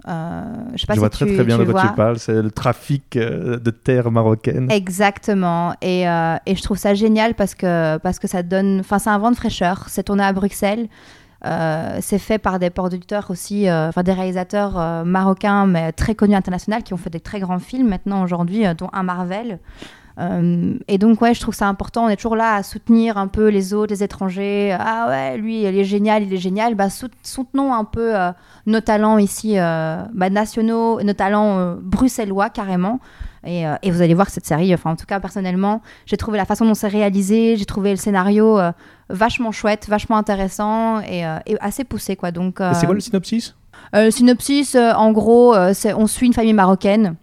Gront. 0.05 0.53
je 0.73 0.81
sais 0.81 0.87
pas 0.87 0.93
je 0.95 0.99
vois 0.99 1.09
très 1.09 1.25
très 1.25 1.43
bien 1.43 1.57
de 1.57 1.65
quoi 1.65 1.81
tu 1.81 1.93
parles, 1.95 2.19
c'est 2.19 2.41
le 2.41 2.51
trafic 2.51 3.17
de 3.17 3.69
terre 3.71 4.11
marocaine. 4.11 4.69
Exactement, 4.71 5.73
et, 5.81 6.01
et, 6.01 6.55
je 6.55 6.61
trouve 6.61 6.77
ça 6.77 6.93
génial 6.93 7.35
parce 7.35 7.55
que, 7.55 7.97
parce 7.97 8.19
que 8.19 8.27
ça 8.27 8.43
donne, 8.43 8.79
enfin 8.79 8.99
c'est 8.99 9.09
un 9.09 9.17
vent 9.17 9.31
de 9.31 9.35
fraîcheur, 9.35 9.85
c'est 9.87 10.03
tourné 10.03 10.23
à 10.23 10.33
Bruxelles, 10.33 10.87
euh, 11.45 11.97
c'est 12.01 12.19
fait 12.19 12.37
par 12.37 12.57
des 12.57 12.69
producteurs 12.69 13.29
aussi, 13.29 13.67
euh, 13.67 13.89
enfin 13.89 14.03
des 14.03 14.13
réalisateurs 14.13 14.79
euh, 14.79 15.03
marocains, 15.03 15.65
mais 15.65 15.91
très 15.91 16.15
connus 16.15 16.35
internationaux, 16.35 16.81
qui 16.81 16.93
ont 16.93 16.97
fait 16.97 17.09
des 17.09 17.19
très 17.19 17.39
grands 17.39 17.59
films 17.59 17.89
maintenant 17.89 18.23
aujourd'hui, 18.23 18.63
dont 18.77 18.89
un 18.93 19.03
Marvel. 19.03 19.59
Et 20.19 20.97
donc, 20.97 21.21
ouais, 21.21 21.33
je 21.33 21.41
trouve 21.41 21.55
ça 21.55 21.67
important. 21.67 22.05
On 22.05 22.09
est 22.09 22.15
toujours 22.15 22.35
là 22.35 22.55
à 22.55 22.63
soutenir 22.63 23.17
un 23.17 23.27
peu 23.27 23.47
les 23.47 23.73
autres, 23.73 23.93
les 23.93 24.03
étrangers. 24.03 24.75
Ah 24.79 25.07
ouais, 25.09 25.37
lui, 25.37 25.63
il 25.63 25.77
est 25.77 25.83
génial, 25.83 26.23
il 26.23 26.33
est 26.33 26.37
génial. 26.37 26.75
Bah, 26.75 26.87
soutenons 27.23 27.73
un 27.73 27.83
peu 27.83 28.13
nos 28.65 28.81
talents 28.81 29.17
ici, 29.17 29.55
bah, 29.55 30.29
nationaux, 30.29 31.01
nos 31.01 31.13
talents 31.13 31.77
bruxellois 31.81 32.49
carrément. 32.49 32.99
Et, 33.45 33.63
et, 33.81 33.91
vous 33.91 34.01
allez 34.01 34.13
voir 34.13 34.29
cette 34.29 34.45
série, 34.45 34.73
enfin 34.73 34.91
en 34.91 34.95
tout 34.95 35.05
cas 35.05 35.19
personnellement, 35.19 35.81
j'ai 36.05 36.15
trouvé 36.15 36.37
la 36.37 36.45
façon 36.45 36.65
dont 36.65 36.75
c'est 36.75 36.87
réalisé, 36.87 37.57
j'ai 37.57 37.65
trouvé 37.65 37.89
le 37.89 37.97
scénario 37.97 38.57
vachement 39.09 39.51
chouette, 39.51 39.87
vachement 39.87 40.17
intéressant 40.17 40.99
et, 41.01 41.25
euh, 41.25 41.37
assez 41.61 41.83
poussé. 41.83 42.15
Quoi. 42.15 42.31
Donc, 42.31 42.59
c'est 42.73 42.85
quoi 42.85 42.95
le 42.95 43.01
synopsis? 43.01 43.55
euh, 43.95 44.05
Le 44.05 44.11
synopsis, 44.11 44.75
euh, 44.75 44.93
en 44.93 45.11
gros, 45.11 45.55
on 45.55 46.07
suit 46.07 46.27
une 46.27 46.33
famille 46.33 46.53
marocaine 46.53 47.15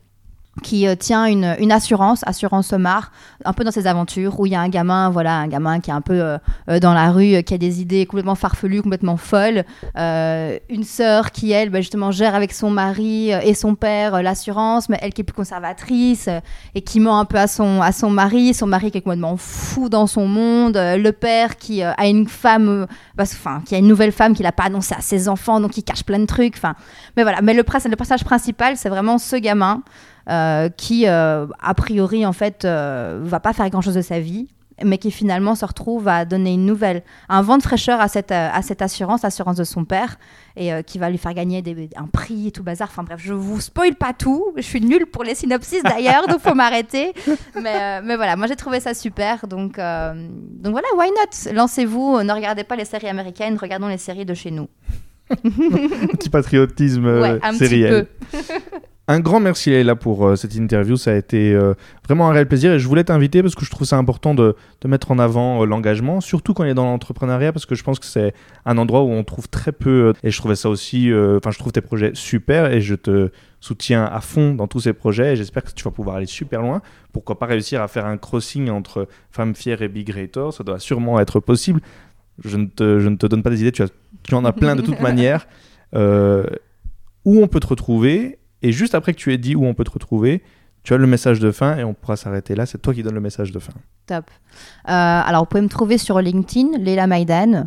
qui 0.62 0.86
euh, 0.86 0.94
tient 0.94 1.26
une, 1.26 1.56
une, 1.58 1.72
assurance, 1.72 2.22
Assurance 2.26 2.72
Omar, 2.72 3.12
un 3.44 3.52
peu 3.52 3.64
dans 3.64 3.70
ses 3.70 3.86
aventures, 3.86 4.38
où 4.38 4.46
il 4.46 4.52
y 4.52 4.54
a 4.54 4.60
un 4.60 4.68
gamin, 4.68 5.10
voilà, 5.10 5.36
un 5.36 5.48
gamin 5.48 5.80
qui 5.80 5.90
est 5.90 5.94
un 5.94 6.00
peu 6.00 6.20
euh, 6.20 6.38
euh, 6.68 6.78
dans 6.78 6.94
la 6.94 7.10
rue, 7.10 7.42
qui 7.42 7.54
a 7.54 7.58
des 7.58 7.80
idées 7.80 8.06
complètement 8.06 8.34
farfelues, 8.34 8.82
complètement 8.82 9.16
folles, 9.16 9.64
une 9.96 10.84
sœur 10.84 11.30
qui, 11.30 11.52
elle, 11.52 11.70
bah, 11.70 11.80
justement, 11.80 12.10
gère 12.10 12.34
avec 12.34 12.52
son 12.52 12.70
mari 12.70 13.30
et 13.30 13.54
son 13.54 13.74
père 13.74 14.22
l'assurance, 14.22 14.88
mais 14.88 14.98
elle 15.02 15.12
qui 15.12 15.22
est 15.22 15.24
plus 15.24 15.34
conservatrice 15.34 16.28
et 16.74 16.82
qui 16.82 17.00
ment 17.00 17.18
un 17.18 17.24
peu 17.24 17.38
à 17.38 17.46
son, 17.46 17.82
à 17.82 17.92
son 17.92 18.10
mari, 18.10 18.54
son 18.54 18.66
mari 18.66 18.90
qui 18.90 18.98
est 18.98 19.02
complètement 19.02 19.36
fou 19.36 19.88
dans 19.88 20.06
son 20.06 20.26
monde, 20.26 20.76
le 20.76 21.10
père 21.10 21.56
qui 21.56 21.82
a 21.82 22.06
une 22.06 22.28
femme, 22.28 22.86
enfin, 23.18 23.62
qui 23.64 23.74
a 23.74 23.78
une 23.78 23.88
nouvelle 23.88 24.12
femme 24.12 24.34
qu'il 24.34 24.44
n'a 24.44 24.52
pas 24.52 24.64
annoncé 24.64 24.94
à 24.96 25.00
ses 25.00 25.28
enfants, 25.28 25.60
donc 25.60 25.76
il 25.76 25.82
cache 25.82 26.04
plein 26.04 26.18
de 26.18 26.26
trucs, 26.26 26.56
mais 27.16 27.22
voilà, 27.22 27.40
mais 27.42 27.54
le, 27.54 27.62
le 27.62 27.96
personnage 27.96 28.24
principal, 28.24 28.76
c'est 28.76 28.88
vraiment 28.88 29.18
ce 29.18 29.36
gamin 29.36 29.82
qui, 30.76 31.06
euh, 31.06 31.46
a 31.60 31.74
priori, 31.74 32.24
en 32.24 32.32
fait, 32.32 32.64
euh, 32.64 33.20
va 33.22 33.40
pas 33.40 33.52
faire 33.52 33.68
grand-chose 33.70 33.94
de 33.94 34.02
sa 34.02 34.20
vie, 34.20 34.48
mais 34.82 34.96
qui 34.96 35.10
finalement 35.10 35.54
se 35.54 35.64
retrouve 35.64 36.08
à 36.08 36.24
donner 36.24 36.54
une 36.54 36.64
nouvelle, 36.64 37.02
un 37.28 37.42
vent 37.42 37.58
de 37.58 37.62
fraîcheur 37.62 38.00
à 38.00 38.08
cette, 38.08 38.32
à 38.32 38.62
cette 38.62 38.80
assurance, 38.80 39.24
assurance 39.24 39.56
de 39.56 39.64
son 39.64 39.84
père, 39.84 40.18
et 40.56 40.70
qui 40.84 40.98
va 40.98 41.10
lui 41.10 41.18
faire 41.18 41.34
gagner 41.34 41.60
des, 41.60 41.90
un 41.96 42.06
prix 42.06 42.46
et 42.46 42.50
tout 42.50 42.62
bazar. 42.62 42.88
Enfin 42.90 43.02
bref, 43.02 43.20
je 43.22 43.34
vous 43.34 43.60
spoil 43.60 43.94
pas 43.94 44.14
tout. 44.14 44.52
Je 44.56 44.62
suis 44.62 44.80
nulle 44.80 45.04
pour 45.04 45.22
les 45.22 45.34
synopsis 45.34 45.82
d'ailleurs, 45.82 46.26
donc 46.28 46.40
faut 46.40 46.54
m'arrêter. 46.54 47.12
Mais, 47.62 48.00
mais, 48.00 48.16
voilà, 48.16 48.36
moi 48.36 48.46
j'ai 48.46 48.56
trouvé 48.56 48.80
ça 48.80 48.94
super. 48.94 49.46
Donc, 49.46 49.76
donc 49.76 50.72
voilà, 50.72 50.88
why 50.96 51.10
not? 51.10 51.52
Lancez-vous, 51.52 52.22
ne 52.22 52.32
regardez 52.32 52.64
pas 52.64 52.76
les 52.76 52.86
séries 52.86 53.08
américaines, 53.08 53.58
regardons 53.60 53.88
les 53.88 53.98
séries 53.98 54.24
de 54.24 54.34
chez 54.34 54.50
nous. 54.50 54.68
petit 56.10 56.30
patriotisme 56.30 57.06
ouais, 57.06 57.38
un 57.42 57.56
Petit 57.56 57.82
peu. 57.82 58.06
Un 59.10 59.18
grand 59.18 59.40
merci 59.40 59.70
Leila 59.70 59.96
pour 59.96 60.24
euh, 60.24 60.36
cette 60.36 60.54
interview, 60.54 60.96
ça 60.96 61.10
a 61.10 61.14
été 61.16 61.52
euh, 61.52 61.74
vraiment 62.06 62.30
un 62.30 62.32
réel 62.32 62.46
plaisir 62.46 62.74
et 62.74 62.78
je 62.78 62.86
voulais 62.86 63.02
t'inviter 63.02 63.42
parce 63.42 63.56
que 63.56 63.64
je 63.64 63.70
trouve 63.72 63.84
ça 63.84 63.96
important 63.96 64.36
de, 64.36 64.54
mettre 64.84 65.10
en 65.10 65.18
avant 65.18 65.62
euh, 65.62 65.66
l'engagement, 65.66 66.20
surtout 66.20 66.54
quand 66.54 66.62
on 66.62 66.66
est 66.66 66.74
dans 66.74 66.84
l'entrepreneuriat 66.84 67.52
parce 67.52 67.66
que 67.66 67.74
je 67.74 67.82
pense 67.82 67.98
que 67.98 68.06
c'est 68.06 68.32
un 68.66 68.78
endroit 68.78 69.02
où 69.02 69.10
on 69.10 69.24
trouve 69.24 69.48
très 69.48 69.72
peu 69.72 70.12
et 70.22 70.30
je 70.30 70.38
trouvais 70.38 70.54
ça 70.54 70.68
aussi, 70.68 71.10
enfin 71.12 71.50
je 71.50 71.58
trouve 71.58 71.72
tes 71.72 71.80
projets 71.80 72.12
super 72.14 72.70
et 72.70 72.80
je 72.80 72.94
te 72.94 73.30
soutiens 73.58 74.04
à 74.04 74.20
fond 74.20 74.54
dans 74.54 74.68
tous 74.68 74.78
ces 74.78 74.92
projets 74.92 75.32
et 75.32 75.36
j'espère 75.36 75.64
que 75.64 75.72
tu 75.72 75.82
vas 75.82 75.90
pouvoir 75.90 76.14
aller 76.14 76.26
super 76.26 76.62
loin. 76.62 76.80
Pourquoi 77.12 77.36
pas 77.36 77.46
réussir 77.46 77.82
à 77.82 77.88
faire 77.88 78.06
un 78.06 78.16
crossing 78.16 78.70
entre 78.70 79.08
Femme 79.32 79.56
Fière 79.56 79.82
et 79.82 79.88
Big 79.88 80.06
Greater, 80.06 80.52
ça 80.52 80.62
doit 80.62 80.78
sûrement 80.78 81.18
être 81.18 81.40
possible. 81.40 81.80
Je 82.44 82.56
ne 82.56 82.66
te, 82.66 83.00
je 83.00 83.08
ne 83.08 83.16
te 83.16 83.26
donne 83.26 83.42
pas 83.42 83.50
des 83.50 83.62
idées, 83.62 83.72
tu, 83.72 83.82
as, 83.82 83.88
tu 84.22 84.36
en 84.36 84.44
as 84.44 84.52
plein 84.52 84.76
de 84.76 84.82
toute 84.82 85.00
manière. 85.10 85.48
où 85.92 87.42
on 87.42 87.48
peut 87.48 87.58
te 87.58 87.66
retrouver 87.66 88.38
et 88.62 88.72
juste 88.72 88.94
après 88.94 89.12
que 89.12 89.18
tu 89.18 89.32
aies 89.32 89.38
dit 89.38 89.54
où 89.54 89.64
on 89.64 89.74
peut 89.74 89.84
te 89.84 89.90
retrouver, 89.90 90.42
tu 90.82 90.94
as 90.94 90.96
le 90.96 91.06
message 91.06 91.40
de 91.40 91.50
fin 91.50 91.76
et 91.76 91.84
on 91.84 91.94
pourra 91.94 92.16
s'arrêter 92.16 92.54
là. 92.54 92.66
C'est 92.66 92.78
toi 92.78 92.94
qui 92.94 93.02
donnes 93.02 93.14
le 93.14 93.20
message 93.20 93.52
de 93.52 93.58
fin. 93.58 93.72
Top. 94.06 94.30
Euh, 94.88 94.92
alors, 94.92 95.42
vous 95.42 95.46
pouvez 95.46 95.62
me 95.62 95.68
trouver 95.68 95.98
sur 95.98 96.20
LinkedIn, 96.20 96.78
Leila 96.78 97.06
Maïdan. 97.06 97.66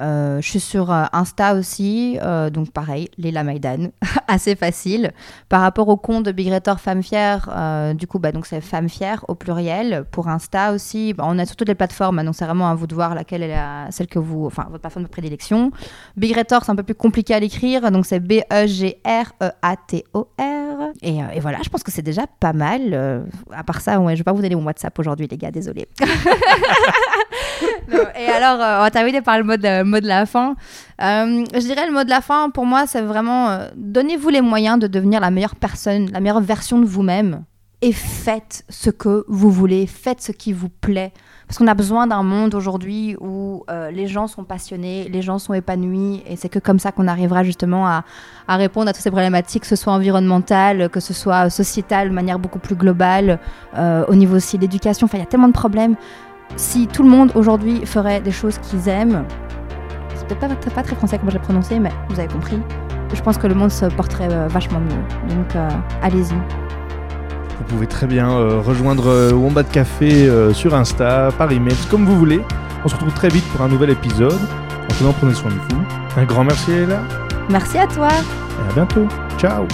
Euh, 0.00 0.40
je 0.40 0.48
suis 0.48 0.60
sur 0.60 0.92
euh, 0.92 1.04
Insta 1.12 1.54
aussi, 1.54 2.18
euh, 2.22 2.50
donc 2.50 2.70
pareil, 2.70 3.08
Léla 3.18 3.44
Maïdan, 3.44 3.88
assez 4.28 4.54
facile. 4.56 5.12
Par 5.48 5.60
rapport 5.62 5.88
au 5.88 5.96
compte 5.96 6.24
de 6.24 6.32
Big 6.32 6.52
Retor 6.52 6.80
Femme 6.80 7.02
Fière, 7.02 7.48
du 7.94 8.06
coup, 8.06 8.18
bah, 8.18 8.32
donc 8.32 8.46
c'est 8.46 8.60
Femme 8.60 8.88
Fière 8.88 9.24
au 9.28 9.34
pluriel. 9.34 10.04
Pour 10.10 10.28
Insta 10.28 10.72
aussi, 10.72 11.14
bah, 11.14 11.24
on 11.26 11.38
a 11.38 11.46
sur 11.46 11.56
toutes 11.56 11.68
les 11.68 11.74
plateformes, 11.74 12.22
donc 12.24 12.34
c'est 12.34 12.44
vraiment 12.44 12.68
à 12.68 12.74
vous 12.74 12.86
de 12.86 12.94
voir 12.94 13.14
laquelle 13.14 13.42
est 13.42 13.48
la, 13.48 13.86
celle 13.90 14.06
que 14.06 14.18
vous, 14.18 14.46
enfin, 14.46 14.66
votre 14.70 14.80
plateforme 14.80 15.04
de 15.04 15.10
prédilection. 15.10 15.70
Big 16.16 16.36
Retor, 16.36 16.64
c'est 16.64 16.72
un 16.72 16.76
peu 16.76 16.82
plus 16.82 16.94
compliqué 16.94 17.34
à 17.34 17.40
l'écrire, 17.40 17.90
donc 17.90 18.06
c'est 18.06 18.20
B-E-G-R-E-A-T-O-R. 18.20 19.02
Et, 21.02 21.18
et, 21.34 21.40
voilà, 21.40 21.58
je 21.64 21.68
pense 21.68 21.82
que 21.82 21.90
c'est 21.90 22.02
déjà 22.02 22.26
pas 22.40 22.52
mal. 22.52 23.24
à 23.52 23.64
part 23.64 23.80
ça, 23.80 23.98
ouais, 23.98 24.14
je 24.14 24.20
vais 24.20 24.24
pas 24.24 24.32
vous 24.32 24.42
donner 24.42 24.54
mon 24.54 24.64
WhatsApp 24.64 24.98
aujourd'hui, 24.98 25.26
les 25.30 25.38
gars, 25.38 25.50
désolé. 25.50 25.88
et 28.18 28.28
alors, 28.28 28.54
on 28.54 28.82
va 28.82 28.90
terminer 28.90 29.22
par 29.22 29.38
le 29.38 29.44
mot 29.44 29.56
de 29.56 30.06
la 30.06 30.26
fin. 30.26 30.54
Euh, 31.02 31.44
je 31.52 31.60
dirais 31.60 31.86
le 31.86 31.92
mot 31.92 32.04
de 32.04 32.10
la 32.10 32.20
fin, 32.20 32.50
pour 32.50 32.64
moi, 32.64 32.86
c'est 32.86 33.02
vraiment 33.02 33.50
euh, 33.50 33.68
donnez-vous 33.76 34.30
les 34.30 34.40
moyens 34.40 34.78
de 34.78 34.86
devenir 34.86 35.20
la 35.20 35.30
meilleure 35.30 35.56
personne, 35.56 36.10
la 36.10 36.20
meilleure 36.20 36.40
version 36.40 36.78
de 36.78 36.86
vous-même 36.86 37.44
et 37.82 37.92
faites 37.92 38.64
ce 38.70 38.88
que 38.88 39.24
vous 39.28 39.50
voulez, 39.50 39.86
faites 39.86 40.22
ce 40.22 40.32
qui 40.32 40.52
vous 40.54 40.70
plaît. 40.70 41.12
Parce 41.46 41.58
qu'on 41.58 41.66
a 41.68 41.74
besoin 41.74 42.06
d'un 42.06 42.22
monde 42.22 42.54
aujourd'hui 42.54 43.16
où 43.20 43.64
euh, 43.70 43.90
les 43.90 44.08
gens 44.08 44.26
sont 44.26 44.42
passionnés, 44.42 45.08
les 45.08 45.22
gens 45.22 45.38
sont 45.38 45.52
épanouis, 45.52 46.22
et 46.26 46.34
c'est 46.34 46.48
que 46.48 46.58
comme 46.58 46.78
ça 46.80 46.90
qu'on 46.90 47.06
arrivera 47.06 47.44
justement 47.44 47.86
à, 47.86 48.04
à, 48.48 48.56
répondre 48.56 48.88
à 48.88 48.92
toutes 48.92 49.02
ces 49.02 49.10
problématiques, 49.10 49.62
que 49.62 49.68
ce 49.68 49.76
soit 49.76 49.92
environnementales, 49.92 50.88
que 50.88 50.98
ce 50.98 51.12
soit 51.12 51.50
sociétales, 51.50 52.08
de 52.08 52.14
manière 52.14 52.38
beaucoup 52.38 52.58
plus 52.58 52.74
globale, 52.74 53.38
au 53.76 54.14
niveau 54.14 54.36
aussi 54.36 54.56
de 54.56 54.62
l'éducation. 54.62 55.04
Enfin, 55.04 55.18
il 55.18 55.20
y 55.20 55.24
a 55.24 55.26
tellement 55.26 55.48
de 55.48 55.52
problèmes. 55.52 55.94
Si 56.54 56.86
tout 56.86 57.02
le 57.02 57.08
monde 57.08 57.32
aujourd'hui 57.34 57.84
ferait 57.84 58.20
des 58.20 58.30
choses 58.30 58.58
qu'ils 58.58 58.88
aiment, 58.88 59.24
peut-être 60.26 60.40
pas, 60.40 60.70
pas, 60.70 60.82
très 60.82 60.96
français 60.96 61.18
comme 61.18 61.30
j'ai 61.30 61.38
prononcé, 61.38 61.78
mais 61.78 61.90
vous 62.08 62.18
avez 62.18 62.28
compris. 62.28 62.58
Je 63.14 63.22
pense 63.22 63.38
que 63.38 63.46
le 63.46 63.54
monde 63.54 63.70
se 63.70 63.86
porterait 63.86 64.28
euh, 64.30 64.48
vachement 64.48 64.80
mieux. 64.80 65.34
Donc 65.34 65.54
euh, 65.54 65.68
allez-y. 66.02 66.34
Vous 67.58 67.64
pouvez 67.68 67.86
très 67.86 68.06
bien 68.06 68.30
euh, 68.30 68.60
rejoindre 68.60 69.32
Wombat 69.32 69.64
Café 69.64 70.30
sur 70.52 70.74
Insta, 70.74 71.30
par 71.38 71.50
email, 71.52 71.76
comme 71.90 72.04
vous 72.04 72.16
voulez. 72.16 72.40
On 72.84 72.88
se 72.88 72.94
retrouve 72.94 73.14
très 73.14 73.28
vite 73.28 73.44
pour 73.52 73.62
un 73.62 73.68
nouvel 73.68 73.90
épisode. 73.90 74.38
En 74.90 74.94
faisant, 74.94 75.12
prenez 75.12 75.34
soin 75.34 75.50
de 75.50 75.74
vous. 75.74 75.82
Un 76.16 76.24
grand 76.24 76.44
merci, 76.44 76.70
Léla. 76.70 77.00
Merci 77.50 77.78
à 77.78 77.86
toi. 77.86 78.08
Et 78.08 78.70
à 78.70 78.74
bientôt. 78.74 79.06
Ciao. 79.38 79.66